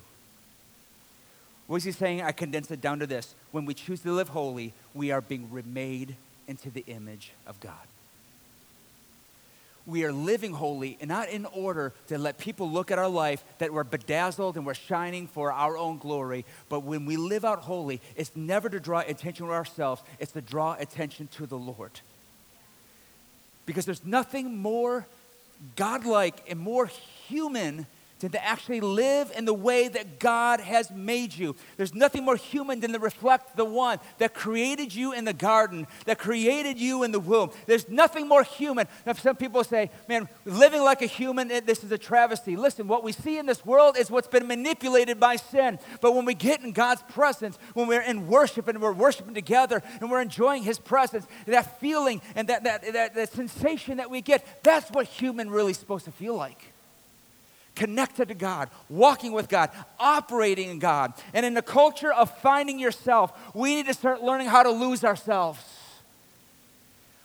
What 1.66 1.78
is 1.78 1.84
he 1.84 1.92
saying? 1.92 2.22
I 2.22 2.30
condense 2.30 2.70
it 2.70 2.80
down 2.80 3.00
to 3.00 3.06
this. 3.06 3.34
When 3.50 3.64
we 3.64 3.74
choose 3.74 4.00
to 4.02 4.12
live 4.12 4.28
holy, 4.28 4.72
we 4.94 5.10
are 5.10 5.20
being 5.20 5.50
remade 5.50 6.14
into 6.46 6.70
the 6.70 6.84
image 6.86 7.32
of 7.46 7.58
God 7.58 7.74
we 9.86 10.04
are 10.04 10.12
living 10.12 10.52
holy 10.52 10.98
and 11.00 11.08
not 11.08 11.28
in 11.28 11.46
order 11.46 11.94
to 12.08 12.18
let 12.18 12.38
people 12.38 12.70
look 12.70 12.90
at 12.90 12.98
our 12.98 13.08
life 13.08 13.44
that 13.58 13.72
we're 13.72 13.84
bedazzled 13.84 14.56
and 14.56 14.66
we're 14.66 14.74
shining 14.74 15.28
for 15.28 15.52
our 15.52 15.76
own 15.78 15.98
glory. 15.98 16.44
But 16.68 16.80
when 16.80 17.06
we 17.06 17.16
live 17.16 17.44
out 17.44 17.60
holy, 17.60 18.00
it's 18.16 18.34
never 18.34 18.68
to 18.68 18.80
draw 18.80 19.00
attention 19.00 19.46
to 19.46 19.52
ourselves, 19.52 20.02
it's 20.18 20.32
to 20.32 20.40
draw 20.40 20.74
attention 20.78 21.28
to 21.36 21.46
the 21.46 21.58
Lord. 21.58 22.00
Because 23.64 23.84
there's 23.84 24.04
nothing 24.04 24.58
more 24.58 25.06
godlike 25.76 26.44
and 26.48 26.58
more 26.58 26.86
human 27.28 27.86
to 28.20 28.44
actually 28.44 28.80
live 28.80 29.30
in 29.36 29.44
the 29.44 29.54
way 29.54 29.88
that 29.88 30.18
God 30.18 30.60
has 30.60 30.90
made 30.90 31.34
you. 31.34 31.54
There's 31.76 31.94
nothing 31.94 32.24
more 32.24 32.36
human 32.36 32.80
than 32.80 32.92
to 32.92 32.98
reflect 32.98 33.56
the 33.56 33.64
one 33.64 33.98
that 34.18 34.34
created 34.34 34.94
you 34.94 35.12
in 35.12 35.24
the 35.24 35.32
garden, 35.32 35.86
that 36.06 36.18
created 36.18 36.78
you 36.78 37.02
in 37.02 37.12
the 37.12 37.20
womb. 37.20 37.50
There's 37.66 37.88
nothing 37.88 38.26
more 38.26 38.42
human. 38.42 38.86
Now, 39.04 39.12
some 39.12 39.36
people 39.36 39.64
say, 39.64 39.90
man, 40.08 40.28
living 40.44 40.82
like 40.82 41.02
a 41.02 41.06
human, 41.06 41.48
this 41.48 41.84
is 41.84 41.92
a 41.92 41.98
travesty. 41.98 42.56
Listen, 42.56 42.88
what 42.88 43.04
we 43.04 43.12
see 43.12 43.38
in 43.38 43.46
this 43.46 43.64
world 43.66 43.96
is 43.98 44.10
what's 44.10 44.28
been 44.28 44.46
manipulated 44.46 45.20
by 45.20 45.36
sin. 45.36 45.78
But 46.00 46.14
when 46.14 46.24
we 46.24 46.34
get 46.34 46.62
in 46.62 46.72
God's 46.72 47.02
presence, 47.02 47.58
when 47.74 47.86
we're 47.86 48.02
in 48.02 48.28
worship 48.28 48.68
and 48.68 48.80
we're 48.80 48.92
worshiping 48.92 49.34
together 49.34 49.82
and 50.00 50.10
we're 50.10 50.22
enjoying 50.22 50.62
His 50.62 50.78
presence, 50.78 51.26
that 51.46 51.78
feeling 51.80 52.22
and 52.34 52.48
that, 52.48 52.64
that, 52.64 52.92
that, 52.92 53.14
that 53.14 53.32
sensation 53.32 53.98
that 53.98 54.10
we 54.10 54.22
get, 54.22 54.62
that's 54.62 54.90
what 54.90 55.06
human 55.06 55.50
really 55.50 55.72
is 55.72 55.78
supposed 55.78 56.06
to 56.06 56.12
feel 56.12 56.34
like 56.34 56.72
connected 57.76 58.28
to 58.28 58.34
God, 58.34 58.68
walking 58.88 59.32
with 59.32 59.48
God, 59.48 59.70
operating 60.00 60.70
in 60.70 60.78
God. 60.80 61.12
And 61.32 61.46
in 61.46 61.54
the 61.54 61.62
culture 61.62 62.12
of 62.12 62.36
finding 62.38 62.80
yourself, 62.80 63.32
we 63.54 63.76
need 63.76 63.86
to 63.86 63.94
start 63.94 64.22
learning 64.22 64.48
how 64.48 64.64
to 64.64 64.70
lose 64.70 65.04
ourselves. 65.04 65.62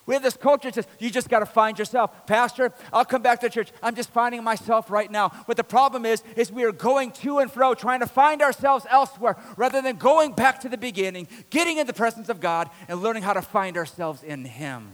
We 0.08 0.16
have 0.16 0.24
this 0.24 0.36
culture 0.36 0.68
that 0.68 0.74
says, 0.74 0.88
you 1.00 1.10
just 1.10 1.30
got 1.30 1.40
to 1.40 1.46
find 1.46 1.78
yourself. 1.80 2.26
Pastor, 2.26 2.74
I'll 2.92 3.06
come 3.06 3.22
back 3.22 3.40
to 3.42 3.50
church. 3.50 3.72
I'm 3.82 3.96
just 3.96 4.10
finding 4.10 4.44
myself 4.44 4.90
right 4.90 5.10
now. 5.10 5.32
But 5.48 5.58
the 5.58 5.64
problem 5.64 6.06
is, 6.06 6.24
is 6.36 6.52
we 6.52 6.64
are 6.64 6.72
going 6.72 7.12
to 7.12 7.40
and 7.40 7.52
fro, 7.52 7.76
trying 7.76 8.02
to 8.02 8.08
find 8.08 8.42
ourselves 8.42 8.86
elsewhere, 8.90 9.38
rather 9.58 9.82
than 9.82 9.98
going 9.98 10.34
back 10.34 10.60
to 10.62 10.70
the 10.70 10.78
beginning, 10.78 11.28
getting 11.50 11.78
in 11.78 11.88
the 11.88 11.94
presence 11.94 12.30
of 12.30 12.42
God, 12.42 12.70
and 12.90 13.02
learning 13.02 13.24
how 13.24 13.34
to 13.34 13.42
find 13.42 13.78
ourselves 13.78 14.24
in 14.24 14.44
Him. 14.44 14.90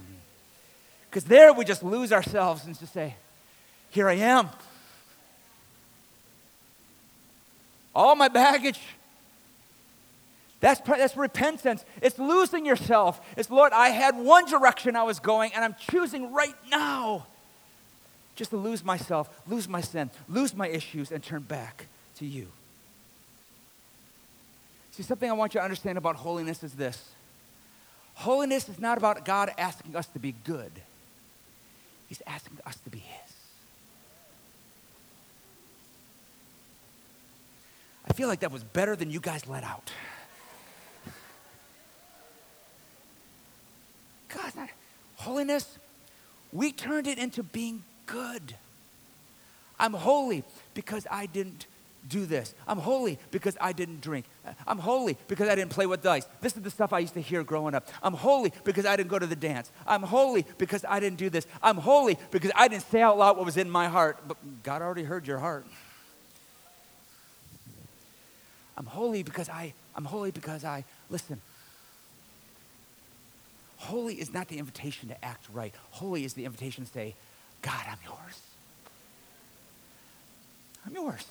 Because 1.10 1.24
there 1.24 1.54
we 1.54 1.66
just 1.66 1.84
lose 1.84 2.12
ourselves 2.12 2.66
and 2.66 2.78
just 2.78 2.94
say, 2.94 3.16
here 3.90 4.10
I 4.10 4.16
am. 4.16 4.50
All 7.98 8.16
my 8.16 8.28
baggage. 8.28 8.80
That's, 10.60 10.80
that's 10.82 11.18
repentance. 11.18 11.84
It's 12.02 12.18
losing 12.18 12.66
yourself. 12.66 13.20
It's, 13.36 13.50
Lord, 13.50 13.74
I 13.74 13.90
had 13.90 14.16
one 14.16 14.46
direction 14.46 14.96
I 14.96 15.04
was 15.04 15.20
going, 15.20 15.52
and 15.54 15.66
I'm 15.66 15.76
choosing 15.90 16.32
right 16.32 16.56
now 16.70 17.28
just 18.36 18.52
to 18.52 18.58
lose 18.58 18.86
myself, 18.86 19.30
lose 19.48 19.68
my 19.68 19.82
sin, 19.82 20.12
lose 20.30 20.56
my 20.56 20.68
issues, 20.68 21.12
and 21.12 21.24
turn 21.24 21.42
back 21.42 21.88
to 22.18 22.26
you. 22.26 22.48
See, 24.92 25.04
something 25.04 25.30
I 25.30 25.34
want 25.34 25.54
you 25.54 25.60
to 25.60 25.64
understand 25.64 25.98
about 25.98 26.16
holiness 26.18 26.64
is 26.64 26.74
this 26.74 27.10
holiness 28.14 28.68
is 28.70 28.80
not 28.80 28.98
about 28.98 29.26
God 29.26 29.52
asking 29.58 29.96
us 29.96 30.08
to 30.08 30.20
be 30.20 30.34
good, 30.44 30.72
He's 32.08 32.22
asking 32.28 32.58
us 32.66 32.78
to 32.78 32.90
be 32.90 33.00
His. 33.00 33.38
I 38.07 38.07
feel 38.18 38.28
like 38.28 38.40
that 38.40 38.52
was 38.52 38.64
better 38.64 38.96
than 38.96 39.12
you 39.12 39.20
guys 39.20 39.48
let 39.48 39.64
out. 39.64 39.92
God, 44.30 44.70
holiness, 45.18 45.78
we 46.52 46.72
turned 46.72 47.06
it 47.06 47.20
into 47.20 47.44
being 47.44 47.84
good. 48.08 48.56
I'm 49.80 49.94
holy 49.94 50.44
because 50.74 51.06
I 51.12 51.28
didn't 51.28 51.68
do 52.10 52.26
this. 52.26 52.56
I'm 52.68 52.80
holy 52.80 53.20
because 53.30 53.56
I 53.62 53.72
didn't 53.72 54.02
drink. 54.02 54.26
I'm 54.66 54.80
holy 54.80 55.16
because 55.28 55.48
I 55.48 55.54
didn't 55.54 55.70
play 55.70 55.86
with 55.86 56.02
dice. 56.02 56.26
This 56.42 56.58
is 56.58 56.64
the 56.64 56.72
stuff 56.72 56.94
I 56.94 57.00
used 57.00 57.14
to 57.14 57.22
hear 57.22 57.44
growing 57.44 57.76
up. 57.76 57.88
I'm 58.02 58.16
holy 58.16 58.52
because 58.64 58.88
I 58.88 58.96
didn't 58.96 59.10
go 59.10 59.20
to 59.20 59.28
the 59.28 59.36
dance. 59.36 59.72
I'm 59.86 60.02
holy 60.02 60.44
because 60.58 60.84
I 60.90 61.00
didn't 61.00 61.20
do 61.20 61.30
this. 61.30 61.46
I'm 61.62 61.78
holy 61.78 62.18
because 62.32 62.52
I 62.56 62.68
didn't 62.68 62.90
say 62.90 63.04
out 63.04 63.20
loud 63.20 63.38
what 63.38 63.46
was 63.46 63.58
in 63.58 63.70
my 63.70 63.88
heart. 63.88 64.18
But 64.28 64.38
God 64.64 64.82
already 64.82 65.04
heard 65.04 65.28
your 65.28 65.38
heart. 65.38 65.68
I'm 68.78 68.86
holy 68.86 69.24
because 69.24 69.50
I 69.50 69.74
I'm 69.96 70.06
holy 70.06 70.32
because 70.32 70.64
I 70.64 70.84
listen. 71.10 71.42
Holy 73.78 74.16
is 74.16 74.34
not 74.34 74.48
the 74.48 74.58
invitation 74.58 75.10
to 75.10 75.26
act 75.26 75.46
right. 75.54 75.74
Holy 75.92 76.24
is 76.24 76.34
the 76.34 76.46
invitation 76.46 76.86
to 76.86 76.92
say, 76.92 77.16
God, 77.62 77.84
I'm 77.88 78.00
yours. 78.04 78.40
I'm 80.86 80.94
yours 80.94 81.26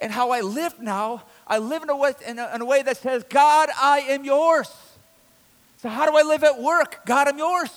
and 0.00 0.12
how 0.12 0.30
I 0.30 0.40
live 0.40 0.80
now, 0.80 1.24
I 1.46 1.58
live 1.58 1.82
in 1.82 1.90
a, 1.90 1.96
way, 1.96 2.12
in, 2.26 2.38
a, 2.38 2.54
in 2.54 2.60
a 2.60 2.64
way 2.64 2.82
that 2.82 2.96
says, 2.96 3.24
God, 3.28 3.68
I 3.80 4.00
am 4.00 4.24
yours. 4.24 4.70
So, 5.78 5.88
how 5.88 6.10
do 6.10 6.16
I 6.16 6.22
live 6.22 6.44
at 6.44 6.60
work? 6.60 7.00
God, 7.06 7.28
I'm 7.28 7.38
yours. 7.38 7.70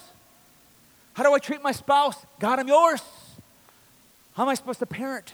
How 1.14 1.24
do 1.24 1.34
I 1.34 1.39
treat 1.39 1.62
my 1.62 1.72
spouse? 1.72 2.16
God, 2.39 2.60
I'm 2.60 2.68
yours. 2.68 3.02
How 4.34 4.43
am 4.43 4.50
I 4.50 4.54
supposed 4.54 4.80
to 4.80 4.86
parent? 4.86 5.34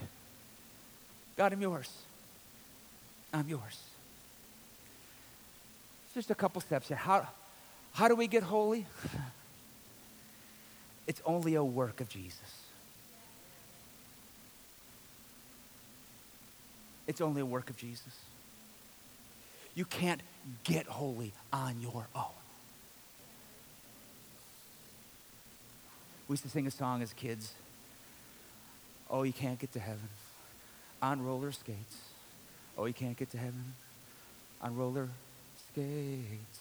God, 1.37 1.53
I'm 1.53 1.61
yours. 1.61 1.91
I'm 3.35 3.49
yours. 3.49 3.77
Just 6.13 6.31
a 6.31 6.35
couple 6.35 6.61
steps 6.61 6.87
here. 6.87 6.95
How, 6.95 7.27
how 7.91 8.07
do 8.07 8.15
we 8.15 8.27
get 8.27 8.43
holy? 8.43 8.85
It's 11.07 11.21
only 11.23 11.53
a 11.53 11.63
work 11.63 12.01
of 12.01 12.09
Jesus. 12.09 12.63
It's 17.05 17.21
only 17.21 17.41
a 17.41 17.45
work 17.45 17.69
of 17.69 17.77
Jesus. 17.77 18.21
You 19.75 19.85
can't 19.85 20.19
get 20.63 20.87
holy 20.87 21.31
on 21.53 21.79
your 21.79 22.07
own. 22.15 22.33
We 26.27 26.33
used 26.33 26.41
to 26.41 26.49
sing 26.49 26.65
a 26.65 26.71
song 26.71 27.03
as 27.03 27.13
kids. 27.13 27.53
Oh, 29.11 29.21
you 29.21 29.33
can't 29.33 29.59
get 29.59 29.71
to 29.73 29.79
heaven 29.79 30.09
on 31.03 31.23
roller 31.23 31.51
skates. 31.51 32.14
Oh, 32.77 32.85
you 32.85 32.93
can't 32.93 33.17
get 33.17 33.31
to 33.31 33.37
heaven 33.37 33.73
on 34.61 34.75
roller 34.75 35.09
skates. 35.71 36.59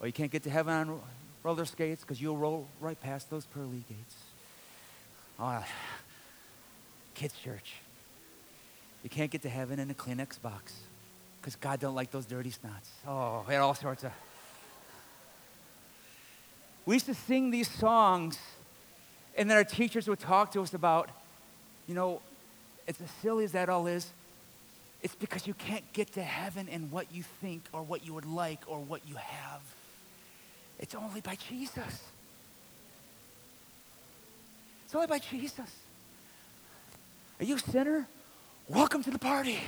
Oh, 0.00 0.06
you 0.06 0.12
can't 0.12 0.30
get 0.30 0.42
to 0.44 0.50
heaven 0.50 0.72
on 0.74 1.00
roller 1.42 1.64
skates 1.64 2.02
because 2.02 2.20
you'll 2.20 2.36
roll 2.36 2.66
right 2.80 3.00
past 3.00 3.30
those 3.30 3.44
pearly 3.46 3.84
gates. 3.88 4.16
Oh, 5.38 5.64
kids' 7.14 7.34
church. 7.42 7.74
You 9.02 9.10
can't 9.10 9.30
get 9.30 9.42
to 9.42 9.48
heaven 9.48 9.78
in 9.78 9.90
a 9.90 9.94
Kleenex 9.94 10.40
box 10.40 10.72
because 11.40 11.56
God 11.56 11.80
don't 11.80 11.94
like 11.94 12.10
those 12.10 12.26
dirty 12.26 12.50
snots. 12.50 12.88
Oh, 13.06 13.44
we 13.46 13.54
had 13.54 13.60
all 13.60 13.74
sorts 13.74 14.04
of. 14.04 14.12
We 16.86 16.94
used 16.94 17.06
to 17.06 17.14
sing 17.14 17.50
these 17.50 17.68
songs, 17.68 18.38
and 19.36 19.50
then 19.50 19.56
our 19.56 19.64
teachers 19.64 20.06
would 20.06 20.20
talk 20.20 20.52
to 20.52 20.62
us 20.62 20.74
about, 20.74 21.10
you 21.86 21.94
know, 21.94 22.20
it's 22.86 23.00
as 23.00 23.10
silly 23.22 23.44
as 23.44 23.52
that 23.52 23.68
all 23.68 23.86
is. 23.86 24.10
It's 25.04 25.14
because 25.14 25.46
you 25.46 25.52
can't 25.52 25.84
get 25.92 26.14
to 26.14 26.22
heaven 26.22 26.66
in 26.66 26.90
what 26.90 27.12
you 27.12 27.24
think 27.42 27.62
or 27.74 27.82
what 27.82 28.06
you 28.06 28.14
would 28.14 28.24
like 28.24 28.60
or 28.66 28.80
what 28.80 29.02
you 29.06 29.16
have. 29.16 29.60
It's 30.78 30.94
only 30.94 31.20
by 31.20 31.36
Jesus. 31.36 32.02
It's 34.86 34.94
only 34.94 35.06
by 35.06 35.18
Jesus. 35.18 35.70
Are 37.38 37.44
you 37.44 37.56
a 37.56 37.58
sinner? 37.58 38.08
Welcome 38.66 39.02
to 39.02 39.10
the 39.10 39.18
party. 39.18 39.60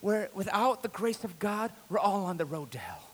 Where 0.00 0.30
without 0.32 0.82
the 0.82 0.88
grace 0.88 1.24
of 1.24 1.38
God, 1.38 1.70
we're 1.90 1.98
all 1.98 2.24
on 2.24 2.38
the 2.38 2.46
road 2.46 2.70
to 2.70 2.78
hell. 2.78 3.04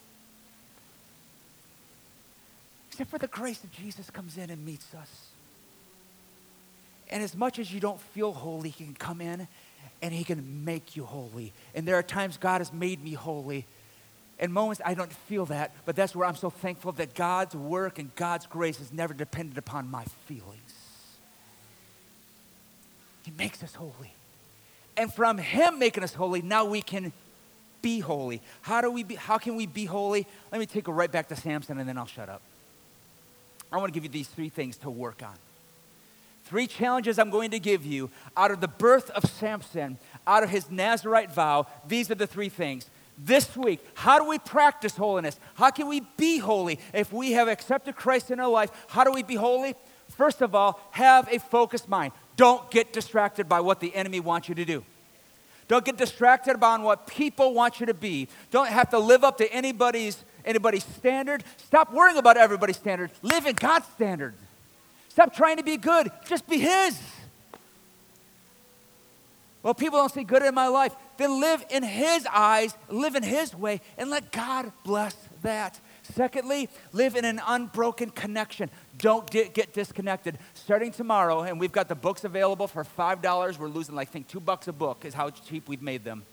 Except 2.90 3.10
for 3.10 3.18
the 3.18 3.26
grace 3.26 3.64
of 3.64 3.72
Jesus 3.72 4.08
comes 4.08 4.38
in 4.38 4.50
and 4.50 4.64
meets 4.64 4.94
us. 4.94 5.26
And 7.14 7.22
as 7.22 7.36
much 7.36 7.60
as 7.60 7.72
you 7.72 7.78
don't 7.78 8.00
feel 8.00 8.32
holy, 8.32 8.70
He 8.70 8.84
can 8.84 8.94
come 8.94 9.20
in 9.20 9.46
and 10.02 10.12
He 10.12 10.24
can 10.24 10.64
make 10.64 10.96
you 10.96 11.04
holy. 11.04 11.52
And 11.72 11.86
there 11.86 11.96
are 11.96 12.02
times 12.02 12.36
God 12.36 12.60
has 12.60 12.72
made 12.72 13.02
me 13.02 13.12
holy. 13.12 13.66
In 14.40 14.52
moments 14.52 14.82
I 14.84 14.94
don't 14.94 15.12
feel 15.12 15.46
that, 15.46 15.72
but 15.86 15.94
that's 15.94 16.16
where 16.16 16.26
I'm 16.26 16.34
so 16.34 16.50
thankful 16.50 16.90
that 16.92 17.14
God's 17.14 17.54
work 17.54 18.00
and 18.00 18.12
God's 18.16 18.46
grace 18.46 18.80
is 18.80 18.92
never 18.92 19.14
dependent 19.14 19.56
upon 19.58 19.88
my 19.88 20.04
feelings. 20.26 20.74
He 23.24 23.32
makes 23.38 23.62
us 23.62 23.76
holy. 23.76 24.12
And 24.96 25.12
from 25.14 25.38
him 25.38 25.78
making 25.78 26.02
us 26.02 26.14
holy, 26.14 26.42
now 26.42 26.64
we 26.64 26.82
can 26.82 27.12
be 27.80 28.00
holy. 28.00 28.42
How 28.62 28.80
do 28.80 28.90
we 28.90 29.04
be, 29.04 29.14
how 29.14 29.38
can 29.38 29.54
we 29.54 29.66
be 29.66 29.84
holy? 29.84 30.26
Let 30.50 30.58
me 30.58 30.66
take 30.66 30.88
it 30.88 30.90
right 30.90 31.10
back 31.10 31.28
to 31.28 31.36
Samson 31.36 31.78
and 31.78 31.88
then 31.88 31.96
I'll 31.96 32.06
shut 32.06 32.28
up. 32.28 32.42
I 33.70 33.76
want 33.76 33.94
to 33.94 33.94
give 33.94 34.02
you 34.02 34.10
these 34.10 34.26
three 34.26 34.48
things 34.48 34.76
to 34.78 34.90
work 34.90 35.22
on. 35.22 35.34
Three 36.44 36.66
challenges 36.66 37.18
I'm 37.18 37.30
going 37.30 37.50
to 37.52 37.58
give 37.58 37.86
you 37.86 38.10
out 38.36 38.50
of 38.50 38.60
the 38.60 38.68
birth 38.68 39.10
of 39.10 39.24
Samson, 39.24 39.98
out 40.26 40.42
of 40.42 40.50
his 40.50 40.70
Nazarite 40.70 41.32
vow. 41.32 41.66
These 41.88 42.10
are 42.10 42.14
the 42.14 42.26
three 42.26 42.50
things. 42.50 42.90
This 43.16 43.56
week, 43.56 43.80
how 43.94 44.18
do 44.18 44.28
we 44.28 44.38
practice 44.38 44.96
holiness? 44.96 45.38
How 45.54 45.70
can 45.70 45.88
we 45.88 46.02
be 46.16 46.38
holy 46.38 46.78
if 46.92 47.12
we 47.12 47.32
have 47.32 47.48
accepted 47.48 47.96
Christ 47.96 48.30
in 48.30 48.40
our 48.40 48.48
life? 48.48 48.70
How 48.88 49.04
do 49.04 49.12
we 49.12 49.22
be 49.22 49.36
holy? 49.36 49.74
First 50.08 50.42
of 50.42 50.54
all, 50.54 50.80
have 50.90 51.32
a 51.32 51.38
focused 51.38 51.88
mind. 51.88 52.12
Don't 52.36 52.70
get 52.70 52.92
distracted 52.92 53.48
by 53.48 53.60
what 53.60 53.80
the 53.80 53.94
enemy 53.94 54.20
wants 54.20 54.48
you 54.48 54.54
to 54.56 54.64
do. 54.64 54.84
Don't 55.66 55.84
get 55.84 55.96
distracted 55.96 56.60
by 56.60 56.76
what 56.76 57.06
people 57.06 57.54
want 57.54 57.80
you 57.80 57.86
to 57.86 57.94
be. 57.94 58.28
Don't 58.50 58.68
have 58.68 58.90
to 58.90 58.98
live 58.98 59.24
up 59.24 59.38
to 59.38 59.50
anybody's 59.50 60.22
anybody's 60.44 60.84
standard. 60.84 61.42
Stop 61.56 61.90
worrying 61.92 62.18
about 62.18 62.36
everybody's 62.36 62.76
standard. 62.76 63.10
Live 63.22 63.46
in 63.46 63.54
God's 63.54 63.86
standard. 63.94 64.34
Stop 65.14 65.32
trying 65.32 65.58
to 65.58 65.62
be 65.62 65.76
good. 65.76 66.10
Just 66.26 66.44
be 66.48 66.58
His. 66.58 67.00
Well, 69.62 69.72
people 69.72 70.00
don't 70.00 70.10
see 70.10 70.24
good 70.24 70.42
in 70.42 70.52
my 70.56 70.66
life. 70.66 70.92
Then 71.18 71.40
live 71.40 71.64
in 71.70 71.84
His 71.84 72.26
eyes, 72.26 72.76
live 72.88 73.14
in 73.14 73.22
His 73.22 73.54
way, 73.54 73.80
and 73.96 74.10
let 74.10 74.32
God 74.32 74.72
bless 74.82 75.14
that. 75.42 75.78
Secondly, 76.02 76.68
live 76.92 77.14
in 77.14 77.24
an 77.24 77.40
unbroken 77.46 78.10
connection. 78.10 78.70
Don't 78.98 79.30
get 79.30 79.72
disconnected. 79.72 80.36
Starting 80.54 80.90
tomorrow, 80.90 81.42
and 81.42 81.60
we've 81.60 81.70
got 81.70 81.88
the 81.88 81.94
books 81.94 82.24
available 82.24 82.66
for 82.66 82.82
$5. 82.82 83.56
We're 83.56 83.68
losing, 83.68 83.94
like, 83.94 84.08
I 84.08 84.10
think, 84.10 84.26
two 84.26 84.40
bucks 84.40 84.66
a 84.66 84.72
book 84.72 85.04
is 85.04 85.14
how 85.14 85.30
cheap 85.30 85.68
we've 85.68 85.80
made 85.80 86.02
them. 86.02 86.24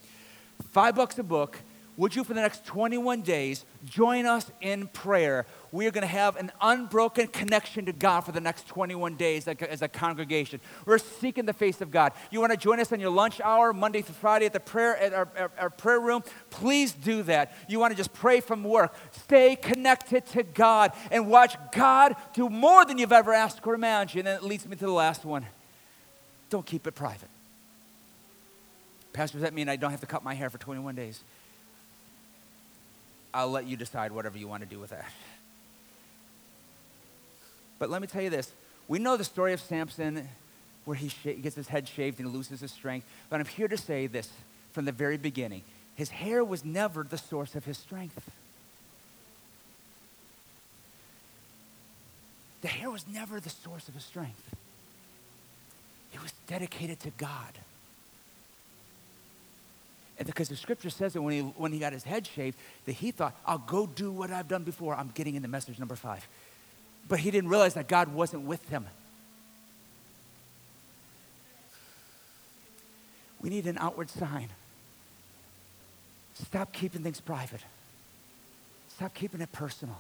Five 0.72 0.96
bucks 0.96 1.20
a 1.20 1.24
book. 1.24 1.60
Would 1.98 2.16
you, 2.16 2.24
for 2.24 2.34
the 2.34 2.42
next 2.42 2.66
21 2.66 3.22
days, 3.22 3.66
join 3.86 4.26
us 4.26 4.52
in 4.62 4.88
prayer? 4.88 5.46
we 5.72 5.88
are 5.88 5.92
going 5.92 6.02
to 6.02 6.08
have 6.08 6.36
an 6.36 6.52
unbroken 6.60 7.28
connection 7.28 7.86
to 7.86 7.94
God 7.94 8.22
for 8.22 8.32
the 8.32 8.42
next 8.42 8.68
21 8.68 9.16
days 9.16 9.48
as 9.48 9.82
a 9.82 9.88
congregation. 9.88 10.60
We're 10.86 10.98
seeking 10.98 11.46
the 11.46 11.54
face 11.54 11.82
of 11.82 11.92
God. 11.92 12.12
You 12.30 12.40
want 12.40 12.52
to 12.52 12.58
join 12.58 12.80
us 12.80 12.92
on 12.92 13.00
your 13.00 13.10
lunch 13.10 13.40
hour, 13.42 13.72
Monday 13.72 14.02
through 14.02 14.16
Friday 14.16 14.46
at 14.46 14.54
the 14.54 14.60
prayer 14.60 14.98
at 14.98 15.14
our, 15.14 15.28
our, 15.38 15.52
our 15.58 15.70
prayer 15.70 16.00
room? 16.00 16.24
Please 16.50 16.92
do 16.92 17.24
that. 17.24 17.56
You 17.68 17.80
want 17.80 17.92
to 17.92 17.98
just 17.98 18.14
pray 18.14 18.42
from 18.42 18.64
work. 18.64 18.94
Stay 19.12 19.56
connected 19.56 20.26
to 20.28 20.44
God 20.44 20.92
and 21.10 21.28
watch 21.28 21.56
God 21.72 22.16
do 22.34 22.50
more 22.50 22.86
than 22.86 22.98
you've 22.98 23.14
ever 23.14 23.34
asked 23.34 23.66
or 23.66 23.74
imagined. 23.74 24.28
And 24.28 24.38
it 24.38 24.44
leads 24.44 24.68
me 24.68 24.76
to 24.76 24.86
the 24.86 24.92
last 24.92 25.24
one. 25.24 25.46
Don't 26.50 26.66
keep 26.66 26.86
it 26.86 26.96
private. 26.96 27.30
Pastor, 29.14 29.38
does 29.38 29.44
that 29.44 29.54
mean 29.54 29.70
I 29.70 29.78
don't 29.78 29.92
have 29.92 30.02
to 30.02 30.06
cut 30.06 30.24
my 30.24 30.34
hair 30.34 30.50
for 30.50 30.58
21 30.58 30.96
days? 30.96 31.24
I'll 33.34 33.50
let 33.50 33.66
you 33.66 33.78
decide 33.78 34.12
whatever 34.12 34.38
you 34.38 34.48
want 34.48 34.64
to 34.64 34.70
do 34.70 34.80
with 34.80 34.90
that. 34.90 35.10
But 37.80 37.90
let 37.90 38.02
me 38.02 38.08
tell 38.08 38.22
you 38.22 38.30
this 38.30 38.52
we 38.88 39.00
know 39.00 39.18
the 39.18 39.24
story 39.24 39.54
of 39.54 39.62
Samson 39.62 40.28
where 40.86 40.98
he 40.98 41.12
gets 41.42 41.56
his 41.56 41.68
head 41.68 41.88
shaved 41.88 42.20
and 42.20 42.30
loses 42.34 42.62
his 42.62 42.72
strength. 42.72 43.08
But 43.30 43.40
I'm 43.40 43.46
here 43.46 43.68
to 43.68 43.78
say 43.78 44.08
this 44.08 44.30
from 44.72 44.86
the 44.86 44.92
very 44.92 45.18
beginning 45.18 45.64
his 45.96 46.10
hair 46.10 46.44
was 46.44 46.66
never 46.66 47.04
the 47.04 47.18
source 47.18 47.56
of 47.56 47.66
his 47.66 47.78
strength. 47.78 48.30
The 52.62 52.68
hair 52.68 52.90
was 52.90 53.06
never 53.08 53.40
the 53.40 53.50
source 53.50 53.88
of 53.88 53.96
his 53.96 54.04
strength. 54.04 54.56
He 56.12 56.20
was 56.20 56.34
dedicated 56.48 57.00
to 57.02 57.10
God. 57.12 57.60
Because 60.26 60.50
the 60.50 60.56
scripture 60.56 60.90
says 60.90 61.14
that 61.14 61.22
when 61.22 61.34
he, 61.34 61.40
when 61.42 61.72
he 61.72 61.80
got 61.80 61.94
his 61.94 62.04
head 62.04 62.28
shaved, 62.28 62.58
that 62.86 62.94
he 62.94 63.12
thought, 63.12 63.36
I'll 63.46 63.58
go 63.58 63.88
do 63.88 64.12
what 64.12 64.32
I've 64.32 64.48
done 64.48 64.64
before. 64.64 64.96
I'm 64.96 65.12
getting 65.14 65.36
into 65.36 65.48
message 65.48 65.80
number 65.80 65.96
five. 65.96 66.28
But 67.08 67.20
he 67.20 67.32
didn't 67.32 67.50
realize 67.50 67.74
that 67.74 67.88
God 67.88 68.14
wasn't 68.14 68.44
with 68.44 68.68
him. 68.70 68.86
We 73.42 73.50
need 73.50 73.66
an 73.66 73.78
outward 73.80 74.10
sign. 74.10 74.50
Stop 76.36 76.72
keeping 76.72 77.02
things 77.02 77.20
private. 77.20 77.62
Stop 78.90 79.14
keeping 79.14 79.42
it 79.42 79.52
personal. 79.52 80.00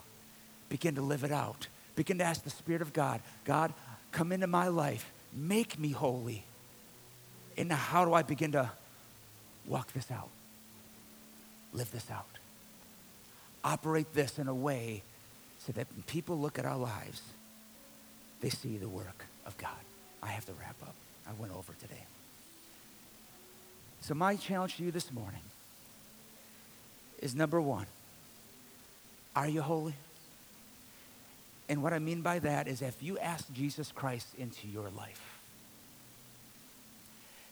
Begin 0.69 0.95
to 0.95 1.01
live 1.01 1.23
it 1.23 1.31
out. 1.31 1.67
Begin 1.95 2.19
to 2.19 2.23
ask 2.23 2.43
the 2.43 2.49
Spirit 2.49 2.81
of 2.81 2.93
God 2.93 3.21
God, 3.45 3.73
come 4.11 4.31
into 4.31 4.47
my 4.47 4.67
life. 4.67 5.11
Make 5.33 5.79
me 5.79 5.89
holy. 5.89 6.43
And 7.57 7.71
how 7.71 8.05
do 8.05 8.13
I 8.13 8.21
begin 8.21 8.51
to 8.53 8.71
walk 9.65 9.93
this 9.93 10.11
out? 10.11 10.29
Live 11.73 11.91
this 11.91 12.09
out. 12.11 12.25
Operate 13.63 14.13
this 14.13 14.39
in 14.39 14.47
a 14.47 14.55
way 14.55 15.03
so 15.65 15.71
that 15.73 15.87
when 15.93 16.03
people 16.03 16.37
look 16.39 16.57
at 16.57 16.65
our 16.65 16.77
lives, 16.77 17.21
they 18.41 18.49
see 18.49 18.77
the 18.77 18.89
work 18.89 19.25
of 19.45 19.57
God. 19.57 19.69
I 20.23 20.27
have 20.27 20.45
to 20.45 20.53
wrap 20.53 20.75
up. 20.81 20.95
I 21.27 21.31
went 21.39 21.53
over 21.53 21.73
today. 21.79 22.03
So, 24.01 24.15
my 24.15 24.35
challenge 24.35 24.77
to 24.77 24.83
you 24.83 24.91
this 24.91 25.11
morning 25.11 25.41
is 27.19 27.35
number 27.35 27.61
one 27.61 27.85
are 29.35 29.47
you 29.47 29.61
holy? 29.61 29.93
And 31.69 31.81
what 31.81 31.93
I 31.93 31.99
mean 31.99 32.21
by 32.21 32.39
that 32.39 32.67
is 32.67 32.81
if 32.81 33.01
you 33.01 33.17
ask 33.19 33.51
Jesus 33.53 33.93
Christ 33.93 34.27
into 34.37 34.67
your 34.67 34.89
life, 34.89 35.30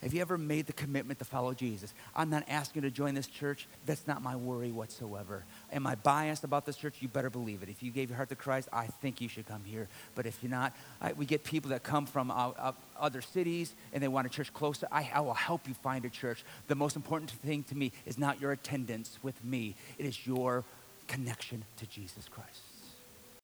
have 0.02 0.14
you 0.14 0.22
ever 0.22 0.38
made 0.38 0.66
the 0.66 0.74
commitment 0.74 1.20
to 1.20 1.26
follow 1.26 1.54
Jesus? 1.54 1.94
I'm 2.16 2.30
not 2.30 2.44
asking 2.48 2.84
you 2.84 2.90
to 2.90 2.96
join 2.96 3.16
this 3.16 3.28
church. 3.28 3.68
That's 3.86 4.08
not 4.08 4.22
my 4.22 4.36
worry 4.36 4.72
whatsoever. 4.72 5.44
Am 5.74 5.86
I 5.86 5.96
biased 5.96 6.46
about 6.46 6.66
this 6.66 6.78
church? 6.78 6.96
You 7.02 7.10
better 7.10 7.30
believe 7.30 7.64
it. 7.64 7.70
If 7.70 7.84
you 7.84 7.92
gave 7.92 8.10
your 8.10 8.16
heart 8.16 8.30
to 8.30 8.36
Christ, 8.36 8.70
I 8.72 8.88
think 8.88 9.20
you 9.20 9.28
should 9.28 9.46
come 9.46 9.64
here. 9.66 9.90
But 10.16 10.26
if 10.26 10.42
you're 10.42 10.50
not, 10.50 10.74
I, 11.02 11.12
we 11.14 11.26
get 11.26 11.44
people 11.44 11.72
that 11.72 11.84
come 11.84 12.06
from 12.06 12.32
uh, 12.32 12.52
uh, 12.58 12.72
other 12.98 13.22
cities 13.22 13.74
and 13.92 14.02
they 14.02 14.08
want 14.08 14.26
a 14.26 14.30
church 14.30 14.54
closer. 14.54 14.88
I, 14.90 15.10
I 15.14 15.20
will 15.20 15.34
help 15.34 15.68
you 15.68 15.74
find 15.74 16.06
a 16.06 16.10
church. 16.10 16.46
The 16.68 16.76
most 16.76 16.96
important 16.96 17.32
thing 17.32 17.64
to 17.64 17.76
me 17.76 17.92
is 18.06 18.18
not 18.18 18.40
your 18.40 18.54
attendance 18.54 19.20
with 19.22 19.44
me, 19.44 19.76
it 19.98 20.06
is 20.06 20.26
your 20.26 20.64
connection 21.08 21.66
to 21.78 21.86
Jesus 21.88 22.30
Christ. 22.30 22.69